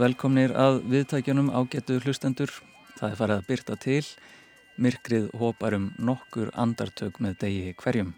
Velkomnir 0.00 0.54
að 0.56 0.78
viðtækjunum 0.88 1.50
ágetu 1.52 1.98
hlustendur. 2.00 2.48
Það 2.96 3.10
er 3.10 3.18
farið 3.18 3.34
að 3.34 3.48
byrta 3.50 3.74
til. 3.82 4.06
Myrkrið 4.80 5.26
hópar 5.36 5.76
um 5.76 5.90
nokkur 6.00 6.48
andartök 6.56 7.18
með 7.20 7.34
degi 7.42 7.74
hverjum. 7.82 8.14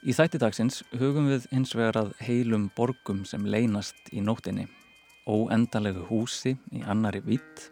Í 0.00 0.16
þætti 0.16 0.40
dagsins 0.40 0.80
hugum 0.96 1.28
við 1.28 1.44
hins 1.52 1.74
vegar 1.76 2.00
að 2.06 2.14
heilum 2.24 2.70
borgum 2.72 3.26
sem 3.28 3.44
leynast 3.44 4.08
í 4.16 4.24
nóttinni. 4.24 4.64
Óendalegu 5.28 6.08
húsi 6.08 6.56
í 6.72 6.80
annari 6.88 7.20
vitt. 7.26 7.68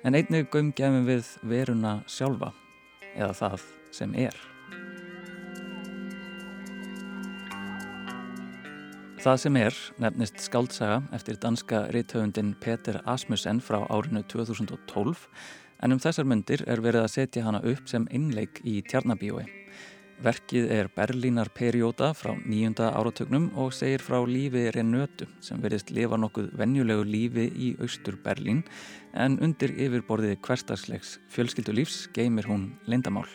En 0.00 0.16
einnig 0.16 0.48
gömgefum 0.48 1.04
við 1.12 1.28
veruna 1.44 1.98
sjálfa. 2.08 2.54
Eða 3.12 3.34
það 3.36 3.72
sem 4.00 4.16
er. 4.16 4.55
Það 9.16 9.38
sem 9.40 9.56
er 9.56 9.76
nefnist 10.02 10.42
skaldsaga 10.44 10.96
eftir 11.16 11.38
danska 11.40 11.86
rithöfundin 11.94 12.50
Peter 12.60 12.98
Asmussen 13.08 13.62
frá 13.64 13.78
árinu 13.88 14.20
2012 14.28 15.22
en 15.80 15.96
um 15.96 16.00
þessar 16.02 16.28
myndir 16.28 16.64
er 16.68 16.82
verið 16.84 17.06
að 17.06 17.14
setja 17.14 17.44
hana 17.46 17.62
upp 17.64 17.88
sem 17.88 18.04
innleik 18.12 18.60
í 18.68 18.82
tjarnabíói. 18.84 19.46
Verkið 20.20 20.68
er 20.72 20.90
Berlínar 20.92 21.48
perióta 21.52 22.10
frá 22.16 22.34
nýjunda 22.36 22.90
áratögnum 22.96 23.50
og 23.56 23.72
segir 23.76 24.04
frá 24.04 24.18
lífi 24.28 24.66
Renötu 24.76 25.30
sem 25.44 25.64
verðist 25.64 25.94
lifa 25.96 26.20
nokkuð 26.20 26.52
vennjulegu 26.60 27.08
lífi 27.08 27.48
í 27.56 27.72
austur 27.80 28.20
Berlín 28.20 28.62
en 29.12 29.40
undir 29.40 29.72
yfirborðið 29.76 30.38
hverstagslegs 30.44 31.18
fjölskyldulífs 31.32 32.06
geymir 32.16 32.52
hún 32.52 32.70
lindamál. 32.84 33.28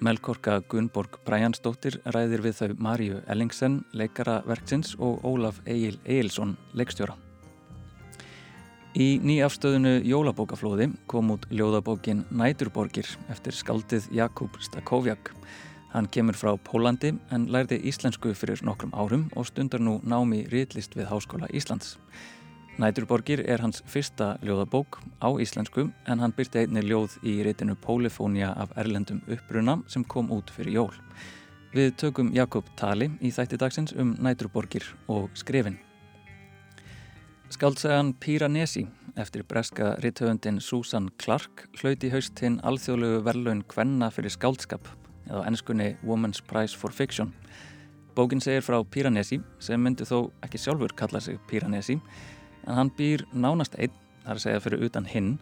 Melkorka 0.00 0.58
Gunnborg 0.68 1.16
Bræjansdóttir 1.24 2.00
ræðir 2.12 2.42
við 2.44 2.58
þau 2.58 2.74
Marju 2.84 3.20
Ellingsen, 3.32 3.78
leikara 3.96 4.42
verksins 4.44 4.92
og 5.00 5.24
Ólaf 5.24 5.62
Egil 5.64 5.96
Egilson, 6.04 6.52
leikstjóra. 6.76 7.16
Í 8.96 9.16
nýjafstöðunu 9.24 10.02
Jólabókaflóði 10.08 10.90
kom 11.08 11.32
út 11.32 11.48
ljóðabókin 11.48 12.26
Næturborgir 12.28 13.08
eftir 13.32 13.56
skaldið 13.56 14.10
Jakub 14.12 14.60
Stakovjak. 14.60 15.32
Hann 15.92 16.08
kemur 16.12 16.36
frá 16.36 16.54
Pólandi 16.60 17.14
en 17.32 17.48
lærði 17.52 17.80
íslensku 17.88 18.34
fyrir 18.36 18.60
nokkrum 18.64 18.92
árum 18.92 19.30
og 19.36 19.48
stundar 19.48 19.80
nú 19.80 19.98
námi 20.04 20.44
riðlist 20.52 20.96
við 20.96 21.08
Háskóla 21.08 21.48
Íslands. 21.56 21.96
Næturborgir 22.76 23.40
er 23.48 23.62
hans 23.64 23.78
fyrsta 23.88 24.34
ljóðabók 24.44 24.98
á 25.24 25.32
íslensku 25.40 25.86
en 26.12 26.20
hann 26.20 26.34
byrti 26.36 26.60
einni 26.60 26.82
ljóð 26.84 27.14
í 27.24 27.38
reytinu 27.46 27.72
Pólifónia 27.80 28.50
af 28.52 28.74
Erlendum 28.76 29.22
uppbruna 29.32 29.78
sem 29.88 30.04
kom 30.04 30.28
út 30.28 30.52
fyrir 30.52 30.74
jól. 30.74 30.98
Við 31.72 31.94
tökum 31.96 32.34
Jakob 32.36 32.68
tali 32.76 33.08
í 33.24 33.30
þætti 33.32 33.56
dagsins 33.62 33.96
um 33.96 34.12
Næturborgir 34.20 34.84
og 35.08 35.32
skrifin. 35.32 35.78
Skaldsagan 37.48 38.12
Piranesi 38.20 38.84
eftir 39.16 39.48
breska 39.48 39.94
ritthöfundin 40.04 40.60
Susan 40.60 41.08
Clark 41.16 41.70
hlauti 41.80 42.12
haust 42.12 42.44
hinn 42.44 42.60
alþjóðlegu 42.60 43.24
verlaun 43.24 43.64
Kvenna 43.72 44.12
fyrir 44.12 44.36
skaldskap 44.36 44.92
eða 45.30 45.46
ennskunni 45.48 45.94
Women's 46.04 46.44
Prize 46.44 46.76
for 46.76 46.92
Fiction. 46.92 47.32
Bókin 48.16 48.44
segir 48.44 48.60
frá 48.64 48.82
Piranesi 48.84 49.40
sem 49.60 49.80
myndi 49.80 50.04
þó 50.04 50.26
ekki 50.44 50.60
sjálfur 50.60 50.92
kalla 50.92 51.24
sig 51.24 51.40
Piranesi 51.48 52.02
en 52.66 52.74
hann 52.74 52.90
býr 52.96 53.24
nánast 53.32 53.76
einn, 53.78 53.94
þar 54.24 54.38
að 54.38 54.42
segja 54.42 54.62
fyrir 54.64 54.84
utan 54.88 55.06
hinn, 55.06 55.36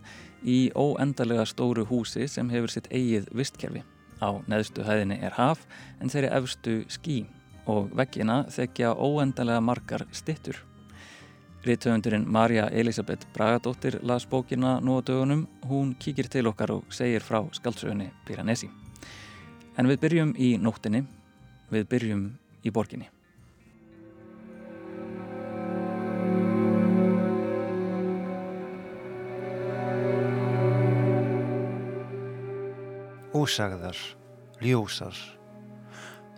í 0.44 0.68
óendarlega 0.76 1.46
stóru 1.48 1.86
húsi 1.88 2.28
sem 2.28 2.50
hefur 2.52 2.72
sitt 2.72 2.90
eigið 2.92 3.30
vistkerfi. 3.32 3.82
Á 4.20 4.28
neðstu 4.48 4.84
hæðinni 4.84 5.18
er 5.24 5.34
haf 5.38 5.64
en 6.00 6.12
þeirri 6.12 6.30
efstu 6.36 6.76
skí 6.92 7.24
og 7.70 7.90
veggina 7.96 8.44
þekja 8.52 8.92
óendarlega 8.94 9.64
margar 9.64 10.06
stittur. 10.12 10.60
Rittöfundurinn 11.64 12.28
Marja 12.28 12.68
Elisabeth 12.68 13.26
Bragadóttir 13.32 13.98
las 14.02 14.26
bókina 14.28 14.80
nú 14.84 14.98
á 14.98 15.02
dögunum, 15.02 15.46
hún 15.64 15.94
kíkir 15.96 16.28
til 16.28 16.46
okkar 16.46 16.76
og 16.76 16.92
segir 16.92 17.24
frá 17.24 17.40
skaldsögunni 17.56 18.10
Piranesi. 18.26 18.68
En 19.78 19.88
við 19.88 20.00
byrjum 20.04 20.36
í 20.36 20.54
nóttinni, 20.60 21.06
við 21.72 21.88
byrjum 21.88 22.30
í 22.64 22.70
borginni. 22.70 23.13
Ósagðar, 33.44 33.98
ljósar. 34.64 35.16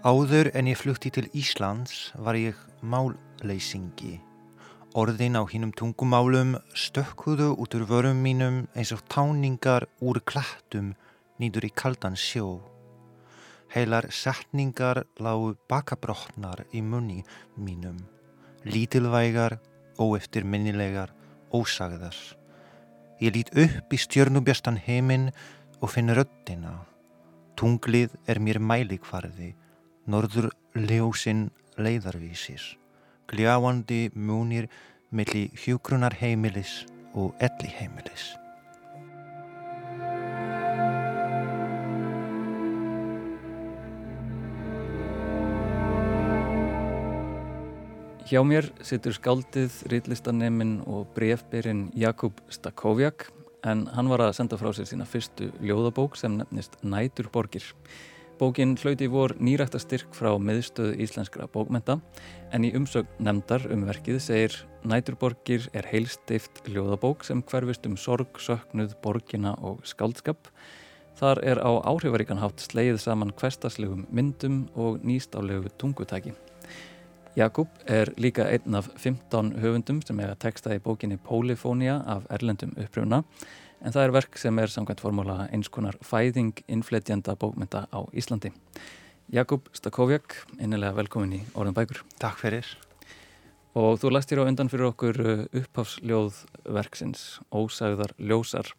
Áður 0.02 0.48
en 0.58 0.66
ég 0.66 0.78
flutti 0.80 1.12
til 1.14 1.28
Íslands 1.38 2.08
var 2.18 2.34
ég 2.34 2.56
málleysingi. 2.82 4.16
Orðin 4.98 5.38
á 5.38 5.46
hinnum 5.46 5.70
tungumálum 5.76 6.56
stökkuðu 6.74 7.52
út 7.62 7.76
úr 7.78 7.84
vörum 7.86 8.24
mínum 8.24 8.56
eins 8.74 8.90
og 8.96 9.04
táningar 9.12 9.86
úr 10.02 10.18
klættum 10.26 10.96
nýður 11.38 11.68
í 11.68 11.70
kaldan 11.78 12.18
sjó. 12.18 12.58
Heilar 13.70 14.10
setningar 14.10 15.04
lágu 15.22 15.54
bakabrotnar 15.70 16.64
í 16.74 16.82
munni 16.82 17.20
mínum. 17.54 18.02
Lítilvægar, 18.66 19.60
óeftirminnilegar, 19.94 21.14
ósagðar. 21.54 22.18
Ég 23.22 23.36
lít 23.36 23.54
upp 23.54 23.94
í 23.94 24.02
stjörnubjastan 24.08 24.82
heiminn 24.88 25.30
og 25.78 25.94
finn 25.94 26.10
röddina. 26.10 26.95
Tunglið 27.56 28.12
er 28.28 28.36
mér 28.36 28.58
mælikvarði, 28.60 29.54
norður 30.12 30.50
ljósinn 30.76 31.46
leiðarvísir, 31.80 32.60
gljáandi 33.32 34.10
múnir 34.12 34.66
melli 35.08 35.46
hjúgrunar 35.62 36.18
heimilis 36.20 36.82
og 37.16 37.32
elli 37.40 37.70
heimilis. 37.78 38.34
Hjá 48.28 48.42
mér 48.44 48.68
situr 48.84 49.16
skáldið, 49.16 49.80
ritlistaneminn 49.88 50.82
og 50.84 51.08
brefberinn 51.16 51.86
Jakub 51.96 52.44
Stakovjak 52.52 53.30
en 53.64 53.86
hann 53.94 54.10
var 54.10 54.24
að 54.24 54.36
senda 54.40 54.58
frá 54.60 54.72
sér 54.74 54.88
sína 54.90 55.06
fyrstu 55.08 55.48
ljóðabók 55.64 56.18
sem 56.20 56.36
nefnist 56.36 56.76
Næturborgir. 56.82 57.64
Bókin 58.36 58.74
hlauti 58.76 59.06
vor 59.08 59.32
nýrækta 59.40 59.78
styrk 59.80 60.12
frá 60.12 60.34
miðstöðu 60.36 60.98
íslenskra 61.00 61.46
bókmenta 61.48 61.96
en 62.52 62.66
í 62.68 62.72
umsögn 62.76 63.22
nefndar 63.24 63.64
um 63.72 63.86
verkið 63.88 64.18
segir 64.20 64.56
Næturborgir 64.84 65.70
er 65.72 65.88
heilstift 65.88 66.60
ljóðabók 66.68 67.24
sem 67.24 67.40
hverfist 67.40 67.88
um 67.88 67.96
sorg, 67.96 68.36
söknuð, 68.36 68.92
borgina 69.00 69.54
og 69.64 69.80
skáldskap. 69.88 70.50
Þar 71.16 71.40
er 71.48 71.62
á 71.64 71.72
áhrifaríkanhátt 71.88 72.60
sleið 72.60 73.00
saman 73.00 73.32
hverstaslegum 73.40 74.04
myndum 74.12 74.66
og 74.76 75.00
nýstállegu 75.00 75.72
tungutæki. 75.80 76.36
Jakub 77.36 77.68
er 77.84 78.08
líka 78.16 78.46
einn 78.48 78.74
af 78.78 78.86
15 78.96 79.58
höfundum 79.60 79.98
sem 80.00 80.16
hega 80.22 80.38
texta 80.40 80.72
í 80.72 80.78
bókinni 80.80 81.18
Polifónia 81.20 81.98
af 82.08 82.22
Erlendum 82.32 82.70
uppröfuna 82.72 83.18
en 83.84 83.92
það 83.92 84.04
er 84.06 84.12
verk 84.14 84.38
sem 84.40 84.56
er 84.56 84.72
samkvæmt 84.72 85.02
formúla 85.04 85.36
eins 85.52 85.68
konar 85.68 85.98
fæðing 86.00 86.62
innfletjanda 86.64 87.34
bókmynda 87.36 87.82
á 87.92 88.00
Íslandi. 88.16 88.54
Jakub 89.28 89.68
Stakovjak, 89.76 90.38
innilega 90.56 90.96
velkomin 90.96 91.34
í 91.36 91.42
Orðan 91.52 91.76
Bækur. 91.76 92.00
Takk 92.22 92.40
fyrir. 92.40 92.70
Og 93.76 94.00
þú 94.00 94.14
lastir 94.14 94.40
á 94.40 94.48
undan 94.48 94.72
fyrir 94.72 94.88
okkur 94.88 95.20
uh, 95.20 95.44
upphafsljóðverksins 95.60 97.26
Ósagðar 97.52 98.16
ljósar 98.16 98.72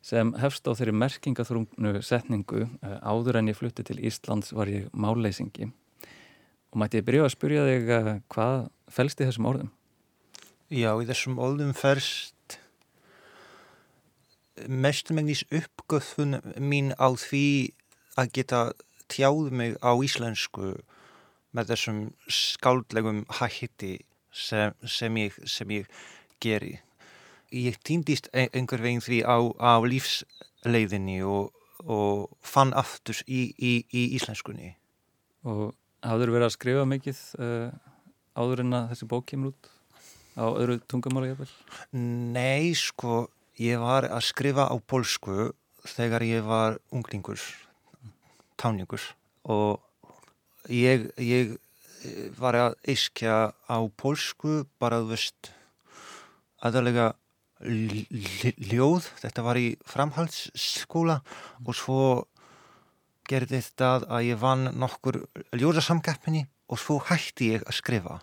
sem 0.00 0.32
hefst 0.40 0.64
á 0.64 0.72
þeirri 0.72 0.96
merkingaþrungnu 0.96 2.00
setningu 2.00 2.64
uh, 2.64 2.96
áður 3.04 3.42
en 3.42 3.52
ég 3.52 3.60
flutti 3.60 3.84
til 3.84 4.00
Íslands 4.00 4.56
var 4.56 4.72
ég 4.72 4.88
máleysingi 4.96 5.68
og 6.70 6.82
mætti 6.82 7.00
ég 7.00 7.06
byrja 7.06 7.26
að 7.26 7.34
spyrja 7.34 7.66
þig 7.66 7.92
uh, 7.96 8.10
hvað 8.32 8.56
fælst 8.94 9.22
í 9.22 9.28
þessum 9.28 9.48
orðum? 9.50 9.70
Já, 10.70 10.92
í 11.02 11.08
þessum 11.08 11.40
orðum 11.42 11.72
fælst 11.74 12.58
mestumengnis 14.68 15.42
uppgöðfun 15.50 16.38
mín 16.60 16.92
á 17.00 17.08
því 17.16 17.72
að 18.20 18.32
geta 18.36 18.60
tjáð 19.10 19.50
mig 19.56 19.76
á 19.82 19.92
íslensku 19.96 20.74
með 21.56 21.72
þessum 21.72 22.00
skáldlegum 22.30 23.24
hætti 23.40 23.98
sem, 24.30 24.74
sem, 24.86 25.16
ég, 25.18 25.38
sem 25.46 25.70
ég 25.74 25.88
geri. 26.42 26.76
Ég 27.50 27.78
týndist 27.82 28.30
einhver 28.30 28.82
veginn 28.82 29.02
því 29.02 29.22
á, 29.26 29.38
á 29.58 29.82
lífsleiðinni 29.82 31.18
og, 31.26 31.50
og 31.82 32.30
fann 32.46 32.74
aftur 32.78 33.18
í, 33.26 33.50
í, 33.58 33.72
í 33.90 34.04
íslenskunni. 34.20 34.76
Og 35.42 35.74
hafður 36.04 36.34
verið 36.34 36.48
að 36.48 36.56
skrifa 36.56 36.86
mikið 36.88 37.20
uh, 37.40 37.70
áður 38.38 38.64
en 38.64 38.78
að 38.78 38.88
þessi 38.92 39.08
bók 39.10 39.28
kemur 39.30 39.52
út? 39.52 39.70
Á 40.38 40.46
öðru 40.48 40.78
tungamála 40.88 41.32
jafnvel? 41.32 41.50
Nei, 42.36 42.72
sko, 42.78 43.26
ég 43.60 43.80
var 43.82 44.06
að 44.08 44.24
skrifa 44.28 44.68
á 44.70 44.76
polsku 44.78 45.50
þegar 45.90 46.24
ég 46.24 46.44
var 46.46 46.78
unglingur, 46.94 47.40
táningur. 48.60 49.02
Og 49.44 49.80
ég, 50.72 51.08
ég 51.20 51.56
var 52.38 52.56
að 52.56 52.76
eiskja 52.88 53.52
á 53.52 53.78
polsku 54.00 54.64
bara, 54.80 55.02
þú 55.02 55.12
veist, 55.12 55.50
aðalega 56.64 57.12
ljóð, 57.60 59.10
þetta 59.20 59.44
var 59.44 59.58
í 59.60 59.74
framhaldsskóla 59.88 61.20
og 61.66 61.76
svo 61.76 62.00
gerði 63.30 63.60
þetta 63.60 63.92
að 64.08 64.26
ég 64.26 64.40
vann 64.40 64.72
nokkur 64.74 65.20
ljóðarsamgæppinni 65.56 66.46
og 66.70 66.82
svo 66.82 66.98
hætti 67.10 67.54
ég 67.54 67.66
að 67.66 67.78
skrifa 67.78 68.16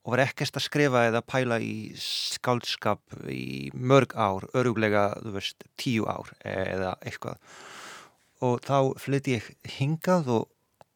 og 0.00 0.14
var 0.14 0.22
ekkert 0.24 0.56
að 0.56 0.64
skrifa 0.64 1.02
eða 1.10 1.20
pæla 1.28 1.58
í 1.60 1.92
skáldskap 2.00 3.02
í 3.28 3.68
mörg 3.76 4.14
ár, 4.16 4.46
öruglega, 4.56 5.10
þú 5.20 5.34
veist, 5.36 5.66
tíu 5.76 6.08
ár 6.08 6.32
eða 6.40 6.94
eitthvað 7.04 7.36
og 8.40 8.62
þá 8.64 8.96
flytti 9.00 9.36
ég 9.36 9.50
hingað 9.76 10.32
og 10.38 10.48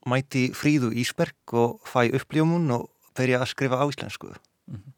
mæti 0.08 0.48
Fríðu 0.56 0.92
Ísberg 1.00 1.56
og 1.56 1.84
fæ 1.88 2.08
uppljómun 2.16 2.72
og 2.76 2.88
byrja 3.16 3.40
að 3.42 3.50
skrifa 3.52 3.80
á 3.80 3.84
íslensku. 3.88 4.32
Mm 4.66 4.76
-hmm. 4.76 4.92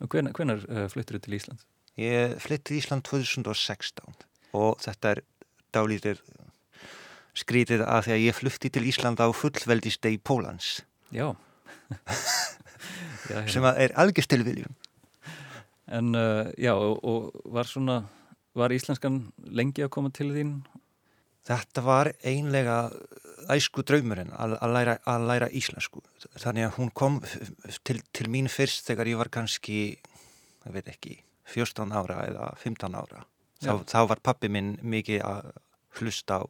Og 0.00 0.08
hvenar, 0.08 0.32
hvenar 0.32 0.58
uh, 0.68 0.88
fluttir 0.88 1.16
þú 1.16 1.20
til 1.20 1.34
Ísland? 1.34 1.60
Ég 1.98 2.38
flytti 2.38 2.64
til 2.64 2.76
Ísland 2.78 3.02
2016 3.02 4.14
og 4.52 4.78
þetta 4.80 5.10
er 5.10 5.20
dálítir 5.72 6.20
skrítið 7.36 7.84
að 7.86 8.04
því 8.06 8.14
að 8.16 8.24
ég 8.24 8.38
flutti 8.38 8.70
til 8.72 8.84
Ísland 8.88 9.20
á 9.20 9.26
fullveldistegi 9.34 10.20
Pólans. 10.20 10.82
Já. 11.18 11.32
já 13.30 13.46
sem 13.48 13.64
er 13.64 13.94
algjörstillviljum. 13.96 14.74
En 15.88 16.12
uh, 16.12 16.50
já, 16.60 16.74
og, 16.76 17.00
og 17.00 17.52
var 17.54 17.64
svona, 17.64 18.02
var 18.52 18.74
íslenskan 18.76 19.22
lengi 19.48 19.86
að 19.86 19.94
koma 19.94 20.12
til 20.12 20.28
þín 20.34 20.58
Þetta 21.48 21.80
var 21.84 22.10
einlega 22.28 22.90
æsku 23.48 23.80
draumurinn 23.86 24.34
að, 24.36 24.58
að, 24.60 24.74
læra, 24.74 24.96
að 25.08 25.24
læra 25.30 25.48
íslensku. 25.56 26.02
Þannig 26.36 26.66
að 26.66 26.74
hún 26.76 26.90
kom 26.92 27.16
til, 27.88 28.02
til 28.12 28.28
mín 28.28 28.50
fyrst 28.52 28.84
þegar 28.90 29.08
ég 29.08 29.20
var 29.20 29.30
kannski, 29.32 29.78
ég 30.66 30.74
veit 30.74 30.90
ekki, 30.92 31.16
14 31.48 31.94
ára 31.96 32.20
eða 32.28 32.50
15 32.60 32.98
ára. 32.98 33.24
Þá, 33.64 33.72
þá 33.88 34.00
var 34.12 34.20
pappi 34.28 34.50
minn 34.52 34.74
mikið 34.84 35.24
að 35.24 35.48
hlusta 35.98 36.42
á 36.44 36.46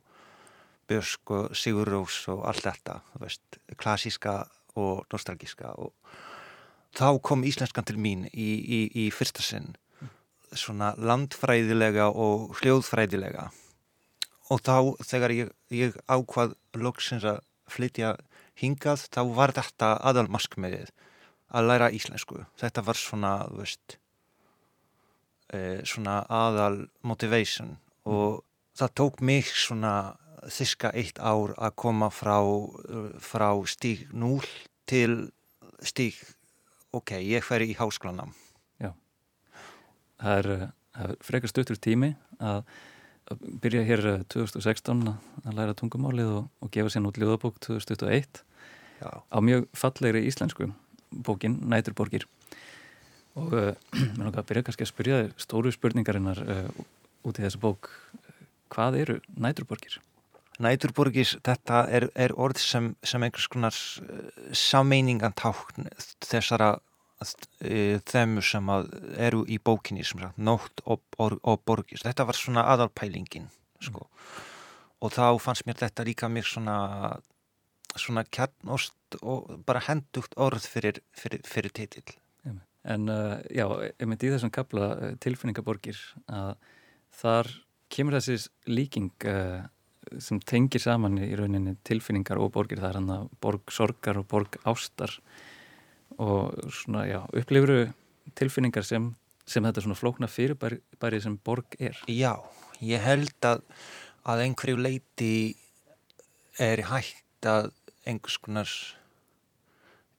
Björsk 0.88 1.32
og 1.37 1.56
Sigur 1.56 1.88
Rós 1.93 2.23
og 2.32 2.44
allt 2.49 2.64
þetta, 2.64 3.00
veist, 3.20 3.61
klassíska 3.76 4.40
og 4.79 5.05
nostalgíska 5.12 5.75
og 5.76 5.93
þá 6.96 7.19
kom 7.23 7.44
íslenskan 7.44 7.87
til 7.87 7.99
mín 8.00 8.26
í, 8.32 8.49
í, 8.58 8.81
í 9.05 9.08
fyrsta 9.14 9.44
sinn, 9.44 9.75
svona 10.52 10.94
landfræðilega 10.96 12.08
og 12.08 12.56
hljóðfræðilega. 12.61 13.50
Og 14.49 14.62
þá 14.64 15.05
þegar 15.05 15.35
ég, 15.37 15.50
ég 15.75 15.96
ákvað 16.08 16.56
loksins 16.81 17.26
að 17.29 17.43
flytja 17.69 18.14
hingað 18.58 19.05
þá 19.12 19.20
var 19.37 19.52
þetta 19.56 19.93
aðalmaskmiðið 20.08 20.93
að 21.49 21.69
læra 21.69 21.90
íslensku. 21.94 22.43
Þetta 22.61 22.85
var 22.85 22.99
svona 22.99 23.32
veist, 23.52 23.99
e, 25.52 25.85
svona 25.85 26.23
aðal 26.32 26.87
motivation. 27.05 27.76
Og 28.08 28.40
mm. 28.40 28.46
það 28.81 28.94
tók 29.00 29.20
mig 29.20 29.52
svona 29.52 29.93
þiska 30.46 30.93
eitt 30.94 31.19
ár 31.19 31.55
að 31.56 31.76
koma 31.81 32.11
frá, 32.14 32.38
frá 33.23 33.50
stík 33.67 34.08
0 34.12 34.43
til 34.88 35.31
stík 35.85 36.20
ok, 36.94 37.19
ég 37.23 37.44
fer 37.44 37.64
í 37.64 37.75
hásklanam 37.79 38.35
Já 38.82 38.93
það 40.19 40.38
er, 40.38 40.70
er 40.99 41.17
frekar 41.25 41.52
stuttur 41.52 41.81
tími 41.81 42.14
að 42.38 42.62
byrja 43.62 43.85
hér 43.85 44.05
2016 44.32 45.05
eh, 45.11 45.17
að 45.44 45.58
læra 45.58 45.76
tungumálið 45.76 46.31
og, 46.38 46.46
og 46.64 46.73
gefa 46.73 46.93
sér 46.93 47.05
nút 47.05 47.19
ljóðabók 47.20 47.58
2021 47.64 48.43
Já. 48.99 49.11
á 49.23 49.38
mjög 49.44 49.69
fallegri 49.76 50.25
íslensku 50.26 50.70
bókin 51.12 51.58
Næturborgir 51.69 52.26
og 53.38 53.52
uh, 53.55 53.70
mér 53.94 54.25
langar 54.26 54.43
að 54.43 54.49
byrja 54.49 54.64
kannski 54.67 54.87
að 54.87 54.90
spyrja 54.90 55.20
stóru 55.40 55.73
spurningarinnar 55.73 56.40
uh, 56.43 56.82
út 57.29 57.38
í 57.38 57.44
þessu 57.44 57.61
bók 57.62 57.93
hvað 58.73 58.99
eru 59.05 59.19
Næturborgir? 59.38 60.00
Næturborgir, 60.59 61.37
þetta 61.47 61.85
er, 61.95 62.09
er 62.19 62.35
orð 62.35 62.59
sem, 62.59 62.93
sem 63.07 63.23
einhvers 63.23 63.47
konar 63.53 63.77
sammeiningantákn 64.59 65.87
þessara 66.27 66.77
E, 67.19 67.99
þeim 68.07 68.39
sem 68.47 68.69
eru 69.19 69.41
í 69.51 69.57
bókinni 69.59 70.05
sem 70.07 70.21
sagt, 70.23 70.37
nótt 70.39 70.83
og, 70.87 71.01
og, 71.19 71.35
og 71.43 71.65
borgis 71.67 72.05
þetta 72.07 72.29
var 72.29 72.39
svona 72.39 72.63
aðalpælingin 72.71 73.49
sko. 73.83 74.05
mm. 74.07 74.45
og 75.03 75.15
þá 75.17 75.25
fannst 75.43 75.67
mér 75.67 75.81
þetta 75.81 76.07
líka 76.07 76.29
mér 76.31 76.47
svona 76.47 76.77
svona 77.99 78.23
kjarnost 78.23 79.19
og 79.19 79.51
bara 79.67 79.83
hendugt 79.89 80.37
orð 80.39 80.63
fyrir, 80.63 81.03
fyrir, 81.13 81.43
fyrir 81.43 81.75
titill 81.75 82.19
En 82.89 83.11
uh, 83.11 83.35
já, 83.51 83.67
ég 83.99 84.07
myndi 84.07 84.29
í 84.29 84.31
þessum 84.33 84.53
kapla 84.55 85.11
tilfinningaborgir 85.21 85.99
að 86.31 86.55
þar 87.19 87.51
kemur 87.93 88.15
þessi 88.17 88.47
líking 88.71 89.11
uh, 89.27 89.67
sem 90.23 90.41
tengir 90.41 90.83
saman 90.83 91.19
í 91.21 91.31
rauninni 91.39 91.77
tilfinningar 91.87 92.41
og 92.43 92.53
borgir. 92.57 92.81
Það 92.83 92.91
er 92.91 93.01
hann 93.01 93.15
að 93.15 93.31
borg 93.45 93.73
sorgar 93.75 94.21
og 94.21 94.29
borg 94.31 94.59
ástar. 94.69 95.15
Og 96.19 96.73
svona, 96.75 97.05
já, 97.07 97.21
upplifuru 97.37 97.87
tilfinningar 98.39 98.87
sem, 98.87 99.13
sem 99.47 99.65
þetta 99.65 99.85
svona 99.85 99.99
flókna 99.99 100.29
fyrirbæri 100.31 101.23
sem 101.23 101.39
borg 101.45 101.77
er? 101.79 101.99
Já, 102.11 102.35
ég 102.83 103.05
held 103.05 103.49
að 103.49 103.65
að 104.29 104.45
einhverju 104.45 104.81
leiti 104.83 105.35
er 106.61 106.83
hægt 106.91 107.47
að 107.49 107.71
einhvers 108.09 108.39
konar 108.43 108.73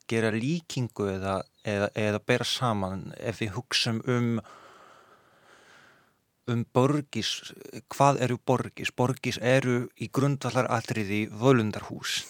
gera 0.09 0.31
líkingu 0.33 1.09
eða, 1.11 1.35
eða, 1.67 1.89
eða 1.93 2.21
bera 2.25 2.47
saman. 2.47 3.09
Ef 3.19 3.43
við 3.43 3.53
hugsaum 3.57 4.01
um 4.09 4.39
um 6.49 6.65
borgis, 6.73 7.53
hvað 7.93 8.19
eru 8.25 8.39
borgis? 8.45 8.91
Borgis 8.95 9.39
eru 9.41 9.85
í 10.01 10.09
grundvallar 10.13 10.69
atriði 10.73 11.27
völundarhús 11.29 12.23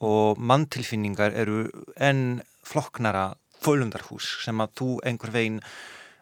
og 0.00 0.40
manntilfinningar 0.40 1.34
eru 1.36 1.64
enn 2.00 2.40
flokknara 2.66 3.34
fölundarhús 3.60 4.28
sem 4.44 4.60
að 4.62 4.76
þú 4.80 4.90
einhver 5.08 5.34
veginn 5.34 5.60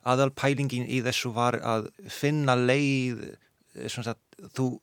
aðal 0.08 0.30
pælingin 0.34 0.88
í 0.88 1.00
þessu 1.04 1.30
var 1.36 1.58
að 1.62 1.90
finna 2.10 2.56
leið 2.58 3.22
sagt, 3.92 4.20
þú 4.56 4.78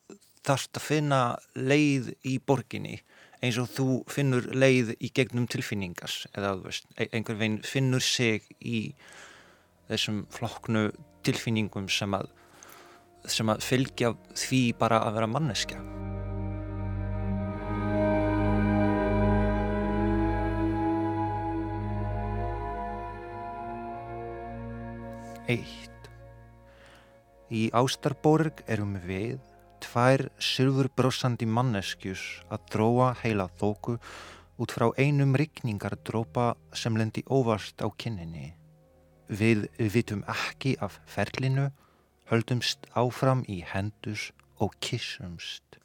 þarfst 0.45 0.79
að 0.79 0.85
finna 0.85 1.21
leið 1.57 2.13
í 2.27 2.37
borginni 2.39 2.99
eins 3.43 3.57
og 3.61 3.69
þú 3.73 3.87
finnur 4.11 4.47
leið 4.55 4.95
í 4.99 5.11
gegnum 5.15 5.47
tilfinningas 5.51 6.23
eða 6.33 6.55
veist, 6.63 6.87
einhver 6.97 7.37
veginn 7.39 7.61
finnur 7.65 8.03
sig 8.03 8.45
í 8.61 8.87
þessum 9.89 10.23
flokknu 10.33 10.87
tilfinningum 11.25 11.89
sem 11.91 12.13
að, 12.17 12.31
sem 13.25 13.49
að 13.49 13.65
fylgja 13.65 14.15
því 14.37 14.63
bara 14.79 15.03
að 15.07 15.19
vera 15.19 15.31
manneskja 15.35 15.83
1. 25.47 25.61
Í 27.53 27.67
Ástarborg 27.77 28.63
erum 28.65 28.95
við 29.05 29.37
tvær 29.85 30.25
sylfurbrossandi 30.41 31.45
manneskjus 31.45 32.23
að 32.49 32.65
dróa 32.73 33.11
heila 33.21 33.45
þóku 33.61 33.99
út 34.57 34.73
frá 34.73 34.87
einum 34.97 35.35
rikningardrópa 35.37 36.53
sem 36.73 36.97
lendi 36.97 37.21
óvast 37.29 37.83
á 37.85 37.87
kynninni. 37.93 38.55
Við 39.25 39.65
vitum 39.79 40.21
ekki 40.29 40.75
af 40.85 40.99
ferlinu, 41.09 41.71
höldumst 42.29 42.85
áfram 42.93 43.41
í 43.49 43.63
hendus 43.65 44.29
og 44.61 44.75
kissumst. 44.85 45.79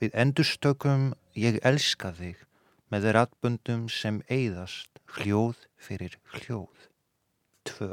Við 0.00 0.16
endurstökum 0.16 1.12
ég 1.36 1.60
elska 1.60 2.14
þig 2.16 2.40
með 2.88 3.10
ratbundum 3.16 3.84
sem 3.92 4.22
eigðast 4.32 4.88
hljóð 5.18 5.60
fyrir 5.76 6.16
hljóð. 6.32 6.88
2. 7.68 7.92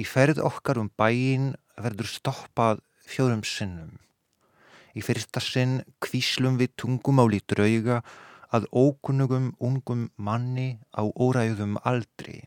Í 0.00 0.04
ferð 0.04 0.40
okkar 0.44 0.80
um 0.80 0.90
bæin 0.96 1.54
verður 1.76 2.08
stoppað 2.08 2.82
fjórum 3.04 3.44
sinnum. 3.44 3.96
Í 4.96 5.04
fyrsta 5.04 5.40
sinn 5.44 5.82
kvíslum 6.00 6.56
við 6.60 6.72
tungumáli 6.80 7.42
drauga 7.44 8.00
að 8.56 8.68
ókunnugum 8.72 9.52
ungum 9.60 10.08
manni 10.16 10.78
á 10.96 11.04
óræðum 11.04 11.76
aldri. 11.84 12.46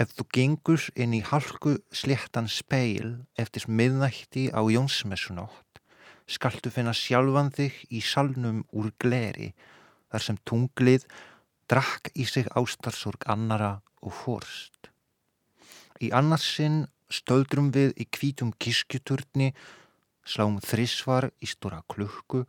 Ef 0.00 0.10
þú 0.16 0.26
gengur 0.34 0.86
inn 0.98 1.14
í 1.14 1.22
halku 1.22 1.76
sléttan 1.94 2.48
speil 2.50 3.12
eftir 3.38 3.68
miðnætti 3.68 4.48
á 4.50 4.60
Jónsmessunótt, 4.66 5.80
skaltu 6.26 6.72
finna 6.74 6.94
sjálfan 6.96 7.52
þig 7.54 7.76
í 7.94 8.00
salnum 8.02 8.64
úr 8.74 8.90
gleri 8.98 9.52
þar 10.10 10.24
sem 10.26 10.40
tunglið 10.48 11.06
drakk 11.70 12.10
í 12.18 12.26
sig 12.26 12.50
ástarsorg 12.58 13.22
annara 13.30 13.76
og 14.02 14.14
fórst. 14.24 14.90
Í 16.02 16.10
annarsinn 16.10 16.84
stöldrum 17.12 17.70
við 17.74 17.94
í 18.02 18.06
kvítum 18.10 18.50
kiskjuturni, 18.58 19.52
sláum 20.26 20.58
þrísvar 20.64 21.30
í 21.38 21.48
stóra 21.50 21.82
klukku, 21.90 22.44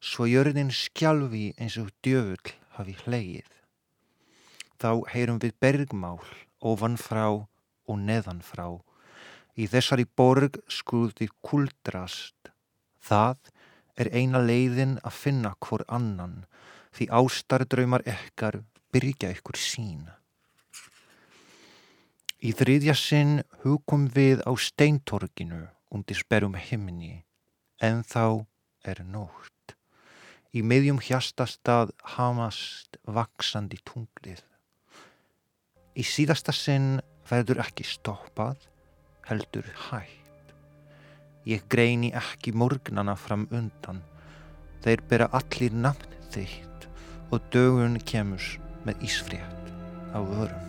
svo 0.00 0.28
jörðin 0.30 0.72
skjálfi 0.72 1.50
eins 1.58 1.76
og 1.82 1.92
djöfull 2.04 2.56
hafi 2.78 2.96
hleið. 3.04 3.55
Þá 4.76 4.90
heyrum 5.12 5.38
við 5.40 5.54
bergmál 5.60 6.20
ofanfrá 6.60 7.28
og 7.32 7.96
neðanfrá. 8.02 8.68
Í 9.56 9.68
þessari 9.72 10.04
borg 10.04 10.58
skurði 10.68 11.30
kuldrast. 11.40 12.50
Það 13.00 13.52
er 13.96 14.10
eina 14.12 14.42
leiðin 14.42 14.98
að 15.02 15.16
finna 15.22 15.54
hvort 15.64 15.88
annan 15.88 16.44
því 16.96 17.08
ástardröymar 17.20 18.04
ekkar 18.08 18.60
byrja 18.92 19.32
ykkur 19.36 19.58
sín. 19.60 20.04
Í 22.40 22.52
þriðja 22.56 22.94
sinn 22.96 23.40
hugum 23.64 24.06
við 24.12 24.42
á 24.44 24.52
steintorginu 24.52 25.66
undir 25.92 26.18
sperrum 26.20 26.56
himni 26.56 27.24
en 27.80 28.02
þá 28.04 28.44
er 28.84 29.00
nótt. 29.04 29.76
Í 30.56 30.62
miðjum 30.64 31.00
hjastastað 31.04 31.92
hamast 32.16 32.96
vaksandi 33.04 33.80
tunglið. 33.84 34.44
Í 35.96 36.04
síðasta 36.04 36.52
sinn 36.52 36.98
verður 37.24 37.62
ekki 37.62 37.84
stoppað, 37.88 38.58
heldur 39.24 39.64
hægt. 39.86 40.50
Ég 41.48 41.62
greini 41.72 42.10
ekki 42.12 42.52
morgnana 42.52 43.14
fram 43.16 43.46
undan. 43.48 44.02
Þeir 44.84 45.02
bera 45.08 45.28
allir 45.32 45.72
nafn 45.72 46.12
þitt 46.34 46.84
og 47.32 47.46
dögun 47.54 47.96
kemur 48.04 48.44
með 48.84 49.06
ísfrétt 49.08 49.70
á 50.12 50.20
vörum. 50.20 50.66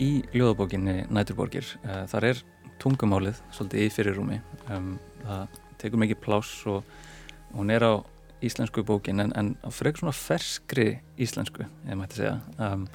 Í 0.00 0.24
ljóðabókinni 0.32 1.04
Næturborgir, 1.12 1.74
uh, 1.84 2.06
þar 2.08 2.30
er 2.30 2.42
tungumálið 2.80 3.38
svolítið 3.54 3.84
í 3.84 3.92
fyrirrúmi. 3.94 4.40
Um, 4.72 4.94
það 5.22 5.60
tekur 5.80 6.02
mikið 6.02 6.20
pláss 6.24 6.64
og 6.70 6.84
hún 7.54 7.72
er 7.72 7.84
á 7.84 7.92
íslensku 8.44 8.84
bókin 8.86 9.20
en, 9.20 9.32
en 9.36 9.54
á 9.60 9.68
frek 9.72 10.00
svona 10.00 10.16
ferskri 10.16 11.00
íslensku, 11.20 11.66
ég 11.88 11.98
mætti 11.98 12.22
segja. 12.22 12.38
Um, 12.56 12.86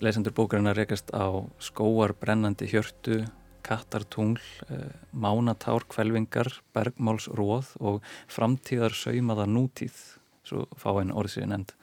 lesendur 0.00 0.34
bókarinnar 0.36 0.76
rekast 0.76 1.12
á 1.12 1.28
skóar 1.60 2.14
brennandi 2.16 2.68
hjörtu, 2.68 3.22
kattartungl, 3.64 4.42
uh, 4.68 4.90
mánatár, 5.12 5.86
kvelvingar, 5.88 6.52
bergmálsróð 6.76 7.74
og 7.80 8.04
framtíðar 8.32 8.96
saumaða 8.96 9.48
nútíð, 9.48 9.96
svo 10.44 10.66
fá 10.76 10.92
einn 10.98 11.14
orðið 11.14 11.36
sér 11.38 11.50
nefnd. 11.52 11.74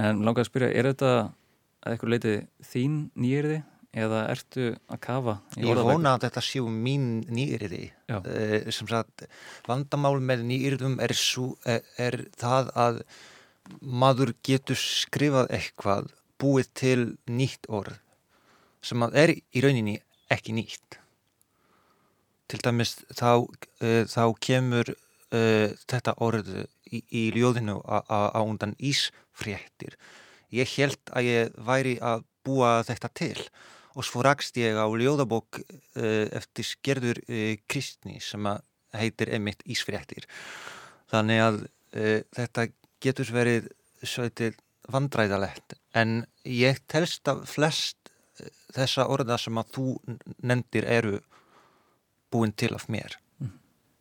En 0.00 0.24
langar 0.24 0.46
að 0.46 0.52
spyrja, 0.52 0.72
er 0.72 0.88
þetta 0.92 1.12
að 1.82 1.92
eitthvað 1.92 2.12
leiti 2.14 2.34
þín 2.64 2.98
nýjirði 3.18 3.60
eða 3.92 4.22
ertu 4.32 4.70
að 4.88 5.00
kafa 5.04 5.34
Ég 5.60 5.76
vona 5.76 6.14
að 6.16 6.24
þetta 6.26 6.42
séu 6.44 6.70
mín 6.72 7.20
nýyrði. 7.28 7.90
Uh, 8.08 8.70
sem 8.72 8.88
sagt, 8.88 9.26
vandamál 9.68 10.16
með 10.24 10.46
nýyrðum 10.48 10.98
er, 11.04 11.12
er, 11.68 11.84
er 12.00 12.18
það 12.40 12.72
að 12.72 13.02
maður 13.80 14.32
getur 14.44 14.80
skrifað 14.80 15.52
eitthvað, 15.52 16.08
búið 16.40 16.72
til 16.74 17.02
nýtt 17.30 17.68
orð 17.70 18.00
sem 18.82 19.04
að 19.04 19.12
er 19.20 19.30
í 19.30 19.60
rauninni 19.62 20.00
ekki 20.32 20.56
nýtt. 20.56 20.96
Til 22.50 22.58
dæmis 22.64 22.96
þá, 23.14 23.44
uh, 23.44 24.02
þá 24.08 24.24
kemur 24.42 24.88
uh, 24.96 25.68
þetta 25.84 26.16
orð 26.24 26.50
í, 26.88 27.04
í 27.12 27.28
ljóðinu 27.36 27.78
á 27.84 28.40
undan 28.40 28.74
ísfréttir. 28.80 30.00
Ég 30.52 30.68
held 30.80 31.12
að 31.12 31.28
ég 31.28 31.54
væri 31.64 31.94
að 32.02 32.26
búa 32.42 32.80
þetta 32.88 33.12
til 33.14 33.36
og 33.94 34.06
svo 34.06 34.24
rakst 34.24 34.56
ég 34.60 34.78
á 34.78 34.86
ljóðabók 34.86 35.60
uh, 35.60 36.26
eftir 36.32 36.68
skerður 36.68 37.22
uh, 37.26 37.54
kristni 37.70 38.20
sem 38.24 38.48
heitir 38.96 39.32
emitt 39.36 39.64
Ísfréttir. 39.68 40.26
Þannig 41.12 41.42
að 41.44 41.58
uh, 41.62 42.20
þetta 42.36 42.68
getur 43.02 43.32
verið 43.34 43.72
svolítið 44.02 44.58
vandræðalegt 44.92 45.76
en 45.94 46.22
ég 46.48 46.80
telst 46.90 47.28
að 47.30 47.44
flest 47.50 47.98
þessa 48.72 49.06
orða 49.12 49.36
sem 49.38 49.58
að 49.60 49.74
þú 49.76 49.86
nefndir 50.42 50.88
eru 50.88 51.20
búin 52.32 52.54
til 52.56 52.72
af 52.74 52.88
mér. 52.92 53.18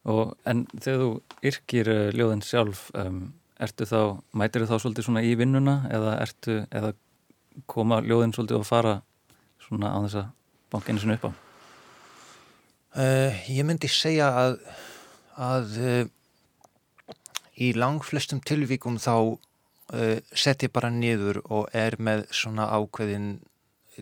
Og, 0.10 0.33
en 0.50 0.63
þegar 0.74 1.03
þú 1.03 1.10
yrkir 1.51 1.91
uh, 1.91 2.10
ljóðin 2.15 2.41
sjálf, 2.45 2.88
um, 2.98 3.27
ertu 3.62 3.86
þá, 3.86 4.17
mætir 4.33 4.65
þá 4.65 4.77
svolítið 4.79 5.05
svona 5.05 5.21
í 5.21 5.36
vinnuna 5.38 5.75
eða 5.93 6.15
ertu, 6.24 6.55
eða 6.74 6.95
koma 7.69 8.00
ljóðin 8.01 8.33
svolítið 8.33 8.62
að 8.62 8.69
fara 8.71 8.95
svona 9.72 9.94
á 9.96 10.00
þess 10.04 10.20
að 10.20 10.32
banka 10.72 10.92
einu 10.92 11.04
sinni 11.04 11.18
upp 11.18 11.30
á? 11.30 11.32
Uh, 12.92 13.32
ég 13.48 13.63
myndi 13.63 13.88
segja 13.88 14.28
að, 14.36 14.58
að 15.40 15.78
uh, 15.80 16.01
í 17.56 17.72
langflestum 17.78 18.42
tilvíkum 18.44 19.00
þá 19.00 19.16
uh, 19.16 20.18
set 20.36 20.66
ég 20.68 20.74
bara 20.75 20.92
niður 20.92 21.40
og 21.48 21.72
er 21.72 21.96
með 22.04 22.25
svona 22.36 22.68
ákveðin 22.75 23.38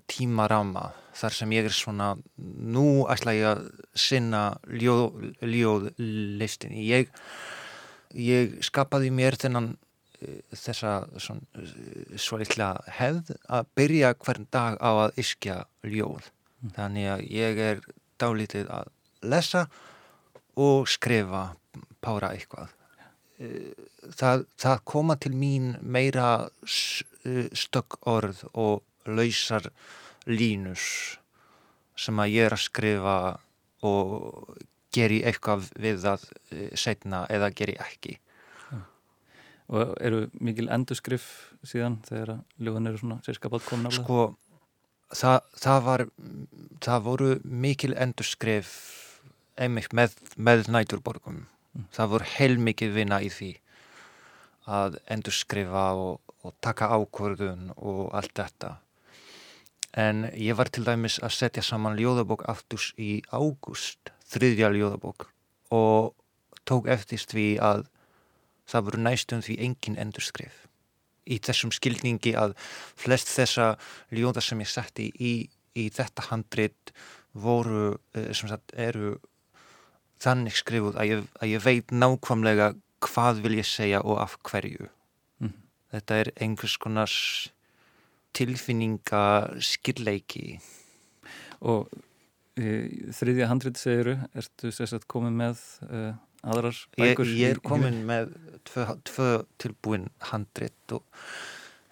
tímarama 0.10 0.90
þar 1.20 1.36
sem 1.36 1.54
ég 1.54 1.68
er 1.70 1.76
svona 1.76 2.14
nú 2.38 3.06
ætla 3.12 3.36
ég 3.36 3.48
að 3.50 3.64
sinna 3.98 4.44
ljóð, 4.70 5.36
ljóðlistinni 5.44 6.86
ég, 6.88 7.14
ég 8.16 8.58
skapaði 8.66 9.12
mér 9.14 9.38
þennan 9.42 9.74
þessa 10.56 10.94
svona, 11.18 11.46
uh, 11.56 12.18
svo 12.20 12.40
litla 12.42 12.74
hefð 13.00 13.34
að 13.48 13.70
byrja 13.80 14.14
hvern 14.20 14.48
dag 14.52 14.80
á 14.84 14.92
að 15.08 15.22
iskja 15.24 15.62
ljóð 15.88 16.32
þannig 16.76 17.08
að 17.14 17.24
ég 17.32 17.62
er 17.70 17.86
dálítið 18.20 18.68
að 18.74 18.92
lesa 19.32 19.66
og 20.60 20.90
skrifa, 20.92 21.54
pára 22.04 22.34
eitthvað. 22.36 22.76
Eh, 23.40 23.88
Það, 24.00 24.46
það 24.58 24.78
koma 24.88 25.16
til 25.20 25.34
mín 25.38 25.74
meira 25.84 26.48
eh, 27.28 27.50
stökk 27.52 27.98
orð 28.08 28.46
og 28.58 28.82
lausar 29.06 29.68
línus 30.26 31.20
sem 32.00 32.20
að 32.24 32.32
ég 32.32 32.48
er 32.48 32.56
að 32.56 32.64
skrifa 32.64 33.18
og 33.86 34.56
geri 34.96 35.20
eitthvað 35.28 35.68
við 35.76 36.00
það 36.06 36.26
eh, 36.56 36.72
seinna 36.80 37.26
eða 37.30 37.52
geri 37.60 37.76
ekki. 37.84 38.16
Og 39.70 39.94
eru 40.02 40.24
mikil 40.42 40.70
endurskrif 40.74 41.26
síðan 41.68 42.00
þegar 42.08 42.36
að 42.36 42.66
ljóðin 42.66 42.90
eru 42.90 43.02
svona 43.02 43.20
sérskapátt 43.26 43.68
komin 43.70 43.86
á 43.86 43.92
það? 43.94 44.00
Sko, 44.02 44.22
það, 45.62 45.80
var, 45.86 46.06
það 46.82 47.04
voru 47.06 47.30
mikil 47.44 47.94
endurskrif 47.94 48.72
einmitt 49.60 49.94
með, 49.94 50.16
með 50.38 50.70
næturborgum. 50.74 51.44
Það 51.94 52.14
voru 52.16 52.30
heilmikið 52.34 52.96
vinna 52.96 53.20
í 53.22 53.30
því 53.34 53.52
að 54.70 55.00
endurskrifa 55.10 55.86
og, 55.98 56.34
og 56.46 56.56
taka 56.64 56.90
ákvörðun 56.96 57.74
og 57.78 58.08
allt 58.18 58.36
þetta. 58.38 58.76
En 59.98 60.28
ég 60.38 60.58
var 60.58 60.70
til 60.70 60.86
dæmis 60.86 61.18
að 61.26 61.36
setja 61.38 61.64
saman 61.66 61.98
ljóðabók 61.98 62.46
afturs 62.50 62.92
í 62.98 63.20
ágúst, 63.34 64.12
þriðja 64.30 64.70
ljóðabók 64.76 65.30
og 65.74 66.14
tók 66.70 66.90
eftir 66.90 67.22
því 67.22 67.48
að 67.66 67.88
það 68.70 68.90
voru 68.90 69.04
næstum 69.06 69.44
því 69.46 69.60
engin 69.66 70.00
endurskrif 70.02 70.66
í 71.30 71.38
þessum 71.46 71.72
skilningi 71.76 72.34
að 72.38 72.56
flest 72.98 73.32
þessa 73.32 73.74
ljóða 74.16 74.44
sem 74.44 74.62
ég 74.64 74.72
setti 74.72 75.10
í, 75.14 75.34
í 75.78 75.90
þetta 75.94 76.30
handrit 76.30 76.94
voru, 77.38 78.00
eh, 78.18 78.32
sem 78.34 78.50
sagt, 78.50 78.74
eru 78.74 79.18
þannig 80.20 80.58
skrifuð 80.60 80.98
að 81.00 81.12
ég, 81.12 81.28
að 81.40 81.54
ég 81.54 81.64
veit 81.64 81.94
nákvæmlega 81.94 82.74
hvað 83.06 83.44
vil 83.46 83.60
ég 83.60 83.68
segja 83.68 84.02
og 84.04 84.20
af 84.20 84.36
hverju. 84.44 84.90
Mhm. 85.40 85.54
Þetta 85.94 86.20
er 86.20 86.32
einhvers 86.42 86.78
konar 86.78 87.14
tilfinninga 88.34 89.24
skilleiki. 89.64 90.60
Og 91.62 91.88
e, 92.60 93.10
þriðja 93.16 93.48
handrit 93.50 93.80
segiru, 93.80 94.18
ertu 94.36 94.72
sérstætt 94.72 95.08
komið 95.08 95.34
með 95.40 95.64
e, 95.88 96.04
aðrar 96.44 96.76
Ég, 96.98 97.14
bækur? 97.16 97.32
ég 97.36 97.54
er 97.54 97.60
í- 97.60 97.62
í- 97.64 97.68
komin 97.70 98.02
með 98.08 98.34
tvö, 98.70 98.86
tvö 99.10 99.30
tilbúin 99.62 100.10
handrit 100.32 100.96
og 100.96 101.04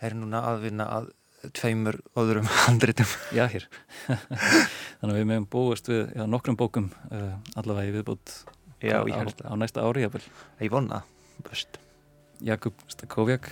er 0.01 0.13
núna 0.17 0.43
að 0.51 0.61
vinna 0.67 0.85
að 0.99 1.09
tveimur 1.57 1.99
öðrum 2.17 2.47
handritum. 2.65 3.09
Já, 3.35 3.45
hér. 3.51 3.67
Þannig 4.99 5.11
að 5.13 5.17
við 5.19 5.27
meðum 5.29 5.47
búast 5.53 5.89
við 5.91 6.03
já, 6.17 6.23
nokkrum 6.29 6.57
bókum 6.59 6.87
uh, 7.11 7.35
allavega 7.59 7.91
í 7.91 7.95
viðbútt 7.99 8.33
Já, 8.81 9.01
á, 9.01 9.05
ég 9.09 9.15
á, 9.45 9.53
næsta 9.57 9.81
ári. 9.85 10.03
Jafnvel. 10.05 10.23
Ég 10.61 10.73
vona, 10.73 11.01
best. 11.47 11.79
Jakub 12.45 12.77
Stakóvjak, 12.93 13.47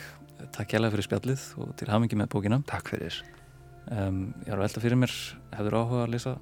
takk 0.53 0.75
hjálpa 0.75 0.91
fyrir 0.93 1.07
spjallið 1.07 1.45
og 1.63 1.71
til 1.79 1.87
hamingi 1.89 2.17
með 2.19 2.29
bókina. 2.35 2.59
Takk 2.69 2.91
fyrir. 2.93 3.17
Um, 3.89 4.27
ég 4.45 4.51
var 4.53 4.59
að 4.59 4.65
velta 4.67 4.83
fyrir 4.83 4.99
mér, 5.01 5.13
hefur 5.57 5.77
áhuga 5.79 6.03
að 6.05 6.13
lesa 6.13 6.35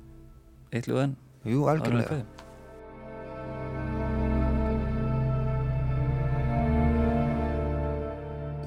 eitt 0.75 0.87
ljóðin? 0.91 1.15
Jú, 1.47 1.63
algjörlega. 1.71 2.21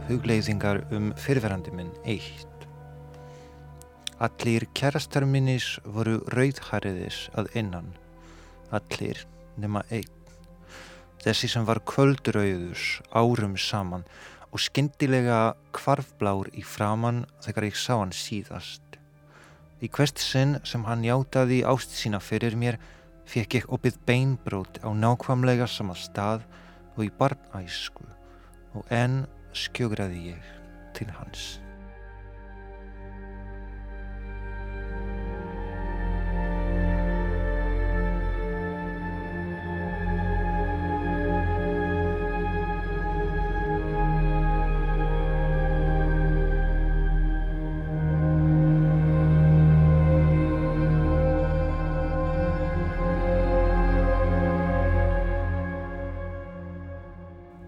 Hugleiðingar 0.07 0.85
um 0.95 1.09
fyrirverandi 1.19 1.73
minn 1.75 1.89
eitt. 2.07 2.67
Allir 4.23 4.69
kærastar 4.79 5.27
minnis 5.27 5.81
voru 5.83 6.21
rauðhæriðis 6.31 7.25
að 7.35 7.51
innan. 7.59 7.89
Allir 8.71 9.25
nema 9.59 9.83
einn. 9.91 10.13
þessi 11.27 11.49
sem 11.51 11.65
var 11.67 11.81
kvöldurauðus 11.91 13.01
árum 13.11 13.57
saman 13.59 14.05
og 14.55 14.63
skyndilega 14.63 15.57
kvarfblár 15.75 16.53
í 16.55 16.63
framann 16.63 17.25
þegar 17.43 17.67
ég 17.67 17.75
sá 17.75 17.97
hann 17.99 18.15
síðast. 18.15 19.01
Í 19.83 19.91
hvert 19.91 20.23
sinn 20.23 20.61
sem 20.63 20.87
hann 20.87 21.03
játaði 21.03 21.65
ást 21.67 21.99
sína 21.99 22.23
fyrir 22.23 22.55
mér 22.55 22.79
fekk 23.27 23.59
ég 23.59 23.73
opið 23.75 23.99
beinbrót 24.07 24.79
á 24.87 24.89
nákvæmlega 24.95 25.67
sama 25.67 25.99
stað 25.99 26.47
og 26.95 27.09
í 27.09 27.11
barnæsku 27.19 28.07
og 28.79 28.87
enn 28.93 29.25
skjögraði 29.57 30.35
ég 30.35 30.51
til 30.97 31.09
hans. 31.17 31.57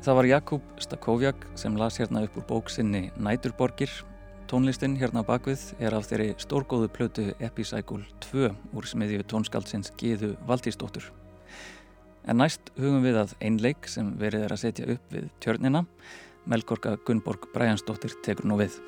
Það 0.09 0.17
var 0.17 0.25
Jakub 0.25 0.69
Stakovjak 0.81 1.43
sem 1.61 1.75
las 1.77 1.99
hérna 2.01 2.23
upp 2.25 2.37
úr 2.41 2.45
bóksinni 2.49 3.11
Næturborgir. 3.21 3.91
Tónlistin 4.49 4.95
hérna 4.97 5.21
bakvið 5.21 5.67
er 5.85 5.93
af 5.99 6.07
þeirri 6.09 6.31
stórgóðu 6.41 6.89
plötu 6.89 7.27
Epicycle 7.45 8.07
2 8.25 8.49
úr 8.73 8.89
smiðju 8.89 9.27
tónskaldsins 9.29 9.93
Gíðu 10.01 10.31
Valdísdóttur. 10.49 11.11
En 12.25 12.41
næst 12.41 12.73
hugum 12.81 13.05
við 13.05 13.21
að 13.21 13.37
einleik 13.45 13.85
sem 13.85 14.15
verið 14.17 14.47
er 14.47 14.57
að 14.57 14.63
setja 14.65 14.89
upp 14.97 15.13
við 15.13 15.29
tjörnina. 15.45 15.85
Melgorka 16.49 16.97
Gunnborg 17.05 17.45
Bræjansdóttir 17.53 18.17
tekur 18.25 18.49
nú 18.49 18.57
við. 18.65 18.81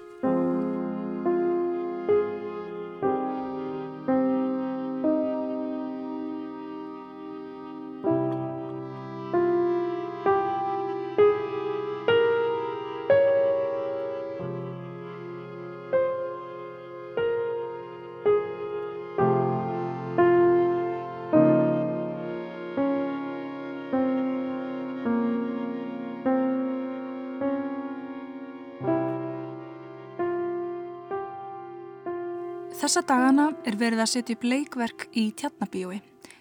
Þessa 32.90 33.06
dagana 33.06 33.44
er 33.70 33.76
verið 33.78 34.00
að 34.02 34.08
setja 34.10 34.34
upp 34.34 34.44
leikverk 34.50 35.02
í 35.14 35.22
Tjarnabíói, 35.38 36.00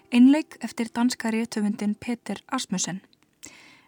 einleik 0.10 0.56
eftir 0.66 0.88
danska 0.90 1.30
réttöfundin 1.30 1.92
Peter 1.94 2.40
Asmussen. 2.50 3.04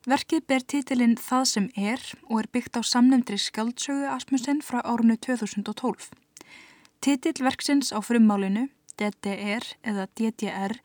Verkið 0.05 0.43
ber 0.45 0.61
títilinn 0.69 1.15
Það 1.17 1.45
sem 1.49 1.69
er 1.73 2.03
og 2.27 2.35
er 2.43 2.47
byggt 2.53 2.77
á 2.77 2.85
samnefndri 2.85 3.39
skjaldsögu 3.41 4.05
Asmussen 4.13 4.61
frá 4.61 4.77
árunnu 4.85 5.15
2012. 5.17 6.11
Títill 7.01 7.41
verksins 7.41 7.89
á 7.89 7.97
frummálinu, 7.97 8.67
DDR 8.93 9.65
eða 9.81 10.05
DDR, 10.13 10.75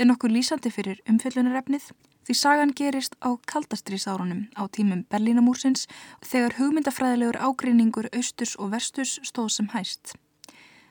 er 0.00 0.08
nokkuð 0.08 0.32
lýsandi 0.32 0.72
fyrir 0.72 1.02
umfjöllunarefnið 1.12 1.90
því 2.24 2.38
sagan 2.40 2.72
gerist 2.72 3.18
á 3.20 3.36
kaldastrýsárunum 3.52 4.48
á 4.56 4.64
tímum 4.72 5.04
Berlínamúrsins 5.12 5.84
þegar 6.24 6.56
hugmyndafræðilegur 6.56 7.36
ágreiningur 7.36 8.08
austurs 8.16 8.56
og 8.56 8.72
vesturs 8.72 9.18
stóð 9.28 9.52
sem 9.58 9.68
hæst. 9.76 10.16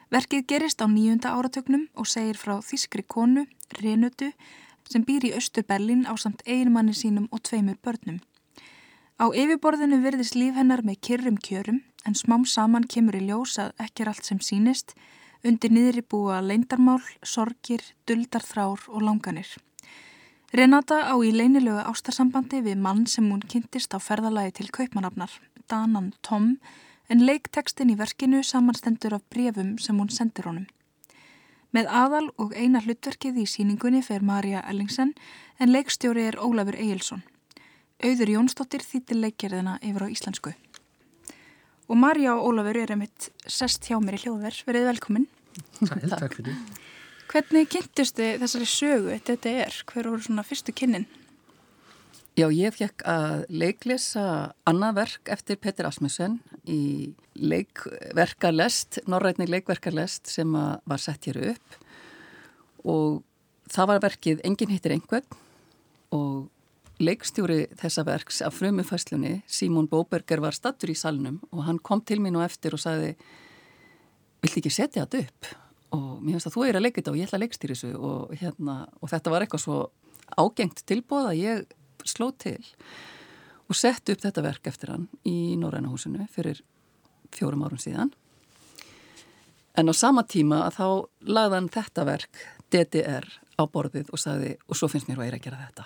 Verkið 0.08 0.46
gerist 0.48 0.80
á 0.80 0.88
nýjunda 0.88 1.34
áratögnum 1.36 1.90
og 2.00 2.08
segir 2.08 2.38
frá 2.40 2.62
þískri 2.64 3.04
konu, 3.04 3.44
Renutu, 3.82 4.32
sem 4.88 5.04
býr 5.04 5.26
í 5.28 5.34
Östur 5.36 5.66
Berlin 5.68 6.06
á 6.08 6.16
samt 6.16 6.46
einmanni 6.48 6.96
sínum 6.96 7.28
og 7.32 7.44
tveimur 7.44 7.76
börnum. 7.84 8.22
Á 9.20 9.26
yfirborðinu 9.34 10.00
virðist 10.00 10.38
líf 10.40 10.56
hennar 10.56 10.86
með 10.88 11.02
kyrrum 11.04 11.38
kjörum 11.44 11.82
en 12.08 12.16
smám 12.16 12.46
saman 12.48 12.88
kemur 12.88 13.18
í 13.20 13.26
ljós 13.28 13.58
að 13.60 13.74
ekki 13.84 14.06
er 14.06 14.14
allt 14.14 14.30
sem 14.30 14.40
sínist, 14.40 14.96
undir 15.44 15.74
niðri 15.76 16.06
búa 16.08 16.40
leindarmál, 16.40 17.04
sorgir, 17.24 17.84
duldarþrár 18.08 18.88
og 18.88 19.04
langanir. 19.04 19.50
Renata 20.56 21.04
á 21.12 21.16
í 21.20 21.34
leinilögu 21.36 21.84
ástarsambandi 21.90 22.62
við 22.64 22.80
mann 22.80 23.04
sem 23.12 23.28
hún 23.28 23.44
kynntist 23.44 23.92
á 23.92 24.00
ferðalagi 24.00 24.62
til 24.62 24.72
kaupmanafnar, 24.72 25.34
Danan 25.68 26.14
Tom, 26.24 26.56
en 27.10 27.24
leiktekstin 27.26 27.92
í 27.94 27.98
verkinu 28.00 28.44
samanstendur 28.44 29.16
af 29.18 29.24
brefum 29.32 29.78
sem 29.80 29.98
hún 30.00 30.12
sendir 30.12 30.50
honum. 30.50 30.68
Með 31.76 31.90
aðal 31.92 32.28
og 32.42 32.54
eina 32.56 32.80
hlutverkið 32.84 33.42
í 33.44 33.46
síningunni 33.50 34.02
fer 34.06 34.24
Marja 34.24 34.64
Ellingsen 34.70 35.14
en 35.60 35.74
leikstjóri 35.74 36.28
er 36.30 36.40
Ólafur 36.40 36.78
Egilson. 36.80 37.24
Auður 38.04 38.32
Jónsdóttir 38.36 38.86
þýttir 38.86 39.20
leikgerðina 39.24 39.78
yfir 39.82 40.06
á 40.06 40.14
íslensku. 40.14 40.54
Og 41.88 42.00
Marja 42.00 42.36
og 42.36 42.52
Ólafur 42.52 42.80
er 42.84 42.94
einmitt 42.96 43.30
sest 43.48 43.88
hjá 43.88 44.00
mér 44.04 44.20
í 44.20 44.24
hljóðverð. 44.24 44.64
Verðið 44.68 44.90
velkomin. 44.92 45.28
Sæl, 45.82 46.10
takk 46.12 46.40
fyrir. 46.40 46.58
Hvernig 47.28 47.68
kynntustu 47.74 48.28
þessari 48.40 48.68
sögu 48.72 49.16
þetta 49.28 49.56
er? 49.66 49.80
Hver 49.90 50.08
voru 50.08 50.24
svona 50.24 50.46
fyrstu 50.48 50.72
kynnin? 50.72 51.08
Já, 52.38 52.46
ég 52.54 52.70
fekk 52.70 53.02
að 53.10 53.48
leiklesa 53.50 54.24
annað 54.70 54.98
verk 55.00 55.30
eftir 55.34 55.58
Petur 55.58 55.88
Asmussen 55.90 56.36
í 56.70 57.16
leikverkarlest, 57.34 59.00
norrætni 59.10 59.48
leikverkarlest 59.50 60.30
sem 60.30 60.52
var 60.54 61.02
sett 61.02 61.26
hér 61.26 61.40
upp. 61.56 61.80
Og 62.86 63.24
það 63.74 63.90
var 63.90 64.04
verkið 64.06 64.44
Engin 64.46 64.70
hittir 64.70 64.94
einhvern 64.94 65.26
og 66.14 67.02
leikstjóri 67.02 67.72
þessa 67.82 68.06
verks 68.06 68.44
af 68.46 68.54
frumufæslunni, 68.60 69.40
Símón 69.50 69.90
Bóberger 69.90 70.44
var 70.46 70.54
stattur 70.54 70.94
í 70.94 70.98
salnum 70.98 71.40
og 71.50 71.66
hann 71.66 71.82
kom 71.82 72.06
til 72.06 72.20
mín 72.22 72.38
og 72.38 72.46
eftir 72.46 72.78
og 72.78 72.84
sagði 72.86 73.16
vilt 74.46 74.60
ekki 74.62 74.76
setja 74.78 75.08
þetta 75.08 75.24
upp? 75.26 75.50
Og 75.98 76.08
mér 76.22 76.38
finnst 76.38 76.52
að 76.52 76.60
þú 76.60 76.70
er 76.70 76.78
að 76.78 76.86
leika 76.86 77.02
þetta 77.02 77.16
og 77.16 77.18
ég 77.18 77.32
ætla 77.32 77.42
að 77.42 77.48
leikstýra 77.48 77.74
þessu 77.74 77.92
og, 77.98 78.38
hérna, 78.38 78.78
og 79.02 79.10
þetta 79.10 79.34
var 79.34 79.48
eitthvað 79.48 79.66
svo 79.66 79.82
ágengt 80.38 80.86
tilbóð 80.86 81.32
að 81.32 81.42
ég 81.42 81.77
sló 82.10 82.32
til 82.40 82.60
og 83.68 83.76
sett 83.76 84.10
upp 84.10 84.24
þetta 84.24 84.44
verk 84.46 84.70
eftir 84.70 84.94
hann 84.94 85.08
í 85.28 85.56
Norrænahúsinu 85.60 86.28
fyrir 86.32 86.62
fjórum 87.36 87.66
árum 87.68 87.82
síðan. 87.82 88.14
En 89.78 89.92
á 89.92 89.94
sama 89.94 90.24
tíma 90.24 90.64
að 90.66 90.78
þá 90.78 90.88
lagði 91.28 91.60
hann 91.60 91.74
þetta 91.74 92.06
verk, 92.08 92.40
DDR, 92.72 93.28
á 93.58 93.64
borðið 93.68 94.14
og 94.14 94.22
sagði 94.22 94.56
og 94.68 94.80
svo 94.80 94.90
finnst 94.92 95.10
mér 95.10 95.22
að 95.22 95.28
ég 95.28 95.34
er 95.34 95.38
að 95.38 95.46
gera 95.46 95.66
þetta. 95.66 95.86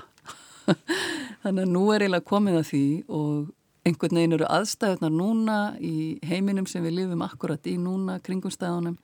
Þannig 1.42 1.66
að 1.66 1.74
nú 1.74 1.84
er 1.90 2.06
eiginlega 2.06 2.30
komið 2.30 2.60
að 2.60 2.70
því 2.70 2.86
og 3.18 3.52
einhvern 3.88 4.18
veginn 4.20 4.38
eru 4.38 4.48
aðstæðunar 4.48 5.14
núna 5.16 5.60
í 5.82 6.20
heiminum 6.28 6.68
sem 6.70 6.84
við 6.86 7.00
lifum 7.00 7.24
akkurat 7.26 7.66
í 7.68 7.78
núna 7.82 8.20
kringum 8.22 8.54
stæðunum 8.54 9.00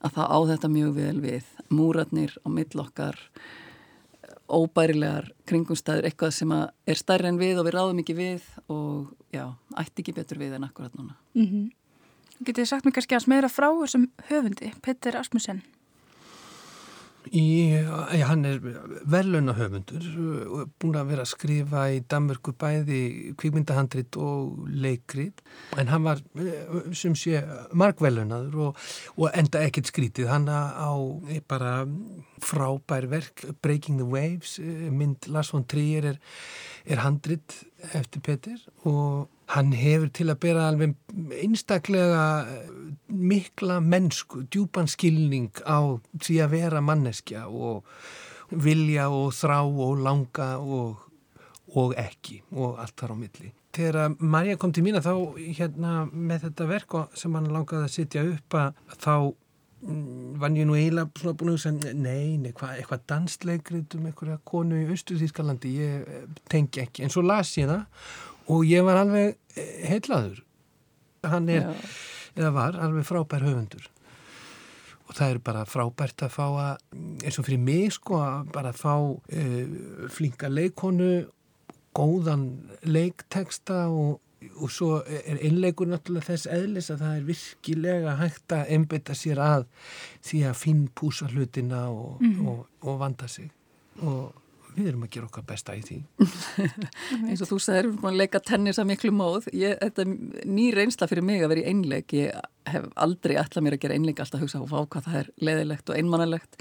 að 0.00 0.14
það 0.16 0.30
á 0.32 0.38
þetta 0.52 0.70
mjög 0.72 0.94
vel 0.96 1.16
við 1.20 1.50
múratnir 1.68 2.36
á 2.40 2.48
millokkar 2.48 3.18
óbærilegar 4.50 5.30
kringumstæður, 5.48 6.08
eitthvað 6.08 6.32
sem 6.36 6.54
er 6.54 6.98
stærri 6.98 7.30
en 7.30 7.40
við 7.40 7.60
og 7.60 7.68
við 7.68 7.76
ráðum 7.76 8.00
ekki 8.02 8.16
við 8.18 8.46
og 8.68 9.12
já, 9.34 9.46
ætti 9.78 10.04
ekki 10.04 10.16
betur 10.16 10.40
við 10.42 10.56
en 10.58 10.66
akkurat 10.66 10.94
núna. 10.98 11.16
Mm 11.34 11.46
-hmm. 11.46 11.68
Getið 12.44 12.66
sagt 12.66 12.86
mér 12.86 12.92
kannski 12.96 13.14
að 13.14 13.24
smera 13.24 13.48
frá 13.48 13.68
þessum 13.68 14.08
höfundi, 14.30 14.72
Petter 14.82 15.16
Asmussen? 15.16 15.62
Í, 17.28 17.42
ja, 17.76 18.26
hann 18.30 18.46
er 18.48 18.62
velunahöfundur 19.12 20.06
búin 20.80 20.96
að 20.96 21.10
vera 21.12 21.24
að 21.26 21.30
skrifa 21.34 21.82
í 21.92 22.00
Danmörku 22.08 22.54
bæði 22.58 23.00
kvikmyndahandrit 23.38 24.16
og 24.18 24.70
leikrit. 24.72 25.42
En 25.78 25.92
hann 25.92 26.06
var 26.06 26.22
sem 26.96 27.14
sé 27.18 27.42
margvelunadur 27.76 28.70
og, 28.70 28.80
og 29.18 29.36
enda 29.36 29.62
ekkert 29.66 29.92
skrítið. 29.92 30.30
Hann 30.32 30.48
á 30.48 30.90
bara 31.50 31.84
frábær 32.40 33.06
verk 33.12 33.44
Breaking 33.60 34.00
the 34.00 34.08
Waves 34.08 34.56
mynd 34.60 35.28
Lars 35.28 35.52
von 35.52 35.68
Trier 35.68 36.14
er, 36.14 36.22
er 36.88 37.04
handrit 37.04 37.60
eftir 37.92 38.24
Petir 38.24 38.64
og 38.88 39.28
Hann 39.50 39.72
hefur 39.74 40.10
til 40.14 40.28
að 40.30 40.40
bera 40.44 40.68
alveg 40.70 40.94
einstaklega 41.42 42.24
eh, 42.46 42.72
mikla 43.10 43.80
mennsku, 43.82 44.44
djúpan 44.46 44.90
skilning 44.90 45.50
á 45.66 45.98
því 46.22 46.36
að 46.44 46.52
vera 46.54 46.82
manneskja 46.84 47.48
og 47.50 47.86
vilja 48.50 49.08
og 49.10 49.32
þrá 49.34 49.58
og 49.62 50.02
langa 50.04 50.52
og, 50.58 51.02
og 51.74 51.96
ekki 51.98 52.40
og 52.54 52.78
allt 52.82 52.96
þar 52.98 53.14
á 53.14 53.16
milli. 53.18 53.52
Þegar 53.74 54.16
Marja 54.18 54.56
kom 54.58 54.72
til 54.74 54.82
mína 54.82 55.02
þá 55.02 55.12
hérna 55.38 56.00
með 56.10 56.48
þetta 56.48 56.66
verk 56.70 56.96
sem 57.18 57.36
hann 57.38 57.52
langaði 57.54 57.86
að 57.86 57.94
sitja 57.94 58.24
upp 58.26 58.56
að 58.58 58.80
þá 58.96 59.14
mm, 59.20 60.40
var 60.42 60.56
ég 60.58 60.66
nú 60.66 60.74
eiginlega 60.78 61.22
svona 61.22 61.36
búin 61.38 61.52
að 61.52 61.58
hugsa, 61.58 61.94
nei, 61.94 62.38
nei, 62.42 62.50
hva, 62.50 62.72
eitthvað 62.74 63.06
dansleikrið 63.12 63.94
um 63.98 64.08
einhverja 64.10 64.40
konu 64.50 64.80
í 64.80 64.88
Östuðískalandi, 64.90 65.76
ég 65.78 66.02
eh, 66.02 66.26
tengi 66.50 66.82
ekki. 66.82 67.06
En 67.06 67.14
svo 67.14 67.22
las 67.26 67.54
ég 67.60 67.70
það 67.70 67.86
og 68.50 68.66
ég 68.68 68.84
var 68.86 69.00
alveg 69.04 69.34
eh, 69.54 69.72
heilaður. 69.90 70.42
Hann 71.30 71.48
er, 71.52 71.66
Já. 71.68 71.90
eða 72.38 72.52
var, 72.56 72.78
alveg 72.86 73.08
frábær 73.08 73.44
höfundur. 73.46 73.90
Og 75.10 75.16
það 75.18 75.34
er 75.34 75.42
bara 75.50 75.66
frábært 75.66 76.24
að 76.24 76.34
fá 76.36 76.46
að, 76.46 76.82
eins 77.24 77.38
og 77.40 77.46
fyrir 77.48 77.62
mig 77.62 77.94
sko, 77.96 78.20
að 78.22 78.50
bara 78.54 78.70
fá 78.76 78.94
uh, 78.94 80.10
flinka 80.14 80.48
leikonu, 80.48 81.12
góðan 81.98 82.44
leikteksta 82.86 83.88
og 83.90 84.20
og 84.56 84.70
svo 84.72 84.90
er 85.04 85.36
einleikur 85.44 85.88
náttúrulega 85.90 86.30
þess 86.30 86.48
eðlis 86.48 86.88
að 86.92 87.02
það 87.04 87.16
er 87.16 87.24
virkilega 87.28 88.14
hægt 88.20 88.54
að 88.56 88.70
einbita 88.74 89.16
sér 89.16 89.40
að 89.44 89.66
því 90.24 90.40
að 90.48 90.60
finn 90.62 90.86
púsa 90.96 91.28
hlutina 91.28 91.82
og, 91.92 92.22
mm 92.24 92.46
og, 92.48 92.62
og 92.88 93.00
vanda 93.02 93.28
sig 93.28 93.50
og 94.00 94.39
við 94.76 94.88
erum 94.90 95.04
að 95.06 95.12
gera 95.14 95.28
okkar 95.28 95.44
besta 95.48 95.74
í 95.76 95.82
því. 95.86 95.98
Eins 97.28 97.42
og 97.44 97.50
þú 97.50 97.58
sagðir, 97.62 97.88
við 97.88 97.96
erum 97.96 98.08
að 98.10 98.18
leika 98.20 98.40
tennis 98.44 98.80
að 98.80 98.90
miklu 98.90 99.12
móð. 99.14 99.48
Ég, 99.56 99.76
þetta 99.80 100.04
er 100.04 100.48
ný 100.50 100.66
reynsla 100.76 101.08
fyrir 101.10 101.26
mig 101.26 101.44
að 101.44 101.52
vera 101.54 101.62
í 101.64 101.72
einleik. 101.72 102.14
Ég 102.16 102.50
hef 102.70 102.88
aldrei 103.06 103.36
ætlað 103.40 103.66
mér 103.66 103.76
að 103.76 103.84
gera 103.84 103.98
einleik 103.98 104.22
alltaf 104.22 104.40
að 104.40 104.46
hugsa 104.46 104.62
á 104.62 104.66
hvað 104.66 105.08
það 105.08 105.18
er 105.22 105.32
leðilegt 105.48 105.90
og 105.90 106.00
einmannalegt. 106.00 106.60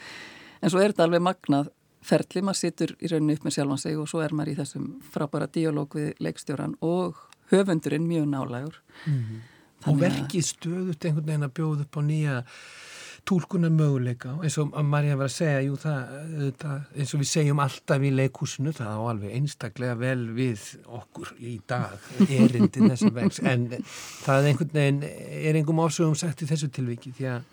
En 0.59 0.73
svo 0.73 0.81
er 0.81 0.93
þetta 0.93 1.07
alveg 1.07 1.23
magnað 1.25 1.71
ferli, 2.09 2.43
maður 2.43 2.61
situr 2.61 2.95
í 2.99 3.11
rauninu 3.11 3.35
upp 3.35 3.45
með 3.45 3.57
sjálfan 3.57 3.81
sig 3.81 3.97
og 3.99 4.09
svo 4.09 4.21
er 4.23 4.35
maður 4.35 4.53
í 4.53 4.59
þessum 4.59 4.91
frábæra 5.13 5.49
díalóg 5.51 5.97
við 5.99 6.11
leikstjóran 6.23 6.77
og 6.85 7.19
höfundurinn 7.51 8.07
mjög 8.07 8.29
nálægur. 8.31 8.81
Mm 9.05 9.19
-hmm. 9.19 9.41
og 9.87 9.99
verkið 9.99 10.45
stöðut 10.45 11.05
einhvern 11.05 11.25
veginn 11.25 11.47
að 11.47 11.55
bjóða 11.55 11.81
upp 11.81 11.97
á 11.97 12.01
nýja 12.03 12.43
tólkunar 13.29 13.73
möguleika. 13.73 14.33
Eins 14.43 14.57
og 14.61 14.73
Marja 14.85 15.17
var 15.19 15.29
að 15.29 15.35
segja 15.35 15.61
jú, 15.65 15.77
það, 15.79 16.15
það, 16.61 16.79
eins 16.95 17.13
og 17.13 17.23
við 17.23 17.31
segjum 17.33 17.61
alltaf 17.63 18.05
í 18.05 18.11
leikúsinu 18.15 18.73
það 18.75 18.97
á 18.97 19.01
alveg 19.13 19.37
einstaklega 19.37 19.99
vel 19.99 20.25
við 20.37 20.65
okkur 20.99 21.35
í 21.39 21.59
dag 21.69 22.09
erindin 22.25 22.89
þessum 22.89 23.15
vegs 23.19 23.39
en 23.43 23.69
það 23.77 24.35
er 24.41 24.51
einhvern 24.51 24.75
veginn 24.79 25.05
er 25.05 25.55
einhverjum 25.59 25.85
ásögum 25.85 26.19
sagt 26.19 26.43
í 26.43 26.49
þessu 26.49 26.71
tilviki 26.73 27.13
því 27.15 27.31
að 27.35 27.47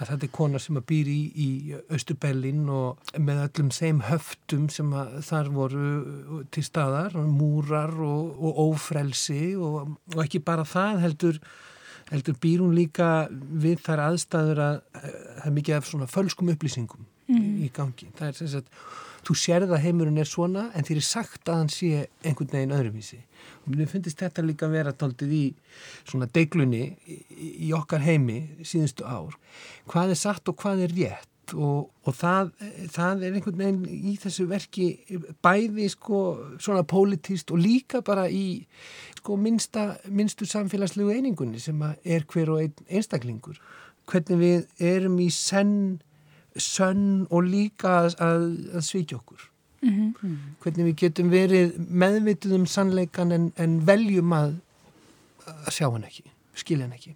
að 0.00 0.14
þetta 0.14 0.26
er 0.26 0.32
kona 0.32 0.60
sem 0.62 0.78
að 0.80 0.86
býr 0.88 1.08
í, 1.12 1.18
í 1.36 1.48
Östubellin 1.92 2.62
og 2.72 3.10
með 3.20 3.42
öllum 3.44 3.72
þeim 3.74 3.98
höftum 4.08 4.68
sem 4.72 4.94
þar 5.26 5.50
voru 5.52 6.40
til 6.54 6.64
staðar, 6.64 7.18
múrar 7.20 7.92
og, 8.00 8.30
og 8.40 8.62
ófrelsi 8.70 9.52
og, 9.60 9.96
og 10.14 10.22
ekki 10.24 10.40
bara 10.44 10.64
það 10.68 11.04
heldur, 11.04 11.40
heldur 12.10 12.38
býr 12.42 12.64
hún 12.64 12.74
líka 12.76 13.28
við 13.30 13.84
þar 13.86 14.06
aðstæður 14.08 14.64
að 14.64 14.80
það 14.96 15.46
er 15.46 15.56
mikið 15.58 15.76
af 15.76 15.88
svona 15.90 16.10
fölskum 16.10 16.50
upplýsingum 16.52 17.06
mm. 17.06 17.38
í, 17.38 17.52
í 17.66 17.70
gangi. 17.74 18.10
Það 18.18 18.32
er 18.32 18.40
sem 18.40 18.52
sagt 18.56 18.82
þú 19.26 19.36
sérð 19.36 19.74
að 19.74 19.84
heimurinn 19.84 20.20
er 20.20 20.28
svona 20.28 20.68
en 20.76 20.86
þér 20.86 21.00
er 21.00 21.06
sagt 21.06 21.50
að 21.50 21.58
hann 21.60 21.72
sé 21.72 21.90
einhvern 22.24 22.52
veginn 22.54 22.76
öðruvísi 22.76 23.18
og 23.64 23.74
mér 23.74 23.90
finnst 23.90 24.20
þetta 24.20 24.44
líka 24.44 24.68
að 24.68 24.76
vera 24.78 24.94
taldið 24.96 25.34
í 25.36 25.42
svona 26.08 26.28
deiglunni 26.32 26.82
í, 27.04 27.18
í 27.68 27.72
okkar 27.76 28.04
heimi 28.04 28.40
síðustu 28.64 29.04
ár 29.04 29.36
hvað 29.90 30.14
er 30.14 30.20
satt 30.22 30.48
og 30.50 30.58
hvað 30.60 30.86
er 30.86 30.96
rétt 30.96 31.29
og, 31.54 31.90
og 32.04 32.14
það, 32.16 32.52
það 32.92 33.24
er 33.24 33.36
einhvern 33.36 33.58
veginn 33.60 34.08
í 34.10 34.14
þessu 34.20 34.46
verki 34.50 34.86
bæði 35.42 35.88
sko 35.92 36.20
svona 36.58 36.84
pólitíst 36.88 37.52
og 37.54 37.62
líka 37.62 38.02
bara 38.06 38.28
í 38.30 38.62
sko 39.18 39.36
minnsta, 39.36 39.96
minnstu 40.08 40.48
samfélagslegu 40.48 41.12
einingunni 41.14 41.60
sem 41.60 41.82
er 41.82 42.26
hver 42.30 42.54
og 42.54 42.64
ein 42.64 42.74
einstaklingur. 42.88 43.60
Hvernig 44.10 44.40
við 44.40 44.88
erum 44.92 45.20
í 45.22 45.30
senn 45.34 46.00
sönn 46.56 47.28
og 47.30 47.46
líka 47.46 48.00
að, 48.08 48.16
að 48.74 48.82
svíkja 48.82 49.20
okkur. 49.20 49.46
Mm 49.80 50.14
-hmm. 50.20 50.36
hvernig 50.60 50.84
við 50.90 50.96
getum 50.96 51.30
verið 51.30 51.78
meðvituð 51.88 52.52
um 52.52 52.66
sannleikan 52.66 53.32
en, 53.32 53.52
en 53.56 53.86
veljum 53.86 54.32
að, 54.32 54.58
að 55.46 55.70
sjá 55.72 55.88
hann 55.90 56.04
ekki 56.04 56.28
skilja 56.54 56.84
hann 56.86 56.96
ekki 56.96 57.14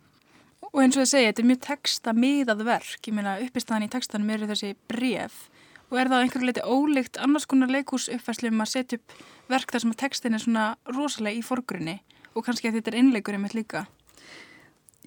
Og 0.74 0.82
eins 0.82 0.96
og 0.96 1.04
það 1.04 1.10
segja, 1.12 1.30
þetta 1.30 1.42
er 1.42 1.46
mjög 1.46 1.58
texta 1.62 2.12
miðað 2.18 2.62
verk. 2.66 3.02
Ég 3.06 3.14
meina 3.14 3.37
uppistæðan 3.44 3.84
í 3.87 3.90
textanum 3.92 4.30
eru 4.34 4.48
þessi 4.50 4.72
bref 4.90 5.44
og 5.92 5.98
er 6.00 6.08
það 6.10 6.24
einhverju 6.24 6.46
leiti 6.48 6.62
ólíkt 6.66 7.18
annars 7.22 7.44
konar 7.46 7.70
leikús 7.70 8.08
uppfærslu 8.10 8.50
um 8.50 8.62
að 8.64 8.70
setja 8.72 8.98
upp 8.98 9.12
verk 9.52 9.70
þar 9.70 9.82
sem 9.84 9.92
að 9.92 10.00
textin 10.00 10.34
er 10.34 10.42
svona 10.42 10.64
rosalega 10.90 11.38
í 11.38 11.44
forgrunni? 11.46 12.00
Og 12.34 12.42
kannski 12.42 12.66
að 12.66 12.80
þetta 12.80 12.90
er 12.90 12.96
innleikur 12.98 13.37
einmitt 13.37 13.54
líka? 13.54 13.84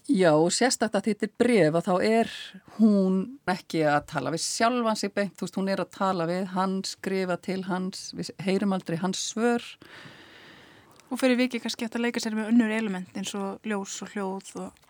Já, 0.08 0.32
sérstaklega 0.56 1.02
að 1.02 1.10
þetta 1.10 1.28
er 1.28 1.34
bref 1.44 1.76
að 1.76 1.88
þá 1.90 2.06
er 2.08 2.30
hún 2.78 3.18
ekki 3.52 3.82
að 3.92 4.06
tala 4.14 4.32
við 4.32 4.44
sjálfan 4.46 5.00
sig 5.02 5.12
beint, 5.18 5.34
þú 5.36 5.44
veist, 5.44 5.58
hún 5.60 5.72
er 5.74 5.84
að 5.84 5.90
tala 5.98 6.28
við 6.30 6.46
hann, 6.54 6.78
skrifa 6.88 7.36
til 7.44 7.58
hans, 7.68 8.14
við 8.16 8.32
heyrum 8.46 8.78
aldrei 8.78 8.96
hans 9.02 9.26
svör. 9.34 9.66
Og 11.12 11.20
fyrir 11.20 11.36
vikið 11.42 11.66
kannski 11.66 11.90
að 11.90 12.00
leika 12.06 12.24
sér 12.24 12.40
með 12.40 12.54
önnur 12.54 12.72
element 12.78 13.20
eins 13.20 13.36
og 13.36 13.68
ljós 13.68 14.00
og 14.06 14.16
hljóð 14.16 14.54
og... 14.64 14.88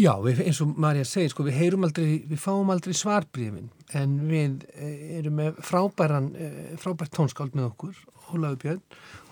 Já, 0.00 0.12
við, 0.24 0.40
eins 0.46 0.60
og 0.64 0.76
Marja 0.80 1.04
segir, 1.08 1.32
sko, 1.32 1.44
við 1.44 1.58
heyrum 1.60 1.84
aldrei, 1.84 2.06
við 2.28 2.40
fáum 2.40 2.70
aldrei 2.72 2.94
svarbrefin 2.96 3.68
en 3.98 4.14
við 4.28 4.62
eh, 4.72 5.18
erum 5.18 5.36
með 5.40 5.58
frábæran, 5.68 6.30
eh, 6.32 6.70
frábært 6.80 7.12
tónskáld 7.12 7.58
með 7.58 7.68
okkur, 7.72 7.98
Ólaður 8.32 8.60
Björn, 8.62 8.80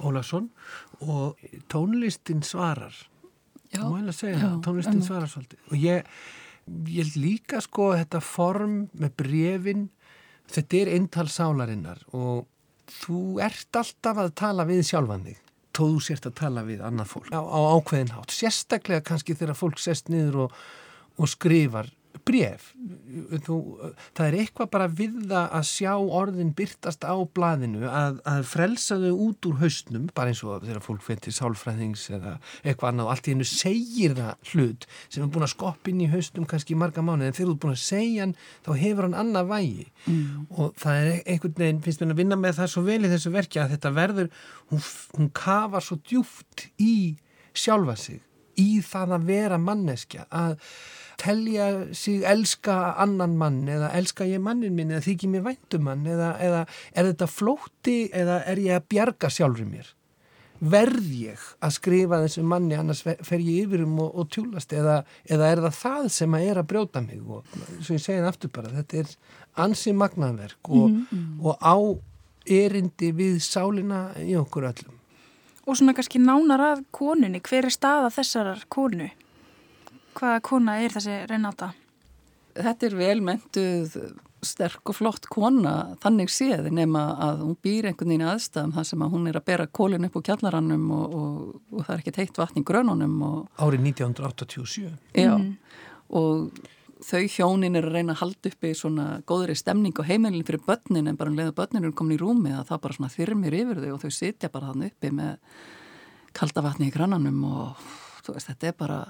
Ólarsson 0.04 0.50
og 1.06 1.40
tónlistin 1.72 2.44
svarar. 2.44 2.92
Já, 3.70 3.86
má 3.86 4.02
ég 4.02 4.10
að 4.10 4.18
segja 4.18 4.42
það, 4.42 4.58
tónlistin 4.66 5.06
svarar 5.06 5.32
svolítið. 5.32 5.62
Og 5.70 5.80
ég, 5.80 6.12
ég 6.92 7.16
líka 7.16 7.62
sko 7.64 7.94
þetta 7.94 8.20
form 8.24 8.82
með 9.00 9.16
brefin 9.22 9.88
þetta 10.50 10.80
er 10.80 10.92
eintal 10.96 11.28
sálarinnar 11.30 12.02
og 12.16 12.46
þú 13.00 13.38
ert 13.44 13.80
alltaf 13.80 14.18
að 14.24 14.34
tala 14.38 14.66
við 14.68 14.82
sjálfan 14.88 15.26
þig 15.28 15.38
tóðu 15.76 16.02
sért 16.04 16.28
að 16.28 16.36
tala 16.42 16.64
við 16.66 16.82
annað 16.86 17.12
fólk. 17.14 17.30
Á, 17.30 17.40
á 17.40 17.60
ákveðin 17.76 18.12
hátt, 18.16 18.34
sérstaklega 18.34 19.04
kannski 19.06 19.36
þegar 19.38 19.58
fólk 19.58 19.80
sest 19.82 20.10
niður 20.12 20.46
og, 20.46 20.60
og 21.20 21.30
skrifar 21.30 21.90
bref 22.26 22.70
Þú, 23.44 23.56
það 24.14 24.24
er 24.26 24.36
eitthvað 24.40 24.68
bara 24.72 24.86
við 24.86 25.16
það 25.30 25.54
að 25.58 25.64
sjá 25.66 25.92
orðin 25.98 26.52
byrtast 26.56 27.04
á 27.06 27.14
blaðinu 27.34 27.88
að, 27.88 28.20
að 28.28 28.44
frelsa 28.50 28.98
þau 29.00 29.22
út 29.26 29.48
úr 29.50 29.56
haustnum 29.62 30.08
bara 30.14 30.32
eins 30.32 30.42
og 30.46 30.64
þegar 30.64 30.84
fólk 30.84 31.04
fyrir 31.06 31.34
sálfræðings 31.34 32.04
eða 32.14 32.36
eitthvað 32.62 32.92
annað 32.92 33.08
og 33.08 33.12
allt 33.14 33.30
í 33.30 33.34
hennu 33.34 33.48
segir 33.48 34.14
það 34.18 34.52
hlut 34.52 34.86
sem 35.08 35.24
er 35.24 35.32
búin 35.34 35.46
að 35.46 35.52
skopp 35.54 35.90
inn 35.90 36.04
í 36.04 36.10
haustum 36.12 36.46
kannski 36.50 36.76
í 36.76 36.80
marga 36.80 37.04
mánu 37.04 37.26
en 37.26 37.36
þegar 37.36 37.50
þú 37.50 37.56
er 37.56 37.60
búin 37.64 37.74
að 37.76 37.82
segja 37.84 38.24
hann 38.26 38.36
þá 38.66 38.72
hefur 38.84 39.08
hann 39.08 39.18
annað 39.24 39.50
vægi 39.50 39.86
mm. 40.06 40.46
og 40.54 40.72
það 40.80 41.02
er 41.02 41.12
einhvern 41.34 41.58
veginn 41.64 41.84
finnst 41.86 42.04
mér 42.04 42.14
að 42.14 42.22
vinna 42.24 42.40
með 42.40 42.58
það 42.60 42.72
svo 42.74 42.86
vel 42.86 43.00
í 43.02 43.12
þessu 43.12 43.34
verki 43.34 43.62
að 43.62 43.76
þetta 43.76 43.94
verður, 43.96 44.32
hún, 44.70 44.86
hún 45.18 45.30
kafar 45.36 45.86
svo 45.86 46.00
djúft 46.02 46.68
í 46.78 46.94
sjálfa 47.56 47.98
sig 47.98 48.22
í 48.60 48.80
það 48.84 49.16
að 49.16 49.30
vera 49.30 49.60
manneskja 49.60 50.26
að 50.30 50.58
telja 51.20 51.68
sig 51.96 52.24
elska 52.24 52.76
annan 53.04 53.36
mann 53.40 53.62
eða 53.68 53.92
elska 53.98 54.26
ég 54.28 54.42
mannin 54.42 54.76
minn 54.76 54.92
eða 54.94 55.04
þykir 55.04 55.32
mér 55.34 55.46
væntum 55.46 55.86
mann 55.88 56.04
eða, 56.08 56.34
eða 56.40 56.66
er 56.94 57.10
þetta 57.12 57.30
flótti 57.30 57.96
eða 58.16 58.42
er 58.50 58.62
ég 58.64 58.78
að 58.78 58.86
bjarga 58.94 59.32
sjálfur 59.32 59.68
mér 59.68 59.90
verð 60.60 61.08
ég 61.16 61.44
að 61.64 61.74
skrifa 61.78 62.20
þessu 62.20 62.44
manni 62.44 62.76
annars 62.76 63.00
fer 63.04 63.40
ég 63.40 63.64
yfir 63.64 63.86
um 63.86 63.96
og, 64.04 64.10
og 64.20 64.28
tjúlast 64.32 64.72
eða, 64.76 65.00
eða 65.24 65.50
er 65.54 65.64
það 65.64 65.76
það 65.78 66.08
sem 66.16 66.36
að 66.36 66.46
er 66.50 66.60
að 66.60 66.70
brjóta 66.72 67.04
mig 67.04 67.20
og 67.24 67.58
svo 67.80 67.96
ég 67.96 68.04
segi 68.04 68.20
það 68.20 68.30
aftur 68.32 68.54
bara 68.56 68.72
þetta 68.76 69.02
er 69.02 69.14
ansi 69.64 69.94
magnaverk 69.96 70.72
og, 70.72 70.88
mm 70.90 71.06
-hmm. 71.10 71.44
og 71.44 71.56
á 71.60 71.76
erindi 72.50 73.12
við 73.12 73.40
sálina 73.44 74.10
í 74.20 74.36
okkur 74.36 74.68
öllum 74.72 74.96
Og 75.68 75.76
svona 75.76 75.92
kannski 75.94 76.18
nánar 76.18 76.62
að 76.64 76.84
konunni, 76.90 77.38
hver 77.44 77.68
er 77.68 77.70
staða 77.70 78.08
þessarar 78.10 78.64
konu? 78.72 79.10
Hvaða 80.20 80.40
kona 80.44 80.74
er 80.84 80.92
þessi 80.92 81.14
Renata? 81.30 81.70
Þetta 82.50 82.86
er 82.86 82.96
velmentuð, 82.98 83.94
sterk 84.44 84.90
og 84.90 84.96
flott 84.98 85.28
kona, 85.32 85.94
þannig 86.02 86.32
séð 86.32 86.66
nema 86.74 87.04
að 87.24 87.44
hún 87.44 87.54
býr 87.64 87.88
einhvern 87.88 88.12
veginn 88.12 88.26
aðstæðum 88.28 88.74
þar 88.76 88.88
sem 88.88 89.04
að 89.04 89.14
hún 89.14 89.30
er 89.30 89.38
að 89.38 89.46
bera 89.48 89.66
kólinn 89.78 90.04
upp 90.08 90.18
úr 90.18 90.24
kjallarannum 90.26 90.90
og, 90.96 91.14
og, 91.20 91.38
og 91.72 91.86
það 91.86 91.94
er 91.94 92.02
ekki 92.02 92.14
teitt 92.18 92.40
vatn 92.40 92.60
í 92.60 92.64
grönunum. 92.68 93.14
Árið 93.60 93.86
1987. 93.92 94.90
Já, 95.16 95.32
mm. 95.38 95.54
og 96.20 96.66
þau 97.06 97.22
hjónin 97.32 97.78
er 97.80 97.88
að 97.88 97.96
reyna 97.96 98.12
að 98.12 98.20
halda 98.24 98.52
upp 98.52 98.66
í 98.68 98.74
svona 98.76 99.06
góðri 99.28 99.56
stemning 99.56 99.96
og 99.96 100.08
heimilin 100.10 100.44
fyrir 100.44 100.64
börnin 100.66 101.08
en 101.08 101.16
bara 101.20 101.32
um 101.32 101.38
leið 101.38 101.54
að 101.54 101.56
börnin 101.62 101.86
eru 101.86 101.96
komin 101.96 102.18
í 102.18 102.20
rúmi 102.20 102.52
að 102.52 102.74
það 102.74 102.82
bara 102.84 102.98
svona 102.98 103.14
þyrmir 103.14 103.56
yfir 103.62 103.80
þau 103.86 103.94
og 103.94 104.02
þau 104.04 104.12
sitja 104.18 104.52
bara 104.52 104.74
þann 104.74 104.84
uppi 104.90 105.14
með 105.16 105.62
kalda 106.36 106.66
vatni 106.66 106.90
í 106.90 106.92
grannanum 106.92 107.40
og 107.48 107.88
þú 108.26 108.36
veist, 108.36 108.52
þetta 108.52 108.68
er 108.68 108.76
bara 108.76 109.00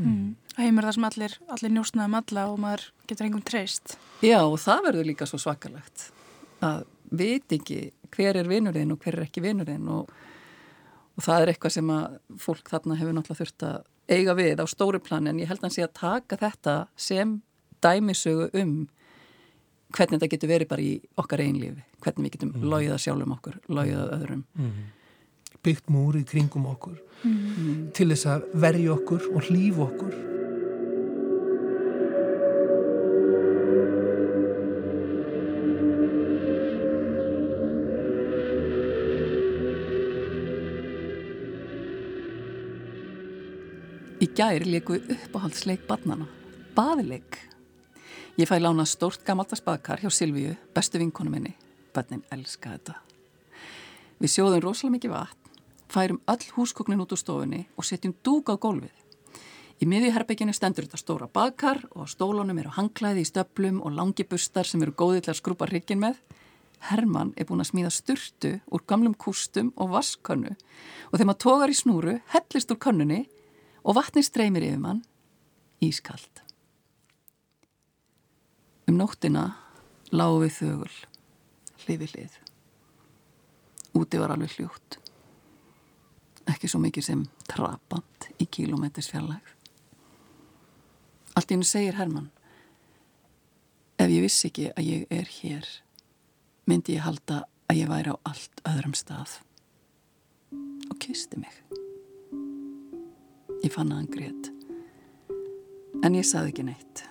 Mm. 0.00 0.36
Heimur 0.58 0.84
það 0.84 0.96
sem 0.96 1.06
allir, 1.08 1.36
allir 1.54 1.72
njósnaðum 1.72 2.18
alla 2.18 2.48
og 2.52 2.58
maður 2.60 2.88
getur 3.08 3.26
einhvern 3.26 3.46
treyst. 3.48 3.96
Já 4.24 4.40
og 4.42 4.58
það 4.60 4.82
verður 4.88 5.08
líka 5.08 5.28
svo 5.28 5.40
svakalegt 5.40 6.10
að 6.62 6.84
veit 7.12 7.52
ekki 7.56 7.80
hver 8.12 8.38
er 8.40 8.48
vinurinn 8.48 8.92
og 8.92 9.00
hver 9.02 9.18
er 9.18 9.26
ekki 9.26 9.42
vinurinn 9.44 9.88
og, 9.92 10.10
og 11.16 11.24
það 11.24 11.44
er 11.44 11.52
eitthvað 11.52 11.76
sem 11.76 11.92
að 11.92 12.18
fólk 12.40 12.72
þarna 12.72 12.98
hefur 13.00 13.16
náttúrulega 13.16 13.44
þurft 13.44 13.66
að 13.68 13.80
eiga 14.12 14.34
við 14.36 14.60
á 14.60 14.66
stóru 14.68 15.00
plan 15.02 15.28
en 15.30 15.40
ég 15.40 15.48
held 15.48 15.62
að 15.62 15.68
hann 15.68 15.76
sé 15.76 15.86
að 15.86 15.94
taka 16.00 16.38
þetta 16.40 16.76
sem 16.96 17.38
dæmisögu 17.82 18.50
um 18.58 18.74
hvernig 19.92 20.18
þetta 20.18 20.32
getur 20.34 20.52
verið 20.52 20.70
bara 20.70 20.84
í 20.84 20.92
okkar 21.20 21.42
einlífi, 21.44 21.84
hvernig 22.02 22.26
við 22.26 22.36
getum 22.36 22.52
mm. 22.56 22.74
að 22.94 23.00
sjálfum 23.04 23.34
okkur, 23.36 23.58
að 23.68 24.12
öðrum. 24.16 24.44
Mm. 24.56 24.84
Byggt 25.62 25.90
múri 25.92 26.22
kringum 26.26 26.64
okkur 26.72 26.96
mm. 27.22 27.90
til 27.94 28.08
þess 28.14 28.28
að 28.32 28.46
verja 28.64 28.94
okkur 28.96 29.28
og 29.32 29.50
hlýfa 29.50 29.84
okkur. 29.86 30.31
Í 44.32 44.34
gæri 44.34 44.64
leiku 44.64 44.94
uppáhaldsleik 44.96 45.82
barnana, 45.84 46.24
baðileik. 46.72 47.36
Ég 48.40 48.48
fæ 48.48 48.54
lána 48.62 48.86
stórt 48.88 49.20
gammaltast 49.26 49.60
baðkar 49.66 50.00
hjá 50.00 50.08
Silvíu, 50.08 50.54
bestu 50.72 50.96
vinkonu 50.96 51.28
minni. 51.28 51.50
Bönnin 51.92 52.22
elska 52.32 52.70
þetta. 52.72 52.94
Við 54.24 54.32
sjóðum 54.32 54.62
rosalega 54.64 54.94
mikið 54.94 55.12
vatn, 55.12 55.50
færum 55.92 56.20
öll 56.32 56.46
húskoknin 56.54 57.02
út 57.04 57.12
úr 57.12 57.20
stofunni 57.20 57.60
og 57.76 57.84
setjum 57.84 58.14
dúk 58.24 58.48
á 58.48 58.56
gólfið. 58.56 58.94
Í 59.84 59.90
miðjuherbygginu 59.92 60.56
stendur 60.56 60.88
þetta 60.88 61.02
stóra 61.02 61.28
baðkar 61.28 61.82
og 61.92 62.08
stólunum 62.08 62.62
eru 62.64 62.72
hangklæði 62.72 63.26
í 63.26 63.28
stöplum 63.28 63.84
og 63.84 63.92
langi 63.98 64.24
bustar 64.24 64.64
sem 64.64 64.80
eru 64.80 64.96
góðið 64.96 65.26
til 65.26 65.34
að 65.34 65.40
skrúpa 65.42 65.68
ryggin 65.68 66.00
með. 66.06 66.16
Herman 66.88 67.34
er 67.36 67.50
búin 67.52 67.60
að 67.60 67.74
smíða 67.74 67.92
sturtu 67.92 68.56
úr 68.72 68.88
gamlum 68.88 69.12
kústum 69.12 69.74
og 69.76 69.92
vaskönnu 69.92 70.56
og 70.56 71.14
þegar 71.18 71.28
maður 71.34 71.44
tógar 71.44 71.76
í 71.76 71.76
snúru, 71.76 72.18
hellist 72.32 72.72
úr 72.72 72.80
könnunni 72.80 73.26
og 73.82 73.96
vatni 73.98 74.22
streymir 74.22 74.64
yfir 74.66 74.80
mann 74.82 75.02
ískald. 75.82 76.42
Um 78.88 78.98
nóttina 78.98 79.48
lágu 80.12 80.42
við 80.44 80.56
þögul, 80.58 80.92
hlifi 81.84 82.10
hlið. 82.12 82.36
Úti 83.98 84.20
var 84.20 84.34
alveg 84.34 84.54
hljótt. 84.56 84.98
Ekki 86.48 86.70
svo 86.70 86.80
mikið 86.82 87.06
sem 87.06 87.24
trapant 87.50 88.28
í 88.42 88.46
kílometris 88.50 89.10
fjarlæg. 89.12 89.42
Allt 91.32 91.50
í 91.50 91.56
hennu 91.56 91.66
segir 91.66 91.96
Herman, 91.96 92.28
ef 93.96 94.10
ég 94.10 94.24
vissi 94.26 94.50
ekki 94.50 94.68
að 94.74 94.90
ég 94.90 95.14
er 95.14 95.30
hér, 95.38 95.68
myndi 96.68 96.98
ég 96.98 97.06
halda 97.06 97.44
að 97.70 97.84
ég 97.84 97.92
væri 97.92 98.12
á 98.12 98.16
allt 98.28 98.66
öðrum 98.68 98.96
stað 98.98 99.38
og 100.90 100.98
kisti 101.00 101.40
mig. 101.40 101.81
Ég 103.62 103.70
fann 103.70 103.92
að 103.94 104.00
hann 104.00 104.10
grét. 104.10 104.48
En 106.02 106.16
ég 106.18 106.26
saði 106.26 106.50
ekki 106.50 106.64
neitt. 106.66 107.04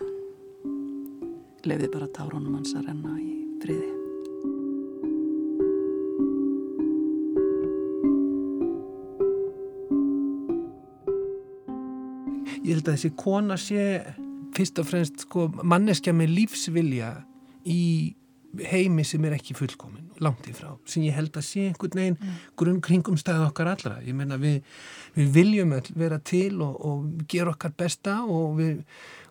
Lefði 1.63 1.87
bara 1.93 2.09
tárunum 2.11 2.57
hans 2.57 2.73
að 2.75 2.89
renna 2.89 3.15
í 3.21 3.37
friði. 3.63 3.87
Ég 12.61 12.75
held 12.75 12.83
að 12.83 12.93
þessi 12.97 13.13
kona 13.15 13.55
sé 13.55 13.85
fyrst 14.51 14.83
og 14.83 14.91
fremst 14.91 15.23
sko, 15.23 15.47
manneskja 15.63 16.11
með 16.13 16.35
lífsvilja 16.35 17.13
í 17.63 17.81
heimi 18.67 19.07
sem 19.07 19.23
er 19.23 19.39
ekki 19.39 19.55
fullkomin 19.55 20.10
langt 20.21 20.47
í 20.49 20.53
frá, 20.55 20.71
sem 20.89 21.05
ég 21.07 21.15
held 21.17 21.35
að 21.37 21.45
sé 21.47 21.67
einhvern 21.69 21.99
veginn 21.99 22.17
mm. 22.19 22.39
grunn 22.59 22.81
kringum 22.83 23.17
stæða 23.19 23.47
okkar 23.49 23.71
allra. 23.73 23.97
Ég 24.05 24.15
menna 24.17 24.37
við, 24.41 24.61
við 25.17 25.31
viljum 25.35 25.73
vera 25.97 26.19
til 26.23 26.61
og, 26.61 26.77
og 26.87 27.25
gera 27.31 27.55
okkar 27.55 27.73
besta 27.77 28.19
og, 28.23 28.59
við, 28.59 28.81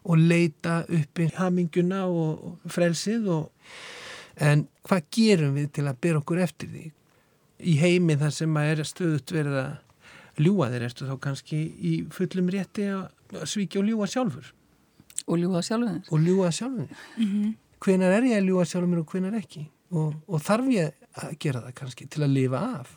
og 0.05 0.25
leita 0.33 0.81
upp 0.87 1.23
í 1.23 1.29
haminguna 1.37 2.05
og, 2.09 2.43
og 2.51 2.75
frelsið 2.75 3.31
en 4.41 4.67
hvað 4.89 5.07
gerum 5.15 5.57
við 5.59 5.71
til 5.79 5.87
að 5.87 6.03
bera 6.03 6.23
okkur 6.23 6.43
eftir 6.43 6.73
því? 6.73 6.85
Í 7.61 7.77
heimi 7.77 8.17
þar 8.21 8.35
sem 8.35 8.57
að 8.57 8.71
er 8.73 8.85
stöðut 8.89 9.35
verið 9.37 9.59
að 9.61 10.41
ljúa 10.41 10.71
þeir 10.73 10.87
eftir 10.87 11.11
þá 11.11 11.17
kannski 11.27 11.59
í 11.77 11.97
fullum 12.15 12.49
rétti 12.53 12.87
að 12.89 13.43
svíkja 13.51 13.83
og 13.83 13.91
ljúa 13.91 14.09
sjálfur? 14.09 14.55
Og 15.31 15.37
ljúa 15.39 15.61
sjálfur 15.63 16.09
og 16.09 16.23
ljúa 16.25 16.55
sjálfur 16.55 16.89
mm 16.89 17.27
-hmm 17.27 17.59
hvenar 17.81 18.19
er 18.19 18.29
ég 18.29 18.41
að 18.41 18.51
ljúa 18.51 18.67
sjálfur 18.69 18.91
mér 18.91 19.03
og 19.03 19.13
hvenar 19.13 19.37
ekki 19.39 19.65
og, 19.91 20.17
og 20.27 20.43
þarf 20.45 20.73
ég 20.75 20.97
að 21.21 21.37
gera 21.43 21.63
það 21.67 21.77
kannski 21.81 22.09
til 22.11 22.25
að 22.27 22.35
lifa 22.37 22.63
af? 22.81 22.97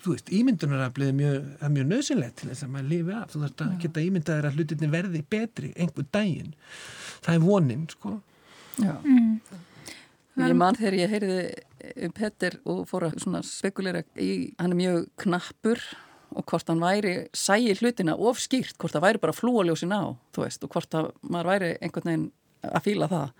Þú 0.00 0.14
veist, 0.14 0.30
ímyndunar 0.32 0.86
er 0.88 1.12
mjög, 1.12 1.48
mjög 1.74 1.88
nöðsynlegt 1.90 2.38
til 2.40 2.48
þess 2.48 2.64
að 2.64 2.70
maður 2.72 2.92
lifi 2.94 3.16
af. 3.16 3.32
Þú 3.32 3.40
þarfst 3.42 3.64
að 3.66 3.72
geta 3.82 4.04
ímyndaður 4.04 4.46
að 4.48 4.54
hlutinni 4.56 4.90
verði 4.94 5.24
betri 5.34 5.72
einhver 5.76 6.06
daginn. 6.14 6.54
Það 7.20 7.34
er 7.34 7.42
vonin, 7.44 7.82
sko. 7.92 8.14
Já. 8.80 8.94
Mm. 9.04 9.34
Ég 10.40 10.56
man 10.56 10.78
þegar 10.78 10.96
ég 10.96 11.12
heyriði 11.12 11.40
um 12.06 12.14
Petter 12.16 12.56
og 12.70 12.84
fór 12.88 13.10
að 13.10 13.18
spekulera 13.48 14.00
í, 14.16 14.30
hann 14.60 14.72
er 14.72 14.78
mjög 14.78 15.10
knappur 15.20 15.82
og 16.30 16.46
hvort 16.46 16.70
hann 16.70 16.80
væri, 16.80 17.14
sæi 17.34 17.74
hlutina 17.74 18.14
ofskýrt, 18.14 18.78
hvort 18.78 18.94
það 18.94 19.04
væri 19.04 19.22
bara 19.22 19.34
flúaljósin 19.34 19.92
á, 19.92 20.14
þú 20.34 20.44
veist, 20.44 20.64
og 20.64 20.72
hvort 20.72 20.94
að 20.96 21.10
maður 21.26 21.50
væri 21.50 21.70
einhvern 21.80 22.10
veginn 22.10 22.28
að 22.70 22.84
fíla 22.86 23.08
það 23.10 23.32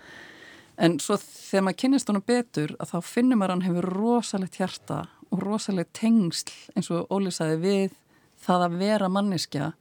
En 0.81 0.97
svo 1.03 1.19
þegar 1.21 1.64
maður 1.66 1.81
kynist 1.83 2.09
honum 2.09 2.25
betur 2.25 2.73
að 2.81 2.95
þá 2.95 2.99
finnum 3.05 3.40
maður 3.40 3.53
hann 3.53 3.66
hefur 3.66 3.88
rosalegt 3.99 4.57
hjarta 4.61 5.03
og 5.31 5.43
rosalegt 5.45 5.93
tengsl 5.99 6.55
eins 6.73 6.88
og 6.95 7.11
Óli 7.12 7.33
saði 7.35 7.59
við 7.61 7.99
það 8.40 8.64
að 8.66 8.79
vera 8.81 9.11
manneskja. 9.12 9.73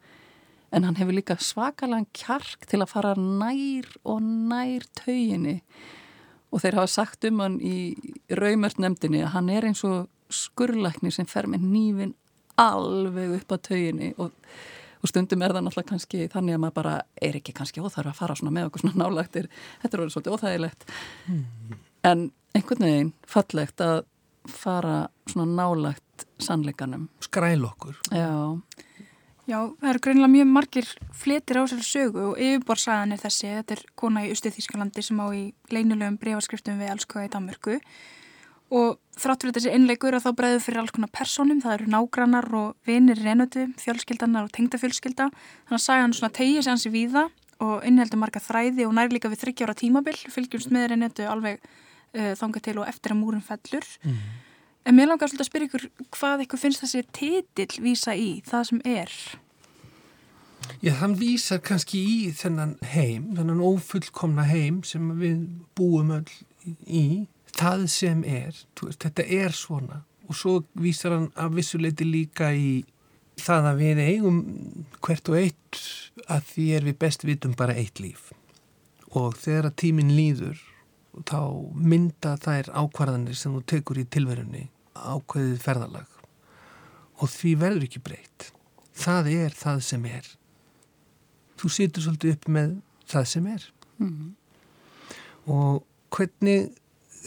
En 0.76 0.86
hann 0.86 1.00
hefur 1.00 1.16
líka 1.16 1.40
svakalega 1.42 2.06
kjark 2.14 2.68
til 2.70 2.82
að 2.84 2.92
fara 2.92 3.14
nær 3.18 3.88
og 4.04 4.20
nær 4.22 4.86
tauginni. 5.00 5.62
Og 6.52 6.64
þeir 6.64 6.82
hafa 6.82 6.92
sagt 6.92 7.26
um 7.30 7.40
hann 7.46 7.58
í 7.64 7.96
raumörtnemdini 8.36 9.24
að 9.24 9.34
hann 9.38 9.54
er 9.54 9.70
eins 9.70 9.86
og 9.88 10.10
skurlækni 10.30 11.14
sem 11.14 11.30
fer 11.30 11.48
með 11.50 11.64
nývin 11.64 12.14
alveg 12.60 13.40
upp 13.40 13.56
að 13.56 13.66
tauginni 13.70 14.12
og 14.20 14.36
og 15.00 15.12
stundum 15.12 15.44
er 15.46 15.56
það 15.56 15.66
náttúrulega 15.66 15.92
kannski 15.94 16.28
þannig 16.34 16.58
að 16.58 16.64
maður 16.64 16.78
bara 16.80 16.96
er 17.22 17.40
ekki 17.40 17.56
kannski 17.56 17.84
óþarf 17.84 18.12
að 18.12 18.20
fara 18.20 18.38
svona 18.40 18.56
með 18.56 18.70
okkur 18.70 18.84
svona 18.84 19.04
nálagtir 19.04 19.50
þetta 19.82 19.92
er 19.92 20.04
orðið 20.04 20.16
svolítið 20.16 20.36
óþægilegt. 20.38 20.88
Mm. 21.28 21.46
en 22.10 22.26
einhvern 22.56 22.86
veginn 22.88 23.14
fallegt 23.28 23.84
að 23.84 23.98
fara 24.50 25.10
svona 25.30 25.48
nálagt 25.54 26.26
sannleikanum. 26.42 27.10
Skræl 27.24 27.64
okkur. 27.68 28.00
Já, 28.12 28.60
Já 29.50 29.64
það 29.82 29.90
eru 29.90 30.02
greinlega 30.06 30.30
mjög 30.30 30.50
margir 30.54 30.88
fletir 31.18 31.58
á 31.58 31.66
þessari 31.66 31.86
sögu 31.88 32.26
og 32.30 32.38
yfirborsaðan 32.38 33.16
er 33.16 33.22
þessi. 33.24 33.50
Þetta 33.58 33.76
er 33.76 33.84
kona 33.98 34.26
í 34.28 34.30
Östuð 34.34 34.60
Þískalandi 34.60 35.04
sem 35.06 35.22
á 35.22 35.28
í 35.34 35.44
leinulegum 35.74 36.20
breyfarskriftum 36.22 36.78
við 36.78 36.92
Elskoða 36.94 37.26
í 37.26 37.32
Danmörku 37.34 37.80
og 38.70 39.00
þrátt 39.20 39.44
fyrir 39.44 39.56
þessi 39.58 39.74
innleikur 39.76 40.16
að 40.16 40.26
þá 40.28 40.32
breyðu 40.38 40.62
fyrir 40.64 40.82
alls 40.82 40.94
konar 40.96 41.12
personum, 41.14 41.62
það 41.64 41.76
eru 41.76 41.92
nágrannar 41.94 42.48
og 42.60 42.88
vinir 42.88 43.20
reynötu, 43.24 43.66
fjölskyldanar 43.82 44.48
og 44.48 44.54
tengdafjölskylda. 44.56 45.30
Þannig 45.68 45.80
að 45.80 45.86
saga 45.86 46.06
hann 46.06 46.16
svona 46.18 46.36
tegið 46.38 46.62
sér 46.62 46.74
hans 46.76 46.88
í 46.88 46.94
víða 46.94 47.26
og 47.60 47.88
innheldur 47.88 48.22
marga 48.22 48.42
þræði 48.44 48.86
og 48.88 48.94
nær 48.96 49.12
líka 49.12 49.32
við 49.32 49.44
þryggjára 49.44 49.76
tímabill, 49.80 50.20
fylgjumst 50.32 50.72
með 50.76 50.94
reynötu 50.94 51.28
alveg 51.28 51.60
uh, 51.60 52.34
þanga 52.40 52.64
til 52.64 52.78
og 52.80 52.88
eftir 52.88 53.16
að 53.16 53.22
múrin 53.24 53.44
fellur. 53.44 53.90
Mm. 54.06 54.22
en 54.90 54.96
mér 54.96 55.10
langar 55.12 55.30
svolítið 55.30 55.44
að 55.44 55.50
spyrja 55.50 55.68
ykkur 55.68 55.84
hvað 56.16 56.44
ykkur 56.46 56.60
finnst 56.62 56.82
þessi 56.82 57.04
titill 57.14 57.84
vísa 57.84 58.16
í, 58.16 58.30
það 58.48 58.64
sem 58.70 58.80
er? 58.88 59.12
Já, 60.80 60.94
þann 61.02 61.18
vísar 61.20 61.60
kannski 61.66 62.00
í 62.00 62.16
þennan 62.36 62.78
heim, 62.94 63.34
þennan 63.38 63.62
ófullkomna 63.64 64.46
heim 64.48 64.80
sem 64.88 65.12
við 65.20 65.44
búum 65.78 66.14
öll 66.16 66.32
í 66.88 67.04
það 67.58 67.86
sem 67.92 68.24
er, 68.28 68.56
veist, 68.82 69.04
þetta 69.04 69.26
er 69.26 69.56
svona. 69.56 70.04
Og 70.30 70.38
svo 70.38 70.60
vísar 70.78 71.16
hann 71.16 71.30
af 71.40 71.54
vissuleiti 71.56 72.06
líka 72.06 72.52
í 72.54 72.84
það 73.40 73.70
að 73.72 73.80
við 73.80 74.02
eigum 74.04 74.42
hvert 75.06 75.32
og 75.32 75.40
eitt 75.40 75.80
að 76.28 76.50
því 76.52 76.66
er 76.78 76.90
við 76.90 77.00
best 77.02 77.26
vitum 77.26 77.56
bara 77.58 77.78
eitt 77.80 78.02
líf. 78.04 78.30
Og 79.18 79.38
þegar 79.40 79.72
að 79.72 79.80
tíminn 79.84 80.14
líður 80.14 80.60
þá 81.26 81.42
mynda 81.74 82.36
þær 82.44 82.70
ákvarðanir 82.84 83.38
sem 83.38 83.56
þú 83.56 83.64
tekur 83.74 84.02
í 84.02 84.06
tilverunni 84.06 84.68
ákveðið 84.94 85.64
ferðalag. 85.64 86.10
Og 87.20 87.32
því 87.32 87.56
verður 87.60 87.88
ekki 87.88 88.04
breytt. 88.04 88.52
Það 89.00 89.32
er 89.34 89.56
það 89.56 89.82
sem 89.88 90.06
er. 90.08 90.28
Þú 91.60 91.72
situr 91.76 92.06
svolítið 92.06 92.36
upp 92.36 92.48
með 92.56 92.76
það 93.10 93.30
sem 93.34 93.50
er. 93.56 93.66
Mm. 94.00 94.36
og 95.52 95.84
hvernig 96.16 96.70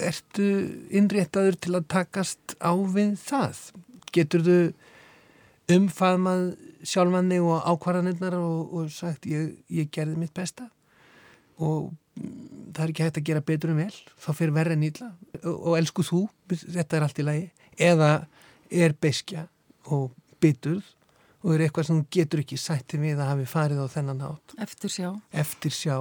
ertu 0.01 0.49
innréttaður 0.95 1.59
til 1.61 1.75
að 1.77 1.89
takast 1.93 2.57
á 2.63 2.73
við 2.73 3.17
það? 3.21 3.61
Getur 4.13 4.45
þú 4.47 4.59
umfaðmað 5.73 6.47
sjálfanni 6.87 7.39
og 7.43 7.67
ákvarðanirnar 7.71 8.37
og, 8.39 8.73
og 8.75 8.93
sagt 8.93 9.27
ég, 9.31 9.53
ég 9.71 9.91
gerði 9.95 10.19
mitt 10.19 10.35
besta 10.35 10.67
og 11.63 11.93
mm, 12.19 12.73
það 12.75 12.83
er 12.85 12.93
ekki 12.95 13.05
hægt 13.07 13.21
að 13.21 13.29
gera 13.29 13.45
betur 13.53 13.73
um 13.75 13.83
vel, 13.83 13.93
þá 14.19 14.31
fyrir 14.39 14.57
verið 14.57 14.81
nýla 14.81 15.11
og, 15.43 15.53
og 15.55 15.77
elsku 15.79 16.07
þú, 16.07 16.25
þetta 16.51 16.99
er 16.99 17.07
allt 17.07 17.21
í 17.23 17.27
lagi. 17.29 17.45
Eða 17.79 18.11
er 18.73 18.97
beskja 18.99 19.47
og 19.93 20.11
biturð 20.43 20.89
og 21.43 21.55
er 21.55 21.67
eitthvað 21.67 21.89
sem 21.91 22.03
getur 22.15 22.43
ekki 22.43 22.59
sætti 22.61 23.01
við 23.03 23.21
að 23.21 23.33
hafi 23.33 23.47
farið 23.51 23.85
á 23.85 23.87
þennan 23.95 24.27
átt 24.31 24.59
eftir 24.63 24.93
sjá, 24.95 25.09
eftir 25.31 25.75
sjá. 25.75 25.97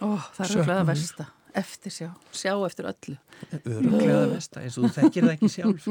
Ó, 0.00 0.08
það 0.36 0.44
er 0.46 0.56
rúglega 0.56 0.80
að 0.80 0.90
versta 0.94 1.28
eftir 1.58 1.94
sjá, 1.94 2.08
sjá 2.34 2.52
eftir 2.66 2.88
öllu. 2.90 3.16
Öruglega 3.60 4.18
að 4.24 4.34
versta 4.34 4.64
eins 4.64 4.76
og 4.78 4.86
þú 4.86 4.90
þekkir 4.98 5.26
það 5.26 5.34
ekki 5.36 5.50
sjálf. 5.54 5.88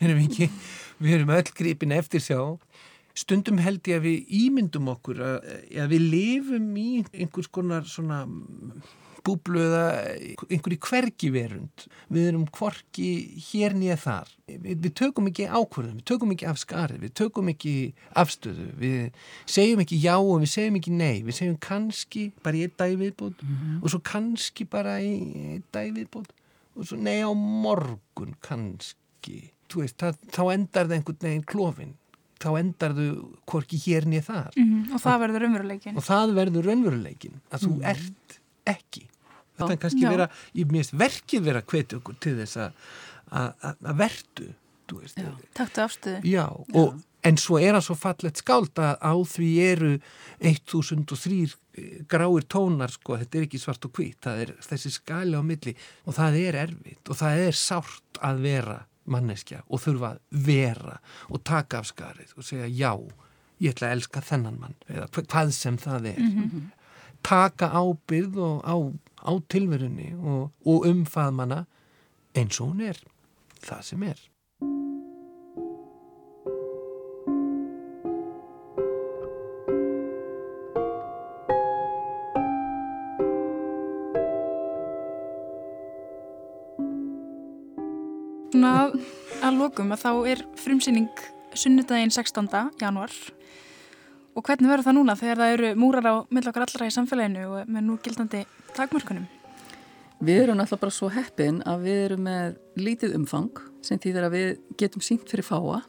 Erum 0.00 0.18
við 0.18 0.26
ekki 0.26 0.48
við 0.98 1.16
erum 1.18 1.32
öll 1.36 1.54
gripin 1.60 1.94
eftir 1.96 2.24
sjá. 2.24 2.40
Stundum 3.14 3.60
held 3.62 3.86
ég 3.86 4.00
að 4.00 4.08
við 4.08 4.36
ímyndum 4.42 4.90
okkur 4.90 5.22
að, 5.22 5.50
að 5.84 5.92
við 5.94 6.06
lifum 6.16 6.70
í 6.80 6.88
einhvers 7.12 7.50
konar 7.54 7.86
svona 7.86 8.24
búblu 9.24 9.62
eða 9.64 9.84
einhverju 10.48 10.78
hvergi 10.84 11.30
verund. 11.34 11.86
Við 12.12 12.28
erum 12.30 12.44
hvorki 12.54 13.08
hér 13.48 13.74
nýja 13.78 13.96
þar. 14.00 14.30
Við, 14.50 14.76
við 14.84 14.94
tökum 15.00 15.30
ekki 15.30 15.48
ákvörðum, 15.48 15.96
við 16.00 16.06
tökum 16.10 16.34
ekki 16.34 16.48
af 16.50 16.60
skarið, 16.60 17.00
við 17.06 17.14
tökum 17.20 17.50
ekki 17.54 17.74
afstöðu, 18.22 18.68
við 18.80 19.00
segjum 19.56 19.82
ekki 19.84 20.00
já 20.02 20.14
og 20.18 20.44
við 20.44 20.52
segjum 20.54 20.78
ekki 20.80 20.94
nei. 20.98 21.16
Við 21.24 21.38
segjum 21.40 21.58
kannski 21.64 22.28
bara 22.44 22.60
í 22.60 22.66
einn 22.66 22.76
dag 22.78 22.94
viðbót 23.00 23.42
mm 23.42 23.56
-hmm. 23.56 23.82
og 23.82 23.90
svo 23.90 24.00
kannski 24.12 24.68
bara 24.68 25.00
í 25.00 25.10
einn 25.56 25.66
dag 25.72 25.90
viðbót 25.96 26.30
og 26.76 26.86
svo 26.86 26.96
nei 27.00 27.20
á 27.24 27.32
morgun 27.32 28.36
kannski. 28.40 29.50
Veist, 29.74 29.98
það, 29.98 30.18
þá 30.30 30.42
endar 30.52 30.86
það 30.86 30.96
einhvern 30.98 31.22
veginn 31.24 31.46
klófinn 31.50 31.94
þá 32.44 32.50
endar 32.60 32.94
þau 32.94 33.08
hvorki 33.48 33.80
hér 33.80 34.06
nýja 34.06 34.26
þar 34.28 34.52
mm 34.56 34.68
-hmm, 34.68 34.94
og 34.94 35.02
það 35.02 35.20
verður 35.24 35.44
raunveruleikin 35.44 35.98
og 35.98 36.04
það 36.04 36.34
verður 36.38 36.68
raunveruleikin 36.68 37.40
að 37.50 37.64
þú 37.64 37.70
mm 37.70 37.80
-hmm. 37.80 37.90
ert 37.90 38.40
ekki 38.64 39.08
þetta 39.56 39.72
er 39.72 39.80
kannski 39.82 40.04
vera, 40.08 40.28
ég 40.54 40.70
minnst 40.72 40.94
verkið 40.98 41.48
vera 41.48 41.62
hvetið 41.62 41.98
okkur 42.00 42.20
til 42.20 42.36
þess 42.42 42.60
að 42.60 43.90
verdu 43.94 44.52
Takktu 45.56 45.80
afstöðu. 45.80 46.20
Já, 46.28 46.44
og, 46.76 46.98
en 47.24 47.38
svo 47.40 47.58
er 47.60 47.72
það 47.76 47.84
svo 47.86 47.96
fallet 47.98 48.40
skáld 48.40 48.80
að 48.82 48.98
á 49.00 49.14
því 49.32 49.50
eru 49.64 49.92
1003 50.44 51.38
eh, 51.44 52.02
gráir 52.10 52.46
tónar 52.52 52.92
sko, 52.92 53.16
þetta 53.20 53.40
er 53.40 53.46
ekki 53.46 53.60
svart 53.62 53.88
og 53.88 53.94
hvít 53.96 54.20
það 54.26 54.42
er 54.44 54.54
þessi 54.66 54.92
skali 54.92 55.40
á 55.40 55.42
milli. 55.46 55.74
Og 56.04 56.18
það 56.18 56.40
er 56.42 56.60
erfitt 56.66 57.12
og 57.12 57.20
það 57.20 57.46
er 57.46 57.58
sárt 57.58 58.20
að 58.20 58.44
vera 58.44 58.78
manneskja 59.04 59.64
og 59.68 59.82
þurfa 59.84 60.14
að 60.14 60.44
vera 60.46 60.98
og 61.28 61.42
taka 61.44 61.82
af 61.82 61.90
skarið 61.90 62.36
og 62.38 62.46
segja 62.46 62.68
já, 62.68 62.92
ég 63.60 63.74
ætla 63.74 63.90
að 63.90 63.98
elska 63.98 64.24
þennan 64.24 64.60
mann 64.60 64.78
eða 64.88 65.10
hvað 65.16 65.52
sem 65.56 65.80
það 65.80 66.12
er. 66.14 66.20
Mm 66.20 66.32
-hmm. 66.44 66.72
Taka 67.24 67.72
ábyrð 67.72 68.38
og 68.38 68.60
á 68.62 68.76
á 69.24 69.32
tilverunni 69.48 70.12
og, 70.20 70.52
og 70.68 70.86
umfaðmana 70.90 71.64
eins 72.36 72.60
og 72.60 72.74
hún 72.74 72.84
er 72.90 73.00
það 73.64 73.82
sem 73.88 74.06
er. 74.12 74.22
Að 89.44 89.58
lokum 89.60 89.92
að 89.92 90.00
þá 90.00 90.10
er 90.30 90.40
frumsýning 90.56 91.24
sunnudaginn 91.52 92.12
16. 92.14 92.46
januar 92.80 93.12
Og 94.34 94.42
hvernig 94.42 94.70
verður 94.70 94.88
það 94.88 94.96
núna 94.98 95.14
þegar 95.18 95.40
það 95.40 95.52
eru 95.54 95.70
múrar 95.78 96.06
á 96.10 96.14
millakar 96.34 96.66
allra 96.66 96.86
í 96.88 96.94
samfélaginu 96.94 97.44
og 97.46 97.70
með 97.70 97.86
nú 97.86 97.98
gildandi 98.02 98.42
takmörkunum? 98.74 99.26
Við 100.24 100.40
erum 100.42 100.62
alltaf 100.62 100.80
bara 100.82 100.94
svo 100.94 101.10
heppin 101.12 101.60
að 101.68 101.86
við 101.86 102.00
erum 102.08 102.26
með 102.26 102.56
lítið 102.80 103.14
umfang 103.18 103.62
sem 103.84 104.00
þýðir 104.00 104.26
að 104.26 104.34
við 104.34 104.50
getum 104.80 105.04
sínt 105.04 105.30
fyrir 105.30 105.46
fáa 105.46 105.82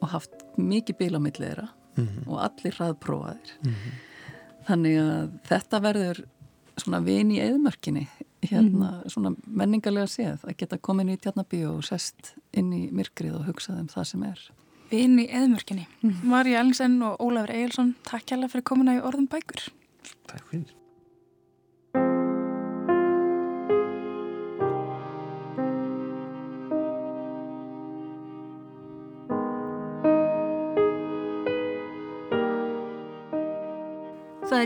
og 0.00 0.08
haft 0.10 0.34
mikið 0.58 0.98
bíl 0.98 1.14
á 1.14 1.20
millið 1.20 1.46
þeirra 1.46 1.68
mm 1.68 2.06
-hmm. 2.06 2.28
og 2.28 2.42
allir 2.42 2.74
hraðprófaðir. 2.78 3.50
Mm 3.62 3.72
-hmm. 3.72 3.92
Þannig 4.66 4.96
að 5.00 5.30
þetta 5.48 5.80
verður 5.80 6.24
svona 6.76 7.00
vin 7.00 7.30
í 7.30 7.40
eðmörkinni, 7.40 8.08
hérna 8.42 8.90
mm 8.90 9.00
-hmm. 9.00 9.08
svona 9.08 9.36
menningarlega 9.46 10.06
séð 10.06 10.44
að 10.44 10.56
geta 10.56 10.78
komin 10.78 11.08
í 11.08 11.16
tjarnabíu 11.16 11.76
og 11.76 11.84
sest 11.84 12.34
inn 12.52 12.72
í 12.72 12.90
myrkrið 12.92 13.34
og 13.34 13.46
hugsað 13.46 13.80
um 13.80 13.88
það 13.88 14.04
sem 14.04 14.22
er 14.22 14.50
vinn 14.90 15.18
í 15.22 15.26
eðmörkinni. 15.28 15.86
Mm. 16.02 16.16
Marja 16.30 16.62
Ellingsen 16.62 16.98
og 17.06 17.20
Ólafur 17.22 17.54
Egilson, 17.56 17.94
takk 18.06 18.28
hjálpa 18.30 18.52
fyrir 18.54 18.68
komuna 18.72 18.98
í 18.98 19.04
orðum 19.04 19.28
bækur. 19.32 19.68
Takk 20.30 20.50
fyrir. 20.52 20.75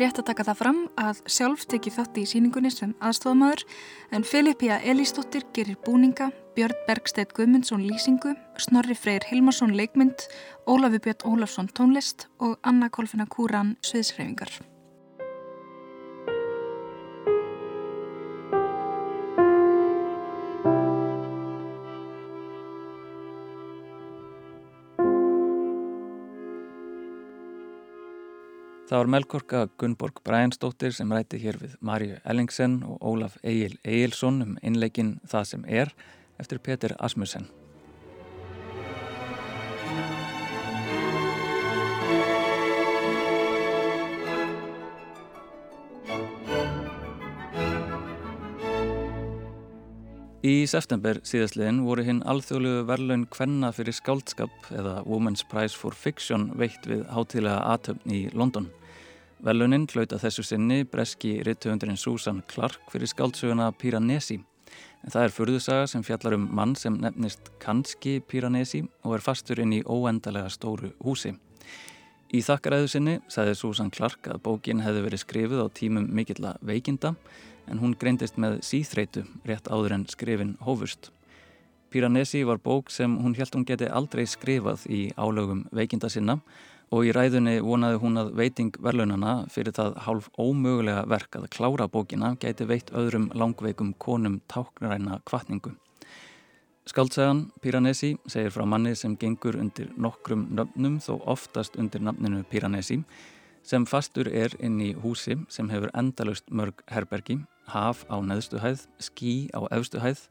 Er 0.00 0.06
rétt 0.06 0.20
að 0.20 0.28
taka 0.30 0.44
það 0.48 0.58
fram 0.60 0.78
að 1.00 1.18
sjálf 1.28 1.64
tekið 1.68 1.96
þátt 1.98 2.20
í 2.20 2.22
síningunni 2.30 2.70
sem 2.72 2.94
aðstofamæður 3.04 3.64
en 4.16 4.24
Filipía 4.24 4.78
Elísdóttir 4.80 5.44
gerir 5.56 5.76
búninga, 5.84 6.30
Björn 6.56 6.78
Bergstedt 6.88 7.34
Guðmundsson 7.36 7.84
lýsingu, 7.84 8.32
Snorri 8.56 8.96
Freyr 8.96 9.28
Hilmarsson 9.28 9.76
leikmynd, 9.76 10.24
Ólafi 10.64 11.02
Björn 11.04 11.28
Ólafsson 11.34 11.68
tónlist 11.76 12.30
og 12.40 12.56
Anna 12.64 12.88
Kolfina 12.88 13.28
Kúran 13.28 13.76
sviðsreyfingar. 13.84 14.69
Það 28.90 28.98
var 28.98 29.08
Melkorka 29.14 29.58
Gunnborg 29.78 30.16
Brænsdóttir 30.26 30.90
sem 30.90 31.12
rætti 31.14 31.38
hér 31.38 31.60
við 31.60 31.76
Marju 31.78 32.16
Ellingsen 32.26 32.80
og 32.82 32.96
Ólaf 32.98 33.36
Egil 33.46 33.76
Egilson 33.86 34.42
um 34.42 34.56
innleikin 34.66 35.20
Það 35.30 35.44
sem 35.46 35.62
er 35.70 35.92
eftir 36.42 36.58
Petur 36.58 36.96
Asmussen. 36.98 37.46
Í 50.42 50.66
september 50.66 51.22
síðastliðin 51.22 51.84
voru 51.86 52.02
hinn 52.02 52.24
alþjóðlegu 52.26 52.82
verlaun 52.90 53.28
Kvenna 53.30 53.70
fyrir 53.76 53.94
skáldskap 53.94 54.72
eða 54.74 54.98
Women's 55.06 55.46
Prize 55.46 55.78
for 55.78 55.94
Fiction 55.94 56.50
veitt 56.58 56.90
við 56.90 57.06
hátíðlega 57.14 57.62
aðtöfn 57.70 58.18
í 58.18 58.26
London. 58.34 58.66
Velunin 59.40 59.86
hlauta 59.88 60.18
þessu 60.20 60.42
sinni 60.44 60.82
breski 60.84 61.38
rittöfundurinn 61.46 61.96
Susan 61.96 62.42
Clark 62.48 62.90
fyrir 62.92 63.08
skáldsöguna 63.08 63.70
Piranesi. 63.72 64.34
En 65.00 65.12
það 65.14 65.22
er 65.24 65.32
furðusaga 65.32 65.86
sem 65.88 66.02
fjallar 66.04 66.34
um 66.36 66.42
mann 66.58 66.74
sem 66.76 66.98
nefnist 67.00 67.48
kannski 67.62 68.18
Piranesi 68.20 68.82
og 69.00 69.14
er 69.16 69.24
fastur 69.24 69.62
inn 69.62 69.72
í 69.72 69.80
óendalega 69.80 70.50
stóru 70.52 70.90
húsi. 71.00 71.32
Í 72.36 72.42
þakkaræðu 72.44 72.90
sinni 72.92 73.14
sagði 73.32 73.54
Susan 73.56 73.88
Clark 73.88 74.28
að 74.28 74.42
bókin 74.44 74.82
hefði 74.84 75.06
verið 75.06 75.22
skrifið 75.24 75.62
á 75.64 75.66
tímum 75.72 76.10
mikill 76.12 76.44
að 76.50 76.60
veikinda 76.60 77.14
en 77.64 77.80
hún 77.80 77.96
greindist 77.96 78.36
með 78.36 78.58
síþreitu 78.66 79.24
rétt 79.48 79.70
áður 79.72 79.96
en 79.96 80.04
skrifin 80.12 80.58
hófust. 80.66 81.14
Piranesi 81.88 82.44
var 82.44 82.60
bók 82.60 82.92
sem 82.92 83.16
hún 83.24 83.32
held 83.40 83.56
hún 83.56 83.64
geti 83.64 83.88
aldrei 83.88 84.26
skrifað 84.28 84.84
í 84.92 85.00
álögum 85.16 85.64
veikinda 85.72 86.12
sinna 86.12 86.36
og 86.36 86.69
í 86.90 87.12
ræðunni 87.14 87.60
vonaði 87.62 87.98
hún 88.02 88.18
að 88.18 88.32
veiting 88.34 88.74
verlaunana 88.82 89.34
fyrir 89.54 89.74
það 89.76 89.98
hálf 90.06 90.26
ómögulega 90.34 91.04
verk 91.06 91.36
að 91.38 91.46
klára 91.54 91.86
bókina 91.86 92.32
gæti 92.42 92.66
veitt 92.66 92.90
öðrum 92.90 93.28
langveikum 93.30 93.92
konum 94.02 94.40
táknaræna 94.50 95.20
kvartningu. 95.22 95.76
Skaldsagan 96.90 97.44
Piranesi 97.62 98.16
segir 98.26 98.50
frá 98.50 98.64
manni 98.66 98.96
sem 98.98 99.14
gengur 99.14 99.54
undir 99.60 99.92
nokkrum 99.94 100.48
nöfnum 100.50 100.98
þó 100.98 101.20
oftast 101.30 101.78
undir 101.78 102.02
nafninu 102.02 102.42
Piranesi 102.50 102.98
sem 103.62 103.86
fastur 103.86 104.26
er 104.26 104.56
inn 104.58 104.80
í 104.82 104.90
húsi 104.98 105.36
sem 105.52 105.70
hefur 105.70 105.92
endalust 105.94 106.50
mörg 106.50 106.82
herbergi, 106.90 107.38
haf 107.70 108.02
á 108.10 108.18
neðstuhæð, 108.18 108.88
skí 108.98 109.34
á 109.54 109.62
efstuhæð 109.70 110.26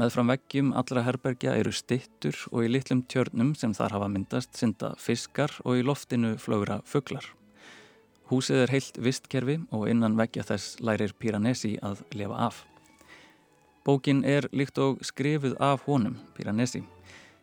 Með 0.00 0.14
fram 0.14 0.30
veggjum 0.32 0.68
allra 0.80 1.02
herbergja 1.04 1.52
eru 1.60 1.74
stittur 1.76 2.36
og 2.54 2.62
í 2.64 2.70
litlum 2.70 3.02
tjörnum 3.10 3.50
sem 3.58 3.74
þar 3.76 3.98
hafa 3.98 4.06
myndast 4.08 4.56
synda 4.56 4.94
fiskar 4.96 5.52
og 5.60 5.76
í 5.76 5.82
loftinu 5.84 6.30
flögra 6.40 6.78
fugglar. 6.88 7.26
Húsið 8.30 8.62
er 8.62 8.72
heilt 8.72 9.00
vistkerfi 9.04 9.58
og 9.76 9.84
innan 9.92 10.16
veggja 10.16 10.46
þess 10.48 10.78
lærir 10.80 11.12
Piranesi 11.12 11.74
að 11.84 12.00
lefa 12.16 12.40
af. 12.46 12.62
Bókin 13.84 14.24
er 14.24 14.48
líkt 14.56 14.80
og 14.80 15.04
skrifuð 15.04 15.58
af 15.60 15.84
honum, 15.84 16.16
Piranesi, 16.32 16.80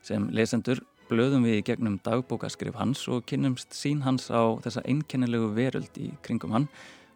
sem 0.02 0.26
lesendur 0.34 0.82
blöðum 1.12 1.46
við 1.46 1.60
í 1.60 1.66
gegnum 1.70 2.02
dagbókaskrif 2.02 2.82
hans 2.82 3.06
og 3.06 3.28
kynnumst 3.30 3.78
sín 3.78 4.02
hans 4.08 4.32
á 4.34 4.58
þessa 4.66 4.82
einkennilegu 4.90 5.54
veröld 5.54 6.02
í 6.02 6.10
kringum 6.26 6.58
hann 6.58 6.72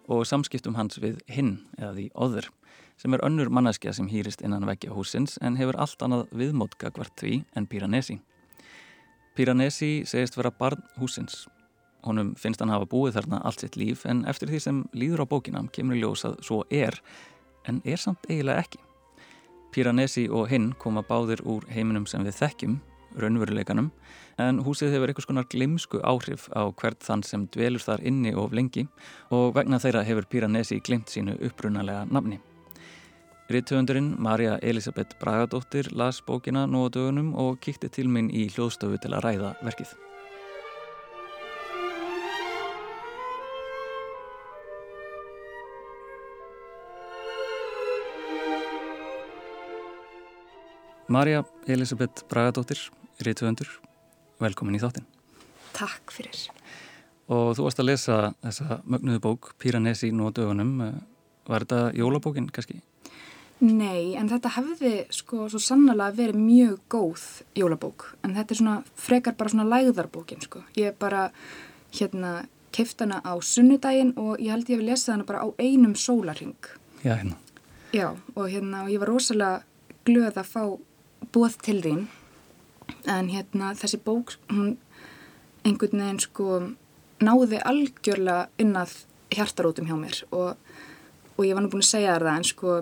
og 0.05 0.27
samskiptum 0.29 0.77
hans 0.77 1.01
við 1.01 1.17
hinn 1.25 1.55
eða 1.79 1.95
því 1.97 2.11
óður 2.13 2.53
sem 3.01 3.13
er 3.13 3.23
önnur 3.25 3.49
manneskja 3.49 3.93
sem 3.97 4.09
hýrist 4.11 4.43
innan 4.45 4.67
veggja 4.69 4.93
húsins 4.93 5.39
en 5.41 5.57
hefur 5.57 5.79
allt 5.81 6.03
annað 6.05 6.27
viðmótka 6.37 6.91
hvert 6.93 7.15
því 7.17 7.39
en 7.57 7.65
Piranesi. 7.67 8.19
Piranesi 9.35 10.03
segist 10.05 10.37
vera 10.37 10.51
barn 10.53 10.83
húsins. 10.99 11.47
Honum 12.05 12.35
finnst 12.37 12.61
hann 12.61 12.73
hafa 12.73 12.85
búið 12.89 13.17
þarna 13.17 13.41
allt 13.45 13.63
sitt 13.63 13.77
líf 13.79 14.05
en 14.09 14.21
eftir 14.29 14.51
því 14.51 14.59
sem 14.61 14.83
líður 14.93 15.25
á 15.25 15.31
bókina 15.33 15.63
kemur 15.73 15.97
í 15.97 16.01
ljós 16.03 16.25
að 16.29 16.37
svo 16.45 16.61
er, 16.69 16.99
en 17.65 17.81
er 17.85 18.01
samt 18.01 18.29
eiginlega 18.29 18.65
ekki. 18.65 18.81
Piranesi 19.71 20.27
og 20.29 20.49
hinn 20.51 20.71
koma 20.77 21.01
báðir 21.07 21.41
úr 21.47 21.65
heiminum 21.71 22.05
sem 22.09 22.25
við 22.27 22.37
þekkjum, 22.41 22.77
raunveruleikanum, 23.21 23.89
en 24.41 24.61
húsið 24.65 24.93
hefur 24.95 25.11
einhvers 25.13 25.29
konar 25.29 25.47
glimsku 25.49 26.01
áhrif 26.03 26.49
á 26.53 26.67
hvert 26.69 27.01
þann 27.05 27.23
sem 27.25 27.47
dvelur 27.53 27.81
þar 27.81 28.03
inni 28.05 28.35
of 28.35 28.53
lengi 28.53 28.85
og 29.31 29.55
vegna 29.55 29.79
þeirra 29.81 30.05
hefur 30.05 30.27
Piranesi 30.29 30.81
glimt 30.83 31.09
sínu 31.09 31.39
upprunalega 31.39 32.05
nafni. 32.11 32.41
Rittöfundurinn 33.51 34.15
Marja 34.17 34.57
Elisabeth 34.61 35.17
Bragadóttir 35.19 35.91
las 35.91 36.21
bókina 36.23 36.63
nú 36.71 36.85
á 36.85 36.89
dögunum 36.89 37.33
og 37.35 37.57
kíkti 37.59 37.89
til 37.91 38.07
minn 38.07 38.29
í 38.31 38.45
hljóðstofu 38.47 38.95
til 39.03 39.11
að 39.11 39.25
ræða 39.25 39.49
verkið. 39.59 39.89
Marja 51.11 51.43
Elisabeth 51.67 52.23
Bragadóttir, 52.31 52.79
rittöfundur, 53.19 53.67
velkomin 54.39 54.77
í 54.77 54.79
þáttinn. 54.79 55.09
Takk 55.75 56.15
fyrir. 56.15 56.45
Og 57.27 57.51
þú 57.57 57.67
varst 57.67 57.83
að 57.83 57.89
lesa 57.89 58.21
þessa 58.45 58.79
mögnuðu 58.85 59.25
bók 59.27 59.51
Piranesi 59.59 60.13
nú 60.15 60.31
á 60.31 60.35
dögunum. 60.39 60.79
Var 61.51 61.67
þetta 61.67 61.81
jólabókin 61.99 62.47
kannski? 62.47 62.79
Nei, 63.61 64.15
en 64.17 64.29
þetta 64.31 64.55
hefði 64.55 64.93
sko 65.13 65.45
svo 65.51 65.59
sannlega 65.61 66.15
verið 66.17 66.39
mjög 66.41 66.79
góð 66.89 67.25
jólabók, 67.59 68.07
en 68.25 68.33
þetta 68.33 68.55
er 68.55 68.57
svona 68.57 68.77
frekar 68.97 69.35
bara 69.37 69.53
svona 69.53 69.67
læðarbókin 69.69 70.41
sko. 70.41 70.63
Ég 70.79 70.97
bara 70.97 71.27
hérna 71.93 72.47
keift 72.73 73.03
hana 73.03 73.19
á 73.21 73.37
sunnudaginn 73.37 74.15
og 74.17 74.39
ég 74.41 74.49
held 74.55 74.69
ég 74.71 74.79
að 74.79 74.81
við 74.81 74.89
lesa 74.89 75.13
hana 75.13 75.27
bara 75.27 75.43
á 75.45 75.47
einum 75.61 75.93
sólarring. 75.93 76.57
Já, 77.03 77.13
hérna. 77.19 77.37
Já, 77.93 78.07
og 78.33 78.47
hérna 78.49 78.85
og 78.85 78.89
ég 78.89 79.03
var 79.03 79.11
rosalega 79.11 79.61
glöð 80.09 80.39
að 80.41 80.49
fá 80.49 80.63
bóð 81.31 81.57
til 81.61 81.81
þín, 81.85 82.05
en 83.05 83.29
hérna 83.29 83.75
þessi 83.77 83.99
bók, 84.01 84.39
hún 84.49 84.77
einhvern 85.61 86.01
veginn 86.01 86.21
sko 86.23 86.61
náði 87.21 87.59
algjörlega 87.61 88.49
innað 88.61 88.95
hjartarótum 89.31 89.87
hjá 89.87 89.97
mér 89.99 90.23
og, 90.33 90.57
og 91.37 91.45
ég 91.45 91.53
var 91.53 91.63
nú 91.63 91.71
búin 91.71 91.85
að 91.85 91.91
segja 91.91 92.17
það 92.17 92.31
en 92.33 92.47
sko 92.49 92.77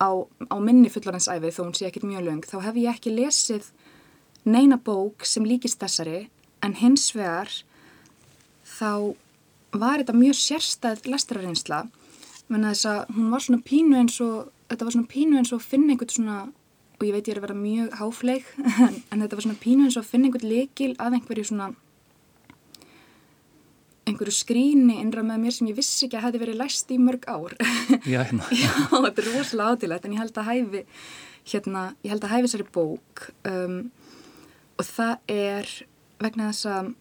á, 0.00 0.10
á 0.50 0.56
minni 0.62 0.90
fullorðansæfi 0.92 1.52
þó 1.54 1.60
hún 1.64 1.76
sé 1.76 1.88
ekkit 1.88 2.06
mjög 2.08 2.26
löng 2.28 2.46
þá 2.48 2.56
hef 2.66 2.78
ég 2.80 2.94
ekki 2.94 3.14
lesið 3.14 3.70
neina 4.44 4.78
bók 4.78 5.26
sem 5.28 5.46
líkist 5.46 5.80
þessari 5.82 6.28
en 6.64 6.76
hins 6.80 7.10
vegar 7.14 7.50
þá 8.64 9.14
var 9.74 10.00
þetta 10.02 10.16
mjög 10.16 10.38
sérstæð 10.40 11.06
lestrarinsla 11.10 11.84
menn 12.48 12.66
að 12.66 12.74
þess 12.74 12.90
að 12.90 13.14
hún 13.16 13.30
var 13.32 13.44
svona 13.44 13.66
pínu 13.70 14.00
eins 14.00 14.18
og 14.24 14.50
þetta 14.70 14.86
var 14.86 14.96
svona 14.96 15.12
pínu 15.14 15.40
eins 15.40 15.54
og 15.54 15.64
finna 15.64 15.94
einhvern 15.94 16.14
svona 16.14 16.38
og 16.94 17.06
ég 17.06 17.14
veit 17.14 17.26
ég 17.28 17.34
er 17.34 17.40
að 17.40 17.46
vera 17.48 17.58
mjög 17.58 17.96
háfleik 18.00 18.50
en, 18.86 19.00
en 19.10 19.24
þetta 19.24 19.38
var 19.38 19.46
svona 19.46 19.62
pínu 19.62 19.88
eins 19.88 19.98
og 20.00 20.06
finna 20.08 20.28
einhvern 20.28 20.50
lekil 20.50 20.92
af 20.98 21.12
einhverju 21.12 21.48
svona 21.50 21.70
einhverju 24.04 24.34
skríni 24.36 24.98
innra 25.00 25.24
með 25.24 25.44
mér 25.44 25.54
sem 25.56 25.68
ég 25.70 25.78
vissi 25.78 26.06
ekki 26.06 26.18
að 26.18 26.26
hefði 26.26 26.40
verið 26.42 26.60
læst 26.60 26.92
í 26.92 26.98
mörg 27.00 27.24
ár. 27.30 27.54
Já, 28.12 28.20
hérna. 28.20 28.48
Já, 28.52 28.72
þetta 28.90 29.22
er 29.22 29.30
rosalega 29.30 29.70
átilegt 29.72 30.06
en 30.06 30.16
ég 30.16 30.22
held 30.22 30.40
að 30.40 30.50
hæfi, 30.50 30.82
hérna, 31.52 31.84
ég 32.04 32.14
held 32.14 32.26
að 32.26 32.34
hæfi 32.34 32.46
þessari 32.48 32.68
bók 32.74 33.24
um, 33.48 33.80
og 34.76 34.86
það 34.90 35.34
er 35.34 35.72
vegna 36.24 36.50
þess 36.52 36.70
að 36.74 36.92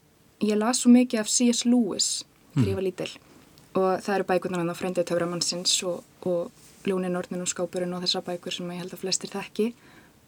ég 0.48 0.60
las 0.60 0.84
svo 0.84 0.94
mikið 0.94 1.24
af 1.24 1.32
C.S. 1.32 1.64
Lewis 1.68 2.10
þegar 2.54 2.72
ég 2.72 2.80
var 2.80 2.88
lítil 2.88 3.12
og 3.74 4.04
það 4.06 4.16
eru 4.16 4.28
bækurnar 4.30 4.62
hann 4.62 4.74
á 4.74 4.78
Frendið 4.78 5.08
Töframannsins 5.10 5.78
og, 5.90 6.04
og 6.30 6.86
Ljónin, 6.86 7.16
Ornin 7.18 7.42
og 7.42 7.50
Skápurinn 7.50 7.96
og 7.96 8.04
þessar 8.04 8.26
bækur 8.28 8.54
sem 8.54 8.70
ég 8.76 8.84
held 8.84 8.94
að 8.94 9.02
flestir 9.02 9.32
þekki 9.34 9.72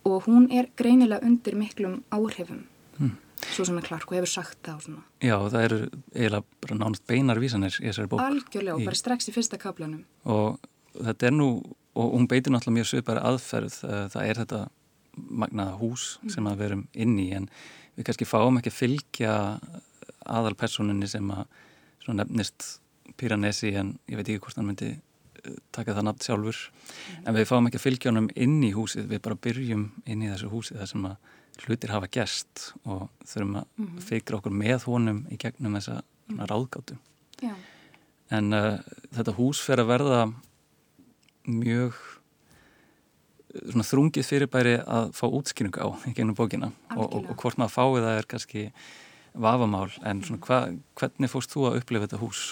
og 0.08 0.26
hún 0.28 0.48
er 0.54 0.72
greinilega 0.80 1.26
undir 1.26 1.58
miklum 1.60 2.02
áhrifum. 2.16 2.66
Mm 2.98 3.14
svo 3.44 3.66
svona 3.68 3.84
Clark 3.86 4.12
og 4.12 4.18
hefur 4.20 4.32
sagt 4.32 4.60
það 4.66 4.76
og 4.76 4.86
svona. 4.86 5.04
Já, 5.24 5.36
það 5.52 5.66
eru 5.68 5.80
eiginlega 6.14 6.62
bara 6.66 6.78
nánast 6.80 7.06
beinar 7.10 7.42
vísanir 7.42 7.76
í 7.82 7.90
þessari 7.90 8.12
bók. 8.12 8.24
Algjörlega, 8.24 8.78
og 8.78 8.88
bara 8.88 9.00
strax 9.00 9.30
í 9.30 9.36
fyrsta 9.36 9.60
kaplanum. 9.62 10.06
Og 10.32 10.60
þetta 10.96 11.30
er 11.30 11.36
nú, 11.36 11.50
og 11.96 12.16
hún 12.16 12.28
beitir 12.32 12.54
náttúrulega 12.54 12.80
mjög 12.80 12.90
svipari 12.92 13.24
aðferð, 13.24 13.78
eh, 13.88 14.06
það 14.14 14.30
er 14.30 14.42
þetta 14.44 14.62
magnaða 15.16 15.78
hús 15.80 16.08
mm. 16.22 16.32
sem 16.36 16.50
að 16.50 16.64
verum 16.64 16.88
inn 16.94 17.18
í, 17.22 17.30
en 17.36 17.50
við 17.96 18.10
kannski 18.10 18.28
fáum 18.28 18.60
ekki 18.60 18.74
að 18.74 18.80
fylgja 18.80 19.36
aðalpersoninni 20.26 21.10
sem 21.10 21.30
að 21.32 21.46
nefnist 22.16 22.80
Piranesi, 23.16 23.72
en 23.80 23.96
ég 24.10 24.20
veit 24.20 24.28
ekki 24.28 24.42
hvort 24.44 24.58
hann 24.60 24.68
myndi 24.68 24.92
eh, 24.92 25.56
taka 25.76 25.96
það 25.96 26.10
nafn 26.10 26.26
sjálfur, 26.28 26.60
mm. 26.68 27.24
en 27.24 27.40
við 27.40 27.50
fáum 27.52 27.70
ekki 27.70 27.80
að 27.80 27.88
fylgja 27.88 28.12
honum 28.12 28.30
inn 28.36 28.60
í 28.66 28.74
húsið, 28.76 29.10
við 29.14 29.24
bara 29.28 29.40
byrjum 29.48 29.90
inn 30.06 30.26
í 30.26 30.32
þessu 30.34 30.52
húsið 30.52 30.82
þar 30.82 30.92
sem 30.92 31.10
að 31.12 31.34
hlutir 31.64 31.94
hafa 31.94 32.10
gæst 32.12 32.74
og 32.84 33.08
þurfum 33.26 33.56
að 33.62 33.66
mm 33.66 33.86
-hmm. 33.86 34.02
fikra 34.02 34.38
okkur 34.38 34.52
með 34.52 34.84
honum 34.90 35.26
í 35.32 35.38
gegnum 35.38 35.78
þessa 35.78 36.02
-hmm. 36.02 36.46
ráðgátu 36.50 36.98
Já. 37.42 37.54
en 38.30 38.54
uh, 38.54 38.80
þetta 39.14 39.38
hús 39.38 39.62
fer 39.62 39.80
að 39.80 39.88
verða 39.88 40.34
mjög 41.46 41.94
svona 43.56 43.88
þrungið 43.88 44.28
fyrirbæri 44.28 44.76
að 44.84 45.12
fá 45.16 45.26
útskynningu 45.28 45.80
á 45.80 45.88
í 46.10 46.14
gegnum 46.14 46.36
bókina 46.36 46.72
og, 46.96 47.08
og, 47.14 47.30
og 47.30 47.36
hvort 47.40 47.58
maður 47.58 47.76
fái 47.76 48.02
það 48.04 48.18
er 48.18 48.28
kannski 48.28 48.72
vafamál 49.34 49.92
en 50.04 50.24
svona 50.24 50.42
hva, 50.44 50.60
hvernig 51.00 51.32
fórst 51.32 51.54
þú 51.54 51.70
að 51.70 51.82
upplifa 51.82 52.08
þetta 52.08 52.22
hús? 52.24 52.44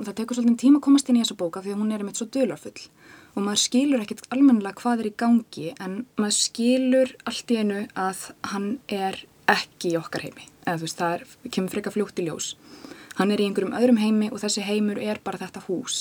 Það 0.00 0.14
tekur 0.16 0.38
svolítið 0.38 0.60
tíma 0.62 0.80
að 0.80 0.84
komast 0.86 1.10
inn 1.10 1.18
í 1.18 1.24
þessu 1.24 1.36
bóka 1.36 1.60
því 1.64 1.74
að 1.74 1.82
hún 1.82 1.92
er 1.92 2.04
með 2.06 2.20
svo 2.20 2.28
dölarfull 2.32 2.78
og 3.34 3.44
maður 3.44 3.62
skilur 3.64 4.04
ekkert 4.04 4.26
almennilega 4.34 4.80
hvað 4.80 5.02
er 5.02 5.10
í 5.10 5.16
gangi 5.22 5.68
en 5.78 6.00
maður 6.20 6.38
skilur 6.38 7.14
allt 7.28 7.52
í 7.52 7.60
einu 7.60 7.84
að 7.94 8.24
hann 8.52 8.70
er 8.88 9.20
ekki 9.50 9.94
í 9.94 9.98
okkar 10.00 10.26
heimi 10.26 10.48
eða 10.64 10.78
þú 10.80 10.86
veist 10.86 11.00
það 11.00 11.14
er, 11.16 11.24
kemur 11.50 11.74
freka 11.74 11.94
fljótt 11.94 12.20
í 12.22 12.26
ljós 12.28 12.52
hann 13.18 13.32
er 13.34 13.42
í 13.42 13.46
einhverjum 13.48 13.76
öðrum 13.76 14.00
heimi 14.00 14.30
og 14.30 14.42
þessi 14.42 14.64
heimur 14.66 15.00
er 15.02 15.20
bara 15.24 15.40
þetta 15.40 15.64
hús 15.66 16.00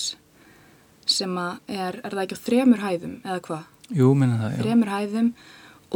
sem 1.10 1.34
að 1.42 1.72
er, 1.74 2.02
er 2.04 2.14
það 2.14 2.24
ekki 2.26 2.38
á 2.38 2.46
þremur 2.46 2.84
hæðum 2.84 3.16
eða 3.24 3.40
hvað? 3.48 3.64
Jú, 3.90 4.12
minna 4.14 4.38
það, 4.38 4.52
já. 4.54 4.62
Þremur 4.62 4.92
hæðum 4.94 5.32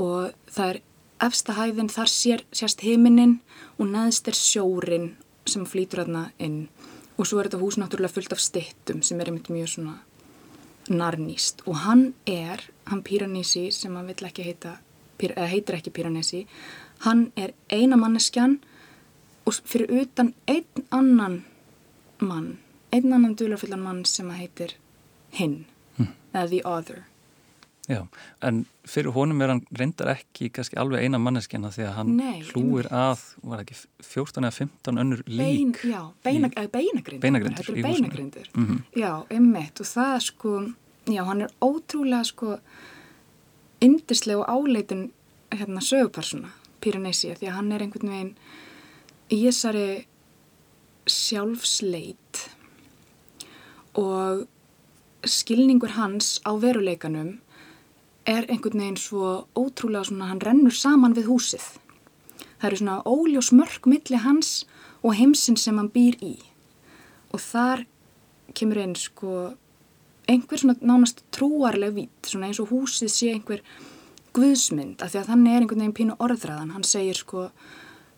og 0.02 0.56
það 0.56 0.72
er 0.72 0.80
efsta 1.24 1.56
hæðin, 1.56 1.92
þar 1.94 2.12
sér, 2.12 2.46
sérst 2.56 2.82
heiminin 2.84 3.36
og 3.78 3.92
neðst 3.92 4.32
er 4.32 4.38
sjórin 4.38 5.12
sem 5.50 5.68
flýtur 5.70 6.04
aðna 6.04 6.26
inn 6.42 6.66
og 7.14 7.28
svo 7.30 7.40
er 7.40 7.50
þetta 7.50 7.62
hús 7.62 7.78
náttúrulega 7.78 8.16
fullt 8.16 8.34
af 8.34 8.42
stittum 8.42 9.04
sem 9.06 9.22
er 9.22 9.30
einmitt 9.30 9.52
mjög 9.54 9.76
svona 9.76 10.00
narnýst 10.90 11.64
og 11.68 11.78
hann 11.86 12.14
er, 12.28 12.62
hann 12.86 13.04
Piranesi 13.04 13.70
sem 13.72 13.96
hann 13.96 14.08
vill 14.08 14.28
ekki 14.28 14.46
heita, 14.48 14.78
heitir 15.20 15.78
ekki 15.78 15.94
Piranesi, 15.94 16.44
hann 17.06 17.32
er 17.36 17.54
eina 17.72 17.98
manneskjan 18.00 18.60
og 19.46 19.60
fyrir 19.68 19.92
utan 20.02 20.34
einn 20.48 20.86
annan 20.92 21.44
mann, 22.20 22.58
einn 22.92 23.14
annan 23.14 23.36
dularfullan 23.36 23.84
mann 23.84 24.04
sem 24.06 24.30
heitir 24.32 24.78
hinn, 25.32 25.66
hm. 25.98 26.14
eða 26.34 26.50
the 26.50 26.62
other. 26.66 27.04
Já, 27.90 28.06
en 28.40 28.62
fyrir 28.88 29.12
honum 29.12 29.42
er 29.44 29.52
hann 29.52 29.62
reyndar 29.76 30.14
ekki 30.14 30.48
kannski 30.56 30.78
alveg 30.80 31.04
eina 31.04 31.20
manneskjana 31.20 31.68
því 31.76 31.84
að 31.84 31.98
hann 31.98 32.14
Nei, 32.16 32.38
hlúir 32.54 32.88
að, 32.96 33.26
var 33.44 33.64
ekki 33.66 33.76
14 34.08 34.48
eða 34.48 34.56
15 34.56 35.02
önnur 35.04 35.24
lík 35.28 35.42
Bein, 35.44 35.74
Já, 35.92 36.00
beina, 36.24 36.48
í, 36.48 36.70
beinagrindur. 36.72 37.20
Beinagrindur 37.26 37.68
Þetta 37.68 37.76
er 37.76 37.90
beinagrindur. 37.90 38.48
Mm 38.56 38.70
-hmm. 38.70 38.80
Já, 39.02 39.12
einmitt 39.30 39.84
og 39.84 39.90
það 39.92 40.16
sko 40.30 40.54
já, 41.12 41.24
hann 41.28 41.42
er 41.42 41.52
ótrúlega 41.60 42.24
sko 42.24 42.58
yndislega 43.84 44.40
og 44.40 44.48
áleitin 44.48 45.12
hérna 45.52 45.82
sögupersona 45.84 46.56
Piranesi 46.80 47.36
því 47.36 47.48
að 47.48 47.58
hann 47.58 47.72
er 47.72 47.82
einhvern 47.82 48.10
veginn 48.10 48.36
í 49.30 49.44
þessari 49.44 50.06
sjálfsleit 51.06 52.48
og 54.00 54.48
skilningur 55.28 55.96
hans 56.00 56.40
á 56.48 56.56
veruleikanum 56.56 57.43
er 58.30 58.46
einhvern 58.48 58.80
veginn 58.80 59.00
svo 59.00 59.48
ótrúlega 59.56 60.08
svona, 60.08 60.30
hann 60.32 60.42
rennur 60.44 60.76
saman 60.76 61.16
við 61.18 61.30
húsið. 61.32 61.66
Það 62.60 62.68
eru 62.70 62.80
svona 62.80 63.00
óljós 63.04 63.52
mörg 63.56 63.90
milli 63.92 64.20
hans 64.24 64.52
og 65.04 65.18
heimsinn 65.20 65.60
sem 65.60 65.80
hann 65.80 65.92
býr 65.92 66.16
í. 66.24 66.38
Og 67.36 67.42
þar 67.44 67.84
kemur 68.56 68.80
einn 68.80 68.96
sko 68.96 69.34
einhver 70.30 70.62
svona 70.62 70.78
nánast 70.80 71.26
trúarleg 71.36 71.96
vít, 71.98 72.30
svona 72.30 72.48
eins 72.48 72.62
og 72.64 72.72
húsið 72.72 73.12
sé 73.12 73.34
einhver 73.34 73.64
guðsmynd, 74.34 75.02
af 75.04 75.12
því 75.12 75.20
að 75.20 75.30
þannig 75.30 75.54
er 75.54 75.64
einhvern 75.66 75.84
veginn 75.84 75.98
pínu 76.00 76.18
orðræðan. 76.24 76.74
Hann 76.78 76.88
segir 76.88 77.20
sko 77.20 77.50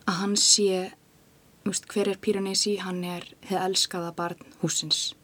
að 0.06 0.20
hann 0.22 0.36
sé, 0.40 0.92
veist, 1.66 1.90
hver 1.90 2.12
er 2.14 2.22
Piranesi, 2.22 2.78
hann 2.84 3.02
er 3.04 3.26
þið 3.48 3.62
elskaða 3.64 4.14
barn 4.16 4.54
húsins 4.62 5.16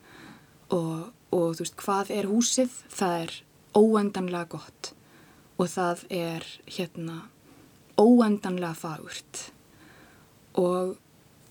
og, 0.71 1.11
og 1.29 1.55
þú 1.55 1.65
veist, 1.65 1.77
hvað 1.79 2.11
er 2.17 2.29
húsið? 2.32 2.75
Það 2.89 3.17
er 3.21 3.38
óendanlega 3.78 4.49
gott 4.55 4.91
og 5.57 5.69
það 5.69 6.05
er 6.09 6.45
hérna 6.65 7.17
óendanlega 7.99 8.74
fagurt 8.78 9.47
og, 10.57 10.95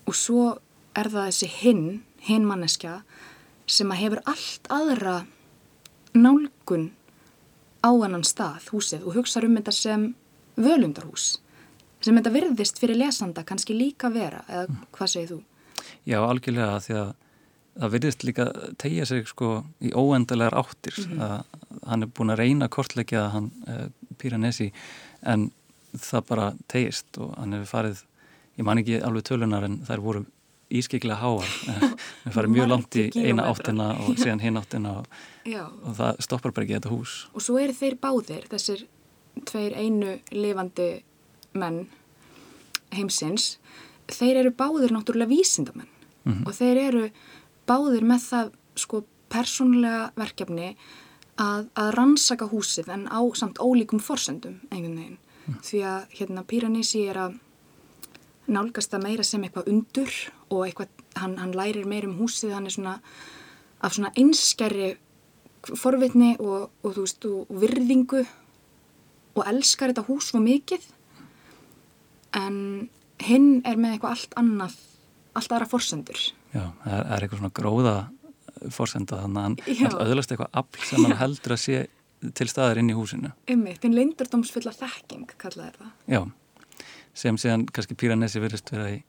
og 0.05 0.15
svo 0.17 0.47
er 0.97 1.09
það 1.11 1.29
þessi 1.29 1.51
hinn, 1.61 1.85
hinn 2.27 2.47
manneskja 2.47 3.01
sem 3.71 3.91
að 3.93 4.03
hefur 4.03 4.23
allt 4.29 4.67
aðra 4.73 5.15
nálgun 6.17 6.89
á 7.81 7.89
annan 7.89 8.25
stað, 8.27 8.67
húsið, 8.73 9.07
og 9.07 9.15
hugsa 9.15 9.41
um 9.45 9.55
þetta 9.57 9.73
sem 9.73 10.09
völundarhús 10.59 11.39
sem 12.01 12.17
þetta 12.17 12.33
virðist 12.33 12.81
fyrir 12.81 12.99
lesanda 12.99 13.45
kannski 13.45 13.75
líka 13.77 14.09
vera, 14.13 14.41
eða 14.49 14.67
hvað 14.93 15.11
segir 15.13 15.31
þú? 15.31 15.39
Já, 16.09 16.17
algjörlega 16.21 16.79
því 16.81 16.95
að 16.97 17.11
það 17.79 17.93
virðist 17.95 18.23
líka 18.27 18.47
tegja 18.81 19.05
sig 19.05 19.27
sko 19.27 19.63
í 19.79 19.93
óendalega 19.93 20.59
áttir 20.59 20.97
mm 20.97 21.11
-hmm. 21.11 21.21
að 21.21 21.87
hann 21.87 22.03
er 22.03 22.07
búin 22.07 22.33
að 22.33 22.41
reyna 22.43 22.67
kortleikja 22.67 23.29
hann 23.29 23.51
uh, 23.67 23.87
Piranesi 24.17 24.71
en 25.21 25.51
það 25.97 26.27
bara 26.27 26.53
tegist 26.67 27.17
og 27.17 27.33
hann 27.37 27.53
hefur 27.53 27.65
farið, 27.65 28.03
ég 28.57 28.65
man 28.65 28.77
ekki 28.77 29.01
alveg 29.01 29.23
tölunar 29.23 29.63
en 29.63 29.81
þær 29.87 29.99
voru 29.99 30.25
ískiklega 30.71 31.19
háar. 31.19 31.51
Við 32.23 32.33
farum 32.35 32.53
mjög 32.55 32.69
langt 32.71 32.95
í 32.95 33.09
eina 33.15 33.47
áttina 33.49 33.91
og 33.99 34.15
síðan 34.21 34.43
hinn 34.43 34.59
áttina 34.59 34.97
og, 35.01 35.07
og 35.83 35.95
það 35.97 36.21
stoppar 36.27 36.51
bara 36.55 36.67
ekki 36.67 36.77
þetta 36.79 36.93
hús. 36.93 37.15
Og 37.35 37.41
svo 37.41 37.57
eru 37.59 37.75
þeir 37.75 37.97
báðir, 38.01 38.47
þessir 38.51 38.85
tveir 39.47 39.75
einu 39.75 40.17
lifandi 40.31 41.03
menn 41.53 41.85
heimsins 42.95 43.57
þeir 44.11 44.43
eru 44.45 44.53
báðir 44.55 44.95
náttúrulega 44.95 45.31
vísindamenn. 45.31 45.89
Mm 46.21 46.33
-hmm. 46.33 46.47
og 46.47 46.53
þeir 46.53 46.77
eru 46.77 47.09
báðir 47.69 48.05
með 48.07 48.25
það 48.27 48.51
sko 48.79 49.03
persónulega 49.31 50.09
verkefni 50.19 50.71
að, 51.39 51.67
að 51.75 51.91
rannsaka 51.95 52.47
húsið 52.51 52.91
en 52.93 53.07
á 53.07 53.21
samt 53.37 53.61
ólíkum 53.63 54.01
forsendum 54.03 54.59
einhvern 54.69 54.97
veginn. 54.97 55.19
Mm. 55.41 55.55
því 55.65 55.79
að 55.89 56.11
hérna 56.19 56.43
Piranesi 56.45 56.99
er 57.09 57.17
að 57.17 57.37
nálgast 58.51 58.93
að 58.93 59.05
meira 59.07 59.23
sem 59.25 59.41
eitthvað 59.41 59.71
undur 59.71 60.11
og 60.51 60.65
eitthvað, 60.67 60.91
hann, 61.17 61.37
hann 61.41 61.55
lærir 61.57 61.87
meir 61.89 62.05
um 62.05 62.19
húsið, 62.19 62.53
hann 62.53 62.67
er 62.69 62.75
svona 62.75 62.97
af 63.81 63.95
svona 63.95 64.11
einskæri 64.13 64.91
forvitni 65.65 66.35
og, 66.37 66.69
og 66.83 66.93
þú 66.93 67.05
veist 67.05 67.27
og 67.29 67.55
virðingu 67.63 68.21
og 69.31 69.47
elskar 69.47 69.89
þetta 69.91 70.05
hús 70.09 70.29
svo 70.29 70.41
mikið. 70.43 70.85
En 72.37 72.57
hinn 73.21 73.49
er 73.65 73.79
með 73.81 73.95
eitthvað 73.95 74.15
allt 74.15 74.37
annað 74.39 74.77
allt 75.37 75.53
aðra 75.53 75.69
forsendur 75.69 76.21
Já, 76.51 76.65
það 76.83 76.99
er, 76.99 77.23
eitthvað 77.23 77.39
svona 77.39 77.55
gróða 77.55 77.95
forsenda 78.75 79.21
þannig 79.23 79.41
að 79.41 79.81
hann 79.81 79.99
öðlast 80.03 80.33
eitthvað 80.33 80.59
afl 80.61 80.85
sem 80.89 81.05
hann 81.05 81.17
heldur 81.21 81.55
að 81.55 81.61
sé 81.63 81.77
til 82.37 82.47
staðar 82.51 82.81
inn 82.81 82.91
í 82.91 82.97
húsinu? 82.97 83.31
Ymmiðt, 83.49 83.87
en 83.87 83.95
leindardómsfulla 83.97 84.73
þekking 84.75 85.31
kallaði 85.41 85.73
það. 85.79 85.93
Já, 86.11 86.21
sem 87.23 87.39
séðan 87.41 87.65
kannski 87.71 87.97
Píranesi 87.97 88.43
verist 88.43 88.69
vera 88.73 88.91
í 88.93 88.99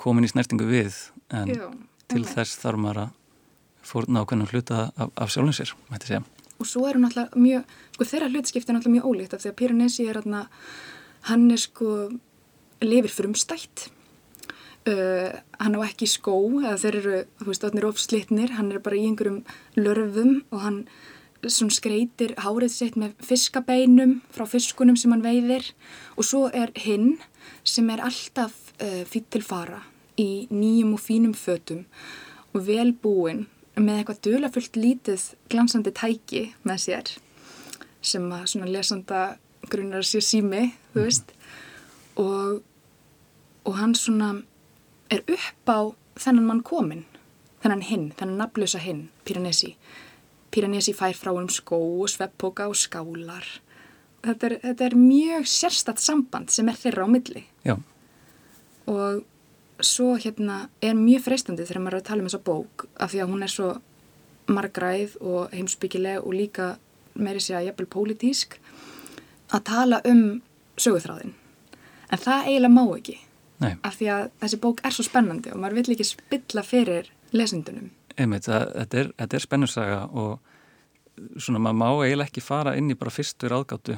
komin 0.00 0.26
í 0.26 0.32
snertingu 0.32 0.66
við 0.68 0.98
en 1.32 1.54
Já, 1.54 1.64
til 2.10 2.24
þess 2.26 2.58
þarf 2.60 2.82
maður 2.82 3.02
að 3.04 3.16
fórna 3.92 4.22
ákveðnum 4.22 4.50
hluta 4.50 4.82
af, 4.90 5.14
af 5.14 5.32
sjálfum 5.32 5.56
sér, 5.56 5.72
mætti 5.90 6.10
segja. 6.10 6.22
Og 6.60 6.68
svo 6.68 6.84
er 6.86 6.98
hún 6.98 7.08
alltaf 7.08 7.32
mjög, 7.38 7.64
sko 7.96 8.06
þeirra 8.06 8.30
hlutskipti 8.30 8.70
er 8.70 8.78
alltaf 8.78 8.92
mjög 8.92 9.08
ólíkt 9.08 9.34
af 9.34 9.42
því 9.42 9.50
að 9.50 9.58
Píranesi 9.58 10.06
er 10.10 10.20
hann 11.30 11.50
er 11.54 11.62
sko 11.62 11.88
lifir 12.82 13.14
frumstætt 13.14 13.88
uh, 14.90 15.30
hann 15.60 15.78
á 15.78 15.80
ekki 15.86 16.08
skó 16.10 16.36
eða 16.62 16.76
þeir 16.82 16.98
eru, 17.00 17.18
þú 17.40 17.48
veist, 17.50 17.66
er 17.68 17.88
ofslitnir 17.88 18.54
hann 18.58 18.72
er 18.72 18.82
bara 18.84 18.98
í 18.98 19.06
einhverjum 19.08 19.42
lörfum 19.78 20.42
og 20.50 20.64
hann 20.66 20.78
skreitir 21.42 22.36
hárið 22.38 22.70
sitt 22.70 22.96
með 22.96 23.16
fiskabeinum 23.26 24.20
frá 24.30 24.46
fiskunum 24.46 24.96
sem 24.96 25.10
hann 25.10 25.24
veiðir. 25.24 25.72
Og 26.14 26.26
svo 26.26 26.46
er 26.54 26.70
hinn 26.78 27.16
sem 27.66 27.88
er 27.90 28.02
alltaf 28.04 28.54
uh, 28.78 29.02
fyrir 29.08 29.26
til 29.30 29.42
fara 29.42 29.82
í 30.20 30.46
nýjum 30.52 30.94
og 30.94 31.02
fínum 31.02 31.34
fötum 31.34 31.86
og 32.52 32.66
velbúin 32.66 33.46
með 33.80 34.02
eitthvað 34.02 34.22
dölafullt 34.26 34.76
lítið 34.76 35.22
glansandi 35.50 35.92
tæki 35.96 36.42
með 36.68 36.82
sér 36.84 37.12
sem 38.04 38.26
að 38.34 38.48
svona 38.52 38.68
lesanda 38.68 39.22
grunnar 39.70 40.04
sér 40.04 40.24
sími, 40.26 40.72
þú 40.92 41.04
veist. 41.06 41.30
Og, 42.20 42.58
og 43.64 43.76
hann 43.78 43.94
svona 43.96 44.34
er 45.12 45.24
upp 45.28 45.68
á 45.68 45.78
þennan 46.20 46.48
mann 46.48 46.62
komin 46.66 47.04
þennan 47.62 47.84
hinn, 47.86 48.06
þennan 48.18 48.40
naflösa 48.42 48.80
hinn 48.82 49.06
Piranesi. 49.26 49.76
Piranesi 50.52 50.94
fær 50.96 51.14
frá 51.16 51.32
um 51.34 51.48
skó 51.52 51.78
og 51.78 52.10
svepppoka 52.10 52.66
og 52.68 52.76
skálar. 52.76 53.46
Þetta 54.22 54.48
er, 54.48 54.56
þetta 54.62 54.86
er 54.86 54.96
mjög 54.98 55.46
sérstatt 55.50 56.02
samband 56.02 56.50
sem 56.54 56.68
er 56.70 56.78
þeirra 56.78 57.06
á 57.06 57.08
milli. 57.10 57.46
Já. 57.66 57.76
og 58.86 59.22
svo 59.82 60.16
hérna 60.18 60.68
er 60.82 60.94
mjög 60.98 61.22
freistandi 61.26 61.66
þegar 61.66 61.82
maður 61.82 61.96
er 61.96 62.02
að 62.02 62.08
tala 62.08 62.22
um 62.22 62.28
þessa 62.28 62.46
bók 62.46 62.84
af 62.98 63.12
því 63.12 63.20
að 63.22 63.30
hún 63.30 63.44
er 63.46 63.52
svo 63.52 63.68
margræð 64.50 65.16
og 65.20 65.54
heimsbyggileg 65.54 66.26
og 66.26 66.34
líka 66.34 66.66
meiri 67.14 67.42
sé 67.42 67.54
að 67.54 67.68
jæfnvel 67.68 67.88
pólitísk 67.94 68.56
að 69.54 69.64
tala 69.70 70.00
um 70.08 70.42
söguþráðin 70.76 71.34
en 72.10 72.22
það 72.24 72.48
eiginlega 72.50 72.74
má 72.74 72.82
ekki 72.98 73.16
Nei. 73.62 73.74
af 73.82 73.98
því 73.98 74.08
að 74.14 74.30
þessi 74.42 74.60
bók 74.62 74.80
er 74.84 74.94
svo 74.94 75.06
spennandi 75.06 75.52
og 75.52 75.60
maður 75.62 75.80
vill 75.80 75.96
ekki 75.96 76.08
spilla 76.08 76.64
fyrir 76.66 77.10
lesendunum 77.32 77.90
Einmitt, 78.16 78.44
það, 78.44 78.66
þetta 78.76 78.98
er, 79.00 79.12
er 79.24 79.44
spennursaga 79.44 80.00
og 80.12 80.38
svona 81.40 81.62
maður 81.62 81.78
má 81.80 81.88
eiginlega 82.04 82.28
ekki 82.28 82.44
fara 82.44 82.76
inn 82.76 82.90
í 82.92 82.98
bara 82.98 83.12
fyrstu 83.14 83.48
ráðgáttu 83.48 83.96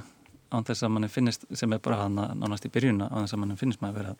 án 0.54 0.66
þess 0.66 0.86
að 0.86 0.94
mann 0.94 1.10
finnist, 1.10 1.46
sem 1.56 1.72
er 1.74 1.82
bara 1.82 2.04
hana 2.04 2.28
nánast 2.38 2.66
í 2.68 2.72
byrjuna, 2.74 3.08
án 3.10 3.26
þess 3.26 3.36
að 3.36 3.42
mann 3.42 3.58
finnst 3.58 3.82
maður 3.82 4.00
vera 4.00 4.14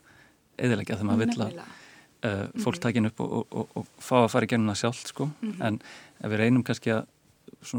eðilegja 0.59 0.99
þegar 0.99 1.11
maður 1.11 1.25
vill 1.25 1.45
að 1.47 1.59
uh, 1.59 2.47
fólk 2.63 2.77
-hmm. 2.77 2.83
takin 2.83 3.11
upp 3.11 3.21
og, 3.21 3.33
og, 3.35 3.47
og, 3.53 3.77
og 3.81 4.03
fá 4.03 4.17
að 4.23 4.31
fara 4.35 4.49
í 4.49 4.53
genuna 4.55 4.75
sjálf 4.79 5.05
sko, 5.07 5.27
mm 5.27 5.53
-hmm. 5.53 5.67
en 5.67 5.81
ef 6.21 6.31
við 6.31 6.43
reynum 6.43 6.65
kannski 6.65 6.91
að 6.91 7.07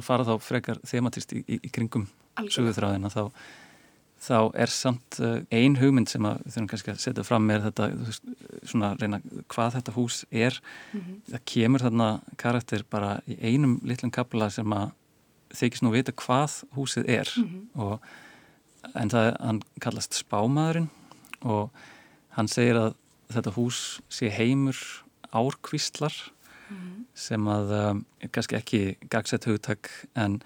fara 0.02 0.24
þá 0.24 0.40
frekar 0.40 0.80
thematist 0.84 1.34
í, 1.34 1.44
í, 1.48 1.60
í 1.64 1.70
kringum 1.70 2.08
söguþráðina 2.50 3.10
þá 3.10 3.32
þá 4.26 4.40
er 4.58 4.72
samt 4.74 5.20
uh, 5.22 5.40
ein 5.54 5.78
hugmynd 5.80 6.10
sem 6.10 6.26
að, 6.26 6.42
þurfum 6.48 6.68
kannski 6.72 6.94
að 6.94 7.02
setja 7.04 7.26
fram 7.28 7.48
með 7.48 7.68
þetta, 7.70 7.90
svona 8.66 8.92
reyna 9.00 9.22
hvað 9.52 9.78
þetta 9.78 9.96
hús 9.96 10.20
er 10.32 10.60
mm 10.60 11.00
-hmm. 11.00 11.18
það 11.32 11.46
kemur 11.54 11.86
þarna 11.86 12.10
karakter 12.42 12.86
bara 12.90 13.20
í 13.28 13.38
einum 13.42 13.80
litlum 13.84 14.12
kapla 14.12 14.50
sem 14.50 14.74
að 14.74 14.92
þykist 15.56 15.86
nú 15.86 15.92
vita 15.94 16.12
hvað 16.12 16.64
húsið 16.76 17.10
er 17.10 17.32
mm 17.38 17.44
-hmm. 17.46 17.82
og 17.82 18.00
en 18.94 19.10
það 19.10 19.36
hann 19.40 19.62
kallast 19.82 20.14
spámaðurinn 20.14 20.90
og 21.42 21.70
hann 22.30 22.48
segir 22.48 22.76
að 22.76 22.96
þetta 23.34 23.56
hús 23.56 24.02
sé 24.10 24.30
heimur 24.30 24.78
árkvíslar 25.32 26.14
mm 26.70 26.78
-hmm. 26.78 27.06
sem 27.14 27.48
að 27.48 27.72
um, 27.90 28.06
kannski 28.32 28.56
ekki 28.56 28.98
gagsett 29.10 29.46
hugtak 29.46 29.90
en 30.16 30.42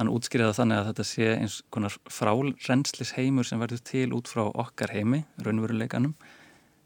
hann 0.00 0.10
útskriða 0.10 0.54
þannig 0.56 0.80
að 0.80 0.86
þetta 0.90 1.06
sé 1.06 1.30
eins 1.36 1.56
konar 1.74 1.96
frárenslis 2.08 3.14
heimur 3.18 3.46
sem 3.46 3.60
verður 3.60 3.82
til 3.84 4.08
út 4.16 4.30
frá 4.30 4.46
okkar 4.48 4.94
heimi, 4.94 5.24
raunveruleikanum 5.44 6.14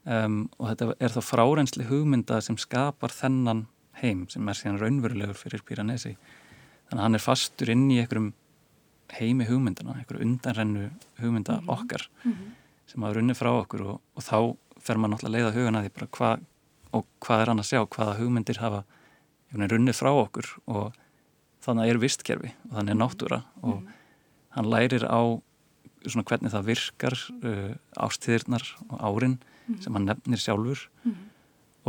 um, 0.03 0.41
og 0.59 0.71
þetta 0.71 0.95
er 0.99 1.13
þá 1.15 1.21
frárensli 1.23 1.87
hugmynda 1.87 2.41
sem 2.43 2.57
skapar 2.59 3.13
þennan 3.15 3.65
heim 4.01 4.25
sem 4.31 4.47
er 4.51 4.59
síðan 4.59 4.81
raunverulegur 4.81 5.37
fyrir 5.39 5.63
Piranesi. 5.65 6.15
Þannig 6.89 6.99
að 6.99 7.05
hann 7.05 7.17
er 7.17 7.23
fastur 7.23 7.71
inn 7.71 7.85
í 7.89 8.01
einhverjum 8.01 8.33
heimi 9.15 9.47
hugmyndana, 9.47 9.95
einhverju 9.99 10.25
undanrennu 10.25 10.89
hugmynda 11.21 11.59
mm 11.59 11.65
-hmm. 11.65 11.73
okkar 11.73 12.09
mm 12.23 12.31
-hmm. 12.31 12.51
sem 12.87 13.03
hafa 13.03 13.13
runnið 13.13 13.39
frá 13.39 13.51
okkur 13.61 13.81
og, 13.81 14.01
og 14.15 14.23
þá 14.23 14.57
fer 14.79 14.97
maður 14.97 15.13
náttúrulega 15.13 15.37
leiða 15.37 15.55
hugan 15.55 15.75
að 15.75 15.83
því 15.83 15.91
bara 15.93 16.07
hvað 16.17 16.39
og 16.91 17.05
hvað 17.19 17.41
er 17.41 17.47
hann 17.47 17.59
að 17.59 17.69
sjá, 17.69 17.79
hvaða 17.85 18.17
hugmyndir 18.19 18.59
hafa 18.59 18.83
runnið 19.53 19.95
frá 19.95 20.11
okkur 20.11 20.47
og 20.67 20.93
þannig 21.65 21.91
er 21.91 22.01
vistkerfi 22.01 22.51
og 22.69 22.77
þannig 22.77 22.95
er 22.95 22.99
náttúra 23.01 23.41
og 23.61 23.77
mm. 23.79 23.93
hann 24.57 24.71
lærir 24.71 25.05
á 25.07 25.21
svona 26.05 26.25
hvernig 26.29 26.53
það 26.53 26.67
virkar 26.69 27.15
uh, 27.41 27.71
ástíðirnar 28.05 28.65
og 28.89 28.99
árin 29.01 29.39
mm. 29.39 29.79
sem 29.83 29.97
hann 29.97 30.09
nefnir 30.09 30.41
sjálfur 30.41 30.85
mm. 31.03 31.15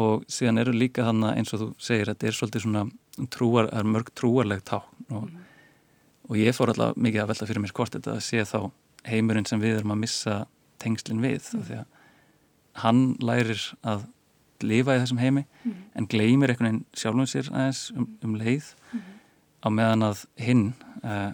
og 0.03 0.25
síðan 0.33 0.63
eru 0.63 0.75
líka 0.77 1.07
þannig 1.09 1.41
eins 1.41 1.53
og 1.55 1.63
þú 1.63 1.69
segir 1.89 2.09
að 2.09 2.15
þetta 2.15 2.31
er 2.31 2.39
svolítið 2.39 2.67
svona 2.67 2.87
trúar, 3.33 3.71
er 3.73 3.89
mörg 3.89 4.13
trúarleg 4.17 4.65
tákn 4.69 5.17
og, 5.17 5.31
og 6.29 6.41
ég 6.41 6.57
fór 6.57 6.73
alltaf 6.73 6.97
mikið 6.97 7.23
að 7.23 7.33
velta 7.33 7.49
fyrir 7.49 7.65
mér 7.65 7.77
hvort 7.77 7.97
þetta 7.97 8.17
að 8.17 8.25
sé 8.27 8.45
þá 8.49 8.59
heimurinn 9.07 9.47
sem 9.49 9.63
við 9.63 9.81
erum 9.81 9.95
að 9.95 10.03
missa 10.03 10.41
tengslinn 10.83 11.23
við 11.25 11.45
því 11.55 11.81
að 11.81 11.87
hann 12.83 13.03
lærir 13.25 13.63
að 13.87 14.05
lifa 14.65 14.97
í 14.97 15.01
þessum 15.03 15.21
heimi 15.21 15.45
en 15.97 16.09
gleymir 16.09 16.53
einhvern 16.53 16.69
veginn 16.69 16.85
sjálfum 16.97 17.29
sér 17.29 17.49
aðeins 17.53 17.87
um, 17.97 18.09
um 18.25 18.37
leið 18.41 18.73
á 19.67 19.69
meðan 19.73 20.07
að 20.07 20.25
hinn 20.39 20.67
uh, 21.03 21.33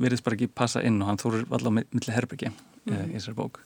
verðist 0.00 0.24
bara 0.26 0.38
ekki 0.38 0.52
passa 0.52 0.82
inn 0.86 1.00
og 1.02 1.10
hann 1.10 1.20
þóru 1.20 1.44
allavega 1.46 1.86
millir 1.90 2.14
herbyggi 2.14 2.50
mm 2.50 2.58
-hmm. 2.86 2.98
uh, 2.98 3.08
í 3.10 3.16
þessari 3.18 3.38
bók 3.40 3.60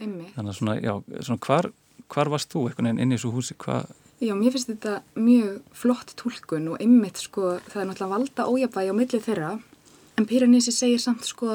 Einmi. 0.00 0.30
þannig 0.34 0.52
að 0.52 0.58
svona, 0.58 0.76
já, 0.80 0.94
svona 1.20 1.40
hvar, 1.46 1.70
hvar 2.08 2.30
varst 2.32 2.52
þú 2.52 2.68
einhvern 2.68 2.86
veginn 2.86 3.02
inn 3.02 3.12
í 3.12 3.18
þessu 3.18 3.32
húsi 3.34 3.54
hva... 3.58 3.84
Já, 4.20 4.34
mér 4.36 4.52
finnst 4.52 4.68
þetta 4.68 5.02
mjög 5.16 5.60
flott 5.72 6.14
tólkun 6.16 6.68
og 6.68 6.80
einmitt 6.80 7.18
sko 7.18 7.58
það 7.68 7.82
er 7.82 7.88
náttúrulega 7.88 8.14
valda 8.14 8.46
ójabægi 8.46 8.92
á 8.92 8.94
millið 8.94 9.26
þeirra 9.26 9.50
en 10.16 10.26
Piranesi 10.26 10.72
segir 10.72 11.00
samt 11.00 11.24
sko 11.24 11.48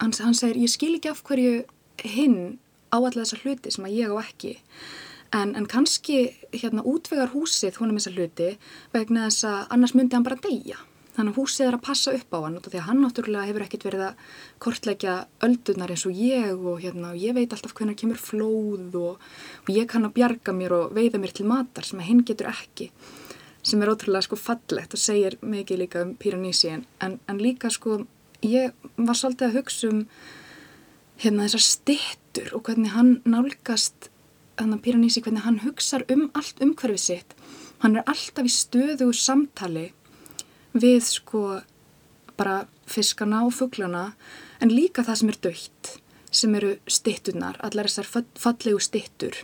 hann, 0.00 0.12
hann 0.24 0.34
segir 0.34 0.56
ég 0.56 0.72
skil 0.72 0.94
ekki 0.96 1.12
af 1.12 1.22
hverju 1.22 1.64
hinn 2.04 2.58
á 2.90 2.96
alla 2.96 3.22
þessa 3.22 3.40
hluti 3.44 3.70
sem 3.70 3.84
að 3.84 3.96
ég 4.00 4.12
á 4.12 4.16
ekki 4.24 4.56
en, 5.36 5.54
en 5.54 5.66
kannski 5.66 6.30
hérna 6.52 6.84
útvegar 6.86 7.32
húsið 7.34 7.78
honum 7.80 7.98
þessa 7.98 8.14
hluti 8.16 8.50
vegna 8.94 9.28
þess 9.28 9.46
að 9.50 9.60
annars 9.76 9.94
myndi 9.94 10.16
hann 10.16 10.26
bara 10.26 10.40
deyja. 10.42 10.80
Þannig 11.16 11.32
að 11.32 11.38
húsið 11.40 11.66
er 11.66 11.76
að 11.76 11.84
passa 11.86 12.12
upp 12.14 12.36
á 12.36 12.38
hann 12.44 12.58
og 12.58 12.66
því 12.66 12.78
að 12.78 12.86
hann 12.86 13.00
náttúrulega 13.04 13.48
hefur 13.48 13.64
ekkert 13.64 13.86
verið 13.88 14.04
að 14.06 14.34
kortleggja 14.62 15.14
öldunar 15.46 15.92
eins 15.94 16.04
og 16.06 16.20
ég 16.20 16.52
og 16.54 16.78
hérna 16.84 17.10
og 17.10 17.18
ég 17.20 17.34
veit 17.36 17.54
alltaf 17.56 17.74
hvernig 17.74 17.98
kemur 17.98 18.20
flóð 18.20 18.98
og, 19.00 19.24
og 19.66 19.72
ég 19.74 19.88
kann 19.90 20.06
að 20.06 20.14
bjarga 20.20 20.54
mér 20.54 20.76
og 20.76 20.94
veiða 20.96 21.20
mér 21.22 21.34
til 21.34 21.48
matar 21.50 21.88
sem 21.88 22.00
að 22.00 22.10
hinn 22.12 22.22
getur 22.28 22.52
ekki 22.52 22.90
sem 23.66 23.82
er 23.82 23.90
ótrúlega 23.92 24.24
sko 24.24 24.38
fallegt 24.40 24.94
og 24.96 25.02
segir 25.02 25.36
mikið 25.42 25.82
líka 25.82 26.04
um 26.06 26.14
Píranísín 26.16 26.86
en, 27.04 27.18
en 27.28 27.42
líka 27.42 27.72
sko 27.74 28.04
ég 28.46 28.72
var 28.96 29.18
svolítið 29.18 29.50
að 29.50 29.58
hugsa 29.58 29.90
um 29.90 30.06
hérna 31.20 31.48
þessar 31.48 31.66
stittur 31.66 32.54
og 32.56 32.64
hvernig 32.68 32.94
hann 32.94 33.18
nálgast 33.28 34.08
hann 34.60 34.76
að 34.76 34.82
Píranísi, 34.84 35.22
hvernig 35.24 35.44
hann 35.44 35.60
hugsar 35.64 36.04
um 36.12 36.28
allt 36.36 36.60
umhverfið 36.62 37.02
sitt. 37.02 37.34
Hann 37.80 37.96
er 37.96 38.06
alltaf 38.10 38.46
í 38.46 38.52
stöðu 38.52 39.10
samtali 39.16 39.90
við 40.72 41.00
sko 41.06 41.44
bara 42.38 42.64
fiskana 42.90 43.44
og 43.46 43.54
fugglana 43.54 44.10
en 44.60 44.72
líka 44.72 45.04
það 45.06 45.20
sem 45.20 45.32
er 45.32 45.40
dögt 45.46 45.94
sem 46.30 46.54
eru 46.54 46.76
stittunar, 46.86 47.58
allar 47.58 47.88
þessar 47.90 48.26
fallegu 48.38 48.80
stittur 48.82 49.34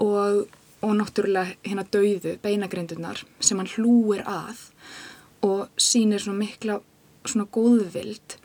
og, 0.00 0.46
og 0.80 0.94
náttúrulega 0.96 1.58
hérna 1.66 1.84
döðu 1.84 2.38
beinagrindunar 2.42 3.24
sem 3.40 3.60
hann 3.60 3.70
hlúir 3.74 4.24
að 4.24 4.68
og 5.44 5.68
sínir 5.78 6.22
svona 6.22 6.40
mikla 6.40 6.80
svona 7.28 7.48
góðvild 7.52 8.38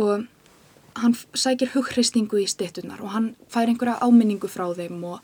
og 0.00 0.26
hann 0.98 1.14
sækir 1.14 1.72
hugreistingu 1.74 2.40
í 2.42 2.48
stittunar 2.50 3.02
og 3.04 3.14
hann 3.14 3.28
fær 3.52 3.70
einhverja 3.70 4.00
áminningu 4.02 4.50
frá 4.50 4.66
þeim 4.76 5.04
og, 5.06 5.22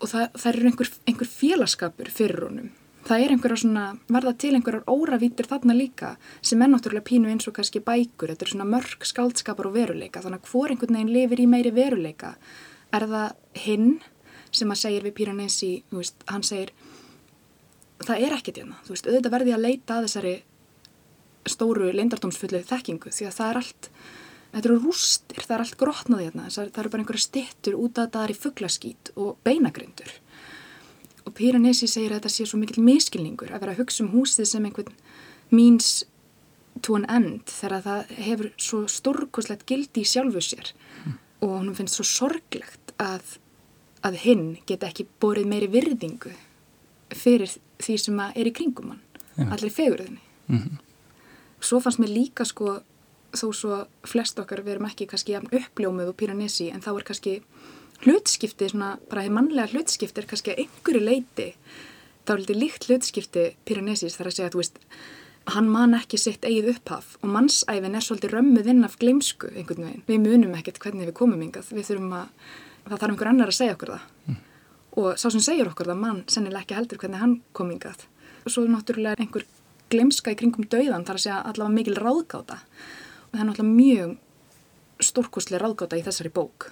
og 0.00 0.08
það, 0.10 0.30
það 0.32 0.50
er 0.50 0.70
einhver, 0.70 0.92
einhver 1.10 1.30
félagskapur 1.30 2.10
fyrir 2.14 2.48
honum. 2.48 2.72
Það 3.04 3.20
er 3.20 3.32
einhverja 3.34 3.60
svona, 3.60 3.84
verða 4.08 4.32
til 4.40 4.54
einhverjar 4.56 4.86
óravítir 4.88 5.48
þarna 5.50 5.74
líka 5.76 6.14
sem 6.40 6.62
er 6.64 6.70
náttúrulega 6.72 7.04
pínu 7.04 7.28
eins 7.28 7.44
og 7.50 7.56
kannski 7.58 7.82
bækur, 7.84 8.32
þetta 8.32 8.46
er 8.46 8.52
svona 8.54 8.68
mörg 8.68 9.04
skáldskapar 9.04 9.68
og 9.68 9.74
veruleika, 9.76 10.22
þannig 10.24 10.40
að 10.40 10.48
hvor 10.54 10.72
einhvern 10.72 10.96
veginn 10.96 11.12
lifir 11.12 11.42
í 11.44 11.46
meiri 11.50 11.74
veruleika. 11.76 12.32
Er 12.96 13.04
það 13.10 13.60
hinn 13.66 13.90
sem 14.54 14.72
að 14.72 14.80
segir 14.86 15.04
við 15.04 15.16
Píranesi, 15.18 15.70
hann 16.30 16.46
segir, 16.46 16.72
það 18.00 18.24
er 18.24 18.38
ekkert 18.38 18.62
hérna, 18.62 18.80
þú 18.86 18.96
veist, 18.96 19.08
auðvitað 19.10 19.36
verði 19.36 19.54
að 19.54 19.64
leita 19.66 19.98
að 19.98 20.08
þessari 20.08 20.34
stóru 21.44 21.92
leindardómsfullu 21.92 22.64
þekkingu 22.64 23.12
því 23.12 23.28
að 23.28 23.36
það 23.36 23.50
er 23.50 23.60
allt 23.60 23.90
þetta 24.54 24.68
eru 24.70 24.80
rústir, 24.80 25.44
það 25.44 25.56
er 25.56 25.64
allt 25.64 25.78
grotnaði 25.80 26.28
hérna, 26.28 26.50
það 26.54 26.78
eru 26.80 26.92
bara 26.92 27.04
einhverja 27.04 27.26
stittur 27.26 27.78
út 27.80 27.98
að 27.98 28.12
það 28.14 28.24
er 28.24 28.32
í 28.32 28.36
fugglaskít 28.38 29.10
og 29.18 29.32
beinagrindur. 29.46 30.12
Og 31.24 31.32
Piranesi 31.36 31.88
segir 31.88 32.12
að 32.12 32.20
þetta 32.20 32.32
sé 32.34 32.46
svo 32.48 32.58
mikil 32.60 32.82
miskilningur 32.84 33.52
að 33.52 33.64
vera 33.64 33.72
að 33.72 33.80
hugsa 33.82 34.04
um 34.04 34.12
húsið 34.12 34.48
sem 34.50 34.66
einhvern 34.66 34.96
means 35.54 36.04
to 36.82 36.96
an 36.98 37.06
end 37.08 37.48
þegar 37.48 37.84
það 37.84 38.14
hefur 38.26 38.50
svo 38.60 38.80
stórkoslegt 38.90 39.66
gildi 39.68 40.02
í 40.02 40.08
sjálfu 40.08 40.42
sér 40.42 40.72
mm. 41.04 41.18
og 41.46 41.54
hann 41.58 41.76
finnst 41.78 42.00
svo 42.00 42.06
sorglegt 42.08 42.94
að, 43.02 43.36
að 44.06 44.18
hinn 44.24 44.48
get 44.68 44.86
ekki 44.86 45.06
borið 45.22 45.50
meiri 45.50 45.70
virðingu 45.70 46.34
fyrir 47.14 47.52
því 47.82 47.98
sem 48.00 48.24
er 48.26 48.50
í 48.50 48.54
kringum 48.54 48.94
hann, 48.94 49.04
ja. 49.36 49.46
allir 49.54 49.72
fegurðinni. 49.72 50.22
Mm 50.48 50.58
-hmm. 50.58 50.82
Svo 51.60 51.80
fannst 51.80 52.00
mér 52.02 52.12
líka 52.12 52.44
sko 52.44 52.80
þó 53.34 53.52
svo 53.52 53.78
flest 54.06 54.38
okkar 54.38 54.62
verum 54.64 54.86
ekki 54.86 55.06
kannski 55.10 55.36
uppljómið 55.36 56.10
og 56.10 56.16
Piranesi 56.16 56.70
en 56.70 56.82
þá 56.82 56.90
er 56.96 57.04
kannski 57.04 57.42
hlutskipti, 58.02 58.68
svona 58.68 58.96
bara 59.10 59.24
hefur 59.24 59.36
mannlega 59.38 59.72
hlutskipti 59.72 60.20
er 60.20 60.28
kannski 60.30 60.54
að 60.54 60.64
einhverju 60.64 61.02
leiti 61.04 61.50
þá 62.24 62.32
er 62.34 62.40
litið 62.42 62.60
líkt 62.60 62.88
hlutskipti 62.88 63.44
Piranesis 63.68 64.16
þar 64.18 64.30
að 64.30 64.36
segja 64.36 64.48
að 64.50 64.56
þú 64.56 64.62
veist 64.62 64.80
hann 65.54 65.68
man 65.68 65.96
ekki 65.96 66.18
sitt 66.20 66.46
eigið 66.48 66.70
upphaf 66.74 67.16
og 67.20 67.32
mannsæfin 67.32 67.96
er 67.98 68.04
svolítið 68.04 68.32
römmuð 68.38 68.70
inn 68.72 68.86
af 68.86 68.96
gleimsku 69.00 69.50
einhvern 69.52 69.84
veginn. 69.84 70.04
Við 70.08 70.22
munum 70.24 70.54
ekkert 70.56 70.80
hvernig 70.80 71.10
við 71.10 71.18
komum 71.18 71.42
yngað, 71.44 71.68
við 71.76 71.90
þurfum 71.90 72.14
að 72.16 72.30
það 72.86 72.96
þarf 72.96 73.10
einhver 73.12 73.30
annar 73.32 73.52
að 73.52 73.58
segja 73.58 73.76
okkur 73.76 73.94
það. 73.94 74.08
Mm. 74.28 74.40
og 74.94 75.18
sá 75.18 75.26
sem 75.26 75.42
segir 75.42 75.68
okkur 75.68 75.90
það 75.90 76.00
mann 76.00 76.20
sennilega 76.30 76.62
ekki 76.62 76.76
heldur 76.78 77.00
hvernig 77.02 77.20
hann 77.20 77.32
kom 77.52 77.72
yngað 77.74 78.04
og 78.44 78.52
svo 78.54 78.62
náttúrulega 78.68 79.18
einhver 79.18 79.44
gleimska 79.90 80.32
í 80.32 80.38
kringum 80.38 80.68
dauðan 80.70 81.04
þar 81.04 81.18
að 81.18 81.24
segja 81.24 81.40
allavega 81.42 81.74
mikil 81.74 81.96
ráðgáta. 81.98 82.60
Það 83.32 83.40
er 83.40 83.48
náttúrulega 83.48 83.74
mjög 83.82 84.14
stórkoslega 85.02 85.62
ráðgáta 85.64 85.98
í 85.98 86.04
þessari 86.06 86.32
bók 86.32 86.70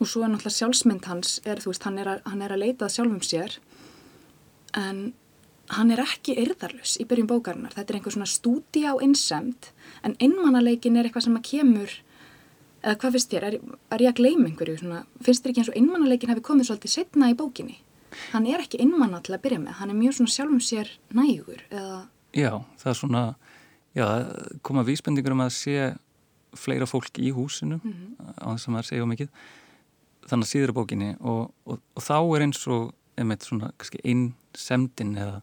og 0.00 0.08
svo 0.08 0.24
er 0.24 0.32
náttúrulega 0.32 0.56
sjálfsmynd 0.56 1.08
hans 1.10 1.38
er, 1.44 1.60
veist, 1.64 1.84
hann 1.84 1.98
er 2.00 2.08
að, 2.14 2.22
hann 2.30 2.44
er 2.44 2.54
að 2.54 2.62
leitað 2.64 2.94
sjálfum 2.94 3.22
sér. 3.24 3.58
En 4.78 5.10
hann 5.76 5.92
er 5.94 6.02
ekki 6.02 6.36
yrðarlus 6.40 6.96
í 7.02 7.06
byrjum 7.08 7.28
bókarinnar. 7.30 7.74
Þetta 7.76 7.92
er 7.92 7.98
einhver 7.98 8.16
svona 8.16 8.30
stúdi 8.30 8.86
á 8.88 8.94
innsemt 9.04 9.70
en 10.06 10.16
innmannaleikin 10.18 10.96
er 10.96 11.08
eitthvað 11.08 11.28
sem 11.28 11.36
að 11.38 11.46
kemur 11.50 11.98
eða 12.80 12.96
hvað 12.96 13.16
finnst 13.16 13.34
þér, 13.34 13.46
er, 13.46 13.58
er 13.92 14.02
ég 14.06 14.10
að 14.10 14.22
gleyma 14.22 14.48
einhverju 14.48 14.80
svona, 14.80 15.02
finnst 15.20 15.44
þér 15.44 15.52
ekki 15.52 15.62
eins 15.62 15.70
og 15.70 15.78
innmannaleikin 15.78 16.32
hefur 16.32 16.46
komið 16.48 16.70
svolítið 16.70 16.94
setna 16.94 17.28
í 17.28 17.36
bókinni? 17.36 17.76
Hann 18.32 18.48
er 18.48 18.64
ekki 18.64 18.80
innmanna 18.82 19.20
til 19.22 19.36
að 19.36 19.44
byrja 19.44 19.60
með, 19.60 19.76
hann 19.78 19.92
er 19.92 19.98
mjög 19.98 20.16
svona 20.16 20.32
sjálfum 20.32 20.62
sér 20.64 20.88
nægur 21.14 21.60
eða... 21.68 22.00
Já, 22.34 22.52
það 22.80 22.90
er 22.90 22.98
svona 22.98 23.24
Já, 23.90 24.06
koma 24.62 24.84
vísbendingur 24.86 25.34
um 25.34 25.42
að 25.42 25.54
sé 25.56 25.76
fleira 26.54 26.86
fólk 26.86 27.18
í 27.18 27.32
húsinu 27.34 27.80
mm 27.82 27.92
-hmm. 27.92 28.38
á 28.38 28.46
þess 28.54 28.68
að 28.68 28.72
maður 28.74 28.88
segja 28.88 29.06
mikið 29.06 29.28
þannig 30.30 30.46
að 30.46 30.52
síður 30.52 30.72
á 30.72 30.78
bókinni 30.78 31.10
og, 31.20 31.50
og, 31.66 31.80
og 31.96 32.04
þá 32.04 32.16
er 32.20 32.44
eins 32.46 32.62
og 32.70 32.90
einmitt 33.20 33.46
svona 33.46 33.72
einn 34.04 34.30
semdin 34.56 35.16
eða, 35.18 35.40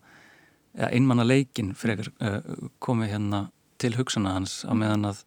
eða 0.77 0.91
einmanna 0.95 1.25
leikin 1.27 1.73
frekar 1.77 2.09
uh, 2.23 2.39
komið 2.83 3.13
hérna 3.15 3.41
til 3.81 3.93
hugsana 3.97 4.37
hans 4.37 4.63
á 4.65 4.73
meðan 4.73 5.11
að 5.11 5.23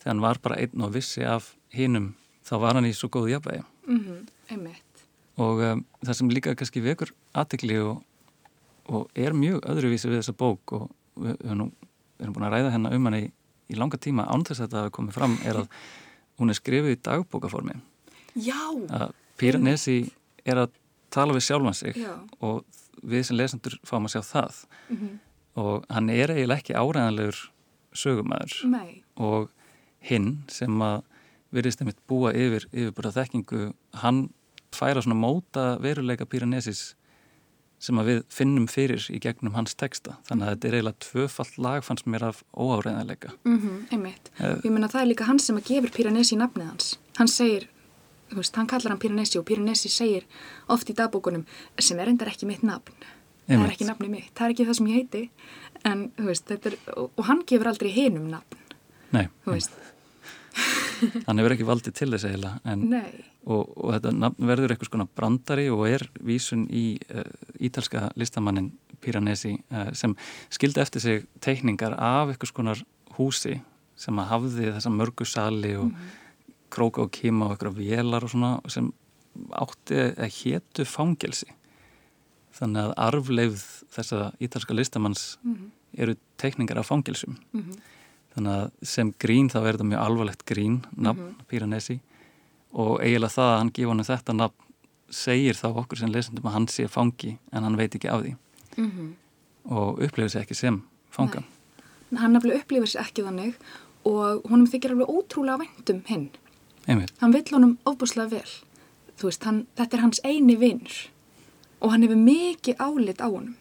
þegar 0.00 0.12
hann 0.12 0.24
var 0.24 0.40
bara 0.44 0.60
einn 0.62 0.84
og 0.86 0.94
vissi 0.94 1.24
af 1.26 1.54
hinnum 1.74 2.12
þá 2.46 2.54
var 2.62 2.78
hann 2.78 2.88
í 2.88 2.94
svo 2.96 3.10
góðu 3.12 3.34
jafnvegi 3.34 3.64
mm 3.64 3.98
-hmm. 3.98 4.28
einmitt. 4.50 5.04
Og 5.40 5.60
um, 5.64 5.84
það 6.04 6.14
sem 6.14 6.30
líka 6.30 6.54
kannski 6.54 6.80
vekur 6.84 7.12
aðtegli 7.32 7.78
og, 7.80 8.02
og 8.86 9.10
er 9.14 9.32
mjög 9.32 9.64
öðruvísi 9.64 10.08
við 10.08 10.20
þessa 10.20 10.36
bók 10.36 10.72
og 10.72 10.90
við 11.16 11.36
höfum 11.40 11.58
nú 11.58 11.70
við 12.18 12.24
erum 12.24 12.34
búin 12.34 12.46
að 12.46 12.52
ræða 12.52 12.70
hennar 12.70 12.94
um 12.94 13.04
hann 13.04 13.14
í, 13.14 13.32
í 13.68 13.74
langa 13.74 13.96
tíma 13.96 14.26
án 14.28 14.44
þess 14.44 14.60
að 14.60 14.66
þetta 14.66 14.82
hafi 14.82 14.90
komið 14.90 15.14
fram 15.14 15.38
er 15.44 15.56
að 15.56 15.68
hún 16.38 16.50
er 16.50 16.54
skrifið 16.54 16.96
í 16.96 17.00
dagbókaformi 17.02 17.80
Já! 18.34 18.60
Að 18.88 19.14
Piranesi 19.40 19.98
er 20.44 20.64
að 20.64 20.76
tala 21.10 21.34
við 21.34 21.46
sjálfan 21.48 21.74
sig 21.74 21.96
Já. 21.96 22.12
og 22.40 22.64
við 23.02 23.24
sem 23.26 23.36
lesendur 23.36 23.78
fáum 23.88 24.06
að 24.06 24.14
sjá 24.14 24.22
það 24.22 24.64
mm 24.88 24.96
-hmm. 24.96 25.14
og 25.62 25.84
hann 25.88 26.10
er 26.10 26.30
eiginlega 26.30 26.58
ekki 26.60 26.74
áræðanlegur 26.74 27.50
sögumæður 27.92 28.68
Nei. 28.70 29.02
og 29.16 29.50
hinn 30.00 30.44
sem 30.48 30.82
að 30.82 31.02
verðist 31.50 31.82
einmitt 31.82 32.00
búa 32.06 32.32
yfir 32.32 32.66
yfirbúrða 32.70 33.12
þekkingu, 33.12 33.72
hann 34.02 34.30
færa 34.72 35.02
svona 35.02 35.18
móta 35.18 35.78
veruleika 35.82 36.26
Piranesis 36.26 36.94
sem 37.80 37.98
að 38.00 38.10
við 38.10 38.20
finnum 38.28 38.66
fyrir 38.68 39.06
í 39.08 39.18
gegnum 39.24 39.56
hans 39.56 39.74
texta. 39.74 40.18
Þannig 40.28 40.46
að 40.46 40.50
þetta 40.52 40.68
er 40.68 40.74
eiginlega 40.76 41.04
tvöfallt 41.06 41.58
lag 41.64 41.84
fannst 41.86 42.08
mér 42.12 42.26
af 42.28 42.42
óáreðanleika. 42.52 43.32
Mm 43.44 43.58
-hmm, 43.58 43.78
einmitt. 43.90 44.30
Uh, 44.38 44.60
Ég 44.64 44.70
menna 44.70 44.88
það 44.88 45.00
er 45.00 45.06
líka 45.06 45.24
hans 45.24 45.46
sem 45.46 45.56
að 45.56 45.68
gefur 45.70 45.90
Piranesi 45.96 46.36
nafnið 46.36 46.66
hans. 46.66 46.98
Hann 47.16 47.28
segir, 47.28 47.68
þú 48.30 48.40
veist, 48.40 48.56
hann 48.56 48.70
kallar 48.70 48.94
hann 48.94 49.02
Piranesi 49.02 49.38
og 49.40 49.46
Piranesi 49.48 49.90
segir 49.92 50.26
oft 50.68 50.90
í 50.90 50.96
dagbókunum 50.96 51.46
sem 51.78 51.98
er 51.98 52.12
endar 52.12 52.30
ekki 52.32 52.48
mitt 52.48 52.62
nafn. 52.66 52.94
Það 53.50 53.64
er 53.66 53.72
ekki 53.74 53.86
nafnið 53.88 54.10
mitt. 54.12 54.32
Það 54.38 54.46
er 54.46 54.54
ekki 54.54 54.66
það 54.68 54.76
sem 54.78 54.90
ég 54.90 54.98
heiti. 55.00 55.22
En, 55.88 56.02
þú 56.14 56.26
veist, 56.28 56.44
þetta 56.46 56.70
er, 56.70 56.76
og, 56.94 57.08
og 57.16 57.24
hann 57.26 57.40
gefur 57.48 57.70
aldrei 57.72 57.90
hinum 57.94 58.28
nafn. 58.30 58.76
Nei. 59.10 59.24
Þú 59.44 59.56
veist. 59.56 59.80
hann 61.26 61.40
hefur 61.40 61.54
ekki 61.56 61.66
valdið 61.66 61.96
til 61.96 62.10
þess 62.12 62.28
eiginlega 62.28 63.00
og, 63.48 63.70
og 63.72 63.92
þetta 63.94 64.12
nafn 64.12 64.48
verður 64.50 64.74
eitthvað 64.74 64.90
svona 64.90 65.08
brandari 65.16 65.66
og 65.72 65.84
er 65.88 66.04
vísun 66.26 66.66
í 66.68 66.84
uh, 67.14 67.24
ítalska 67.62 68.10
listamannin 68.20 68.70
Piranesi 69.00 69.54
uh, 69.72 69.90
sem 69.96 70.14
skildi 70.52 70.82
eftir 70.82 71.04
sig 71.04 71.28
teikningar 71.40 71.96
af 71.96 72.32
eitthvað 72.32 72.52
svona 72.52 72.76
húsi 73.16 73.56
sem 74.00 74.20
að 74.20 74.30
hafði 74.34 74.68
þessa 74.74 74.92
mörgu 74.92 75.26
sali 75.28 75.74
og 75.76 75.88
mm 75.88 75.94
-hmm. 75.94 76.19
Króka 76.70 77.02
og 77.02 77.10
kima 77.10 77.46
og 77.46 77.56
eitthvað 77.56 77.78
vélar 77.78 78.24
og 78.24 78.30
svona 78.30 78.52
sem 78.68 78.92
átti 79.52 80.00
að 80.16 80.34
héttu 80.40 80.84
fangelsi 80.84 81.46
þannig 82.58 82.82
að 82.82 82.96
arfleifð 82.96 83.66
þessa 83.94 84.32
ítalska 84.42 84.74
listamanns 84.74 85.38
mm 85.42 85.54
-hmm. 85.54 85.70
eru 86.02 86.16
teikningar 86.36 86.78
af 86.78 86.86
fangelsum 86.86 87.36
mm 87.52 87.60
-hmm 87.60 87.80
þannig 88.34 88.56
að 88.56 88.86
sem 88.86 89.12
grín 89.22 89.50
þá 89.50 89.58
er 89.60 89.76
þetta 89.76 89.88
mjög 89.90 90.02
alvarlegt 90.04 90.44
grín 90.48 90.80
nafn 90.94 91.20
mm 91.20 91.28
-hmm. 91.28 91.46
Piranesi 91.48 92.00
og 92.72 93.00
eiginlega 93.02 93.34
það 93.34 93.50
að 93.52 93.58
hann 93.58 93.72
gefa 93.74 93.90
hann 93.90 94.04
þetta 94.10 94.32
nafn 94.32 94.66
segir 95.10 95.54
þá 95.54 95.66
okkur 95.74 95.98
sem 95.98 96.12
lesendum 96.12 96.46
að 96.46 96.52
hann 96.52 96.68
sé 96.68 96.88
fangi 96.88 97.38
en 97.52 97.64
hann 97.64 97.76
veit 97.76 97.94
ekki 97.94 98.08
af 98.08 98.22
því 98.22 98.36
-hmm. 98.76 99.12
og 99.64 100.02
upplifir 100.02 100.30
sér 100.30 100.42
ekki 100.42 100.54
sem 100.54 100.82
fanga 101.10 101.42
Nei. 102.10 102.20
hann 102.20 102.36
upplifir 102.36 102.86
sér 102.86 103.00
ekki 103.00 103.22
þannig 103.22 103.54
og 104.04 104.42
honum 104.48 104.66
þykir 104.66 104.90
alveg 104.90 105.08
ótrúlega 105.08 105.58
vendum 105.58 106.02
hinn 106.06 106.30
Einmitt. 106.90 107.14
hann 107.22 107.34
vill 107.34 107.54
honum 107.54 107.78
ofbúslega 107.88 108.34
vel. 108.34 108.52
Veist, 109.20 109.44
hann, 109.44 109.64
þetta 109.78 109.96
er 109.96 110.04
hans 110.04 110.20
eini 110.24 110.56
vinnur 110.58 110.98
og 111.80 111.94
hann 111.94 112.04
hefur 112.04 112.20
mikið 112.20 112.80
álit 112.82 113.22
á 113.24 113.28
honum. 113.28 113.56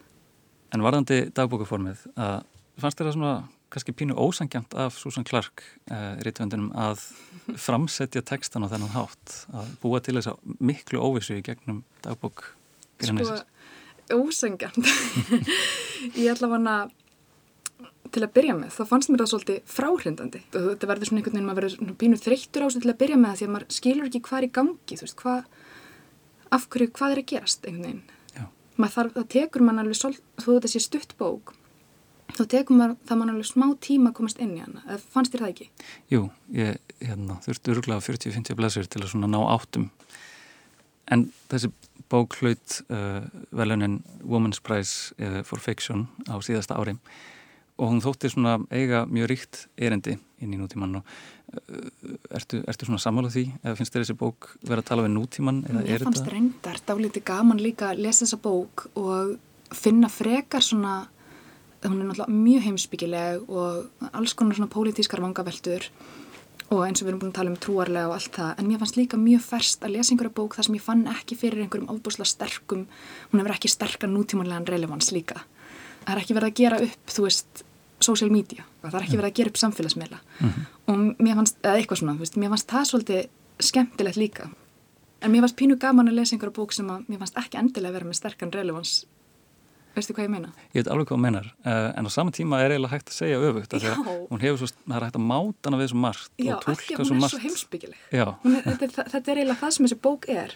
En 0.76 0.84
varðandi 0.86 1.30
dagbókaformið, 1.36 2.04
að 2.20 2.44
fannst 2.80 3.00
þér 3.00 3.10
það 3.10 3.16
svona 3.18 3.34
kannski 3.70 3.94
pínu 3.94 4.16
ósangjant 4.18 4.74
af 4.82 4.98
Susan 4.98 5.26
Clark 5.28 5.64
eh, 5.92 6.18
rítvöndunum 6.26 6.72
að 6.78 7.04
framsetja 7.68 8.24
textan 8.26 8.66
á 8.66 8.72
þennan 8.72 8.96
hátt? 8.96 9.36
Að 9.54 9.76
búa 9.84 10.02
til 10.04 10.18
þess 10.18 10.32
að 10.34 10.56
miklu 10.72 11.02
óvissu 11.04 11.38
í 11.38 11.46
gegnum 11.46 11.84
dagbók 12.06 12.50
Sko, 13.00 13.38
ósangjant 14.12 14.76
ég 16.20 16.34
ætla 16.34 16.50
að 16.50 16.54
vana 16.58 16.74
til 18.14 18.24
að 18.26 18.34
byrja 18.36 18.56
með, 18.58 18.72
þá 18.74 18.84
fannst 18.90 19.12
mér 19.12 19.22
það 19.22 19.32
svolítið 19.34 19.60
fráhrindandi. 19.70 20.42
Þetta 20.54 20.90
verður 20.90 21.10
svona 21.10 21.22
einhvern 21.22 21.36
veginn, 21.36 21.50
maður 21.50 21.68
verður 21.68 21.98
pínu 22.02 22.20
þreyttur 22.20 22.66
á 22.66 22.68
þessu 22.68 22.84
til 22.84 22.92
að 22.92 23.00
byrja 23.04 23.20
með 23.20 23.30
það 23.30 23.40
því 23.40 23.48
að 23.48 23.54
maður 23.54 23.76
skilur 23.76 24.10
ekki 24.10 24.22
hvað 24.26 24.40
er 24.40 24.48
í 24.48 24.52
gangi, 24.58 24.98
þú 24.98 25.06
veist, 25.06 25.18
hvað, 25.20 25.60
af 26.58 26.68
hverju, 26.74 26.92
hvað 26.98 27.14
er 27.14 27.22
að 27.22 27.30
gerast 27.34 27.70
einhvern 27.70 27.86
veginn. 27.86 28.48
Maður 28.80 28.96
þarf, 28.96 29.16
það 29.18 29.30
tekur 29.36 29.66
mann 29.68 29.82
alveg 29.82 30.00
svolítið, 30.00 30.28
þú 30.40 30.56
veist 30.56 30.66
þessi 30.66 30.82
stuttbók, 30.86 31.54
þá 32.38 32.44
tekur 32.56 32.80
maður 32.80 32.96
það 33.10 33.22
mann 33.22 33.34
alveg 33.34 33.50
smá 33.50 33.68
tíma 33.84 34.12
að 34.12 34.18
komast 34.20 34.42
inn 34.42 34.56
í 34.56 34.64
hana. 34.64 34.84
Eða 34.88 35.00
fannst 35.14 35.36
þér 35.36 35.44
það 35.44 35.54
ekki? 35.54 35.70
Jú, 36.14 36.22
ég 36.56 36.94
hérna, 37.04 37.38
þurfti 37.46 37.74
öruglega 37.76 38.06
40-50 38.06 38.58
blæsir 38.58 38.88
til 38.88 39.04
að 39.04 39.12
svona 39.12 39.30
ná 39.30 39.40
áttum. 39.52 39.90
En 41.12 41.28
þessi 41.52 41.74
bók 42.10 42.38
hlaut 42.40 42.80
uh, 42.88 43.28
velunin 43.52 44.00
Women's 44.24 44.62
Prize 44.64 45.12
uh, 45.20 45.42
for 45.46 45.62
Fiction 45.62 46.08
á 46.32 46.40
síðasta 46.42 46.80
ári 46.80 46.96
og 47.80 47.92
hún 47.94 48.02
þótti 48.04 48.32
svona 48.34 48.58
eiga 48.70 49.06
mjög 49.10 49.30
ríkt 49.32 49.62
erindi 49.80 50.18
inn 50.44 50.56
í 50.56 50.60
nútíman 50.60 51.00
og 51.00 51.12
uh, 51.56 52.16
ertu, 52.36 52.62
ertu 52.68 52.88
svona 52.88 53.02
sammálað 53.02 53.38
því 53.38 53.46
eða 53.62 53.78
finnst 53.80 53.96
þér 53.96 54.06
þessi 54.06 54.18
bók 54.20 54.50
verið 54.62 54.84
að 54.84 54.90
tala 54.92 55.06
við 55.06 55.16
nútíman 55.16 55.62
eða 55.68 55.84
er 55.84 55.92
þetta? 55.94 56.10
Fannst 56.10 56.34
reyndar 56.34 56.82
dálítið 56.92 57.26
gaman 57.32 57.64
líka 57.64 57.94
að 57.94 58.04
lesa 58.06 58.26
þessa 58.26 58.42
bók 58.44 58.90
og 59.00 59.38
finna 59.76 60.12
frekar 60.12 60.66
svona 60.66 61.02
hún 61.86 62.02
er 62.02 62.10
náttúrulega 62.10 62.34
mjög 62.34 62.66
heimsbyggileg 62.68 63.52
og 63.52 64.10
alls 64.12 64.34
konar 64.36 64.58
svona 64.58 64.72
pólitískar 64.74 65.22
vangaveltur 65.24 65.88
og 66.70 66.84
eins 66.86 67.00
og 67.02 67.08
við 67.08 67.14
erum 67.14 67.22
búin 67.24 67.32
að 67.32 67.38
tala 67.40 67.54
um 67.54 67.62
trúarlega 67.62 68.10
og 68.10 68.18
allt 68.18 68.36
það 68.36 68.60
en 68.60 68.68
mér 68.68 68.82
fannst 68.82 69.00
líka 69.00 69.18
mjög 69.18 69.46
ferst 69.46 69.86
að 69.86 69.96
lesa 69.96 70.14
einhverja 70.14 70.36
bók 70.38 70.58
þar 70.58 70.68
sem 70.68 70.76
ég 70.78 70.86
fann 70.86 71.06
ekki 71.10 71.38
fyrir 71.40 71.64
einhverjum 71.64 71.90
ábúsla 71.90 72.28
sterkum 72.28 72.84
hún 73.32 73.42
hefur 73.42 73.56
ekki 73.56 73.72
sterkan 73.72 74.14
nútímanlegan 74.14 74.68
relevans 74.70 75.14
líka 75.16 75.40
það 76.04 76.14
er 76.14 76.22
ekki 76.24 76.38
verið 76.38 76.52
að 76.52 76.60
gera 76.60 76.82
upp, 76.86 77.14
þú 77.16 77.26
veist 77.26 77.64
social 78.04 78.32
media, 78.32 78.66
það 78.82 78.96
er 79.00 79.06
ekki 79.06 79.20
verið 79.20 79.30
að 79.30 79.38
gera 79.40 79.54
upp 79.54 79.62
samfélagsmiðla. 79.62 80.20
Mm 80.40 80.50
-hmm. 80.50 80.66
og 80.88 81.22
mér 81.26 81.36
fannst, 81.36 81.58
eða 81.64 81.78
eitthvað 81.78 82.02
svona, 82.02 82.18
veist, 82.20 82.38
mér 82.38 82.50
fannst 82.50 82.72
það 82.72 82.90
svolítið 82.90 83.30
skemmtilegt 83.60 84.18
líka. 84.18 84.50
En 85.22 85.32
mér 85.32 85.42
fannst 85.44 85.60
pínu 85.60 85.78
gaman 85.80 86.08
að 86.08 86.18
lesa 86.20 86.36
einhverja 86.36 86.56
bók 86.56 86.74
sem 86.74 86.90
að 86.90 87.06
mér 87.08 87.20
fannst 87.20 87.38
ekki 87.38 87.58
endilega 87.58 87.94
vera 87.94 88.06
með 88.06 88.20
sterkan 88.22 88.52
relevans 88.52 89.06
veistu 90.00 90.16
hvað 90.16 90.28
ég 90.28 90.34
meina? 90.34 90.52
Ég 90.74 90.82
veit 90.82 90.90
alveg 90.94 91.10
hvað 91.10 91.18
hún 91.18 91.26
menar, 91.26 91.50
uh, 91.66 91.90
en 91.98 92.08
á 92.08 92.12
sama 92.14 92.34
tíma 92.36 92.62
er 92.64 92.76
eiginlega 92.76 92.96
hægt 92.96 93.12
að 93.12 93.18
segja 93.18 93.42
öfugt, 93.50 93.76
að 93.76 93.88
hún 94.30 94.44
hefur 94.44 94.62
svo, 94.62 94.70
það 94.86 94.98
er 94.98 95.06
hægt 95.08 95.20
að 95.20 95.26
máta 95.32 95.70
hana 95.70 95.82
við 95.82 95.92
svo 95.92 96.02
margt 96.06 96.32
Já, 96.38 96.54
og 96.56 96.66
tólka 96.66 96.78
svo 96.78 96.80
margt. 96.80 97.00
Já, 97.00 97.00
ekki, 97.00 97.00
hún 97.10 97.24
er 97.26 97.34
svo 97.34 97.42
heimsbyggileg 97.46 98.02
þetta, 98.84 99.08
þetta 99.14 99.34
er 99.34 99.42
eiginlega 99.42 99.62
það 99.64 99.76
sem 99.76 99.88
þessi 99.88 100.00
bók 100.06 100.30
er. 100.34 100.56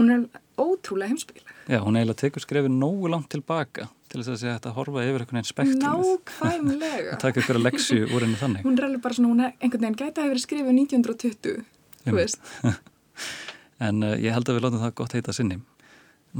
Hún 0.00 0.14
er 0.14 0.26
ótrúlega 0.60 1.14
heimsbyggileg 1.14 1.56
Já, 1.70 1.78
hún 1.84 1.96
eiginlega 1.96 2.20
tekur 2.24 2.42
skrefið 2.44 2.72
nógu 2.74 3.10
langt 3.12 3.28
tilbaka 3.32 3.88
til 4.10 4.20
þess 4.20 4.32
að 4.32 4.38
segja 4.40 4.52
að 4.52 4.58
þetta 4.58 4.72
horfa 4.74 5.02
yfir 5.06 5.22
einhvern 5.22 5.38
veginn 5.38 5.48
spektrumið. 5.48 6.08
Nákvæmlega. 6.10 7.10
og 7.14 7.20
taka 7.22 7.42
ykkur 7.42 7.58
að 7.60 7.66
leksju 7.68 8.06
úr 8.10 8.24
henni 8.26 8.38
þannig. 8.40 8.64
Hún 8.66 8.78
er 8.78 8.86
alveg 8.88 9.04
bara 9.04 9.18
svona, 9.18 9.30
hún 9.30 9.42
er 9.44 9.52
einhvern 9.60 9.86
veginn 9.86 9.98
gæti 10.00 10.22
að 10.24 10.32
verið 10.32 10.44
skrifið 10.46 10.80
1920, 10.80 11.60
þú 12.08 12.16
veist. 12.16 12.50
en 13.86 14.02
uh, 14.02 14.16
ég 14.18 14.34
held 14.34 14.50
að 14.50 14.58
við 14.58 14.66
látum 14.66 14.82
það 14.82 14.96
gott 15.02 15.14
heita 15.14 15.36
sinni. 15.36 15.60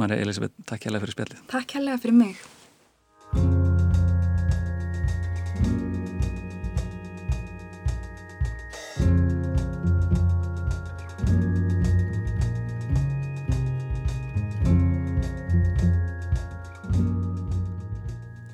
Marja 0.03 0.19
Elisabeth, 0.23 0.57
takk 0.67 0.89
hérlega 0.89 1.07
fyrir 1.07 1.19
spjallið. 1.19 1.45
Takk 1.55 1.77
hérlega 1.79 2.03
fyrir 2.03 2.19
mig. 2.19 2.43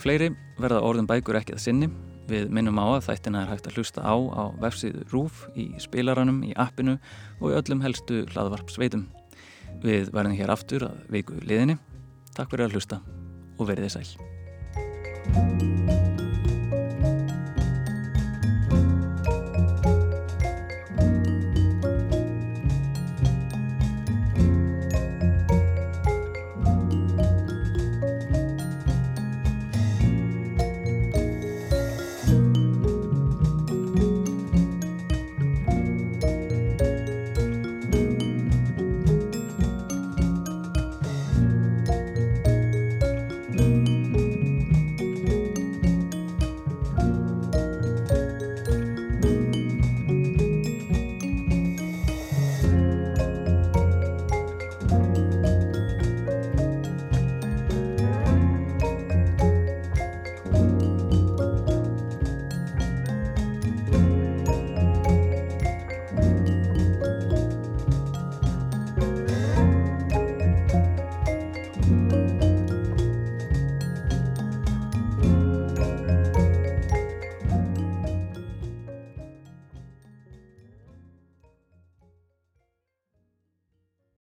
Fleiri 0.07 0.28
verða 0.62 0.84
orðin 0.86 1.09
bækur 1.11 1.34
ekki 1.40 1.57
að 1.57 1.64
sinni. 1.64 1.88
Við 2.30 2.44
minnum 2.54 2.78
á 2.78 2.94
að 2.94 3.09
þættina 3.09 3.40
er 3.42 3.48
hægt 3.50 3.66
að 3.66 3.80
hlusta 3.80 4.04
á 4.07 4.14
á 4.14 4.54
vefsíðu 4.62 5.02
RÚF, 5.11 5.40
í 5.59 5.74
spilaranum, 5.82 6.46
í 6.46 6.54
appinu 6.54 6.94
og 7.40 7.50
í 7.50 7.57
öllum 7.59 7.82
helstu 7.82 8.22
hlaðvarp 8.30 8.70
sveitum. 8.70 9.09
Við 9.82 10.14
verðum 10.14 10.38
hér 10.38 10.54
aftur 10.54 10.86
að 10.92 11.02
veiku 11.11 11.42
liðinni. 11.42 11.80
Takk 12.38 12.54
fyrir 12.54 12.68
að 12.68 12.78
hlusta 12.78 13.02
og 13.59 13.66
verðið 13.66 13.98
sæl. 13.98 14.11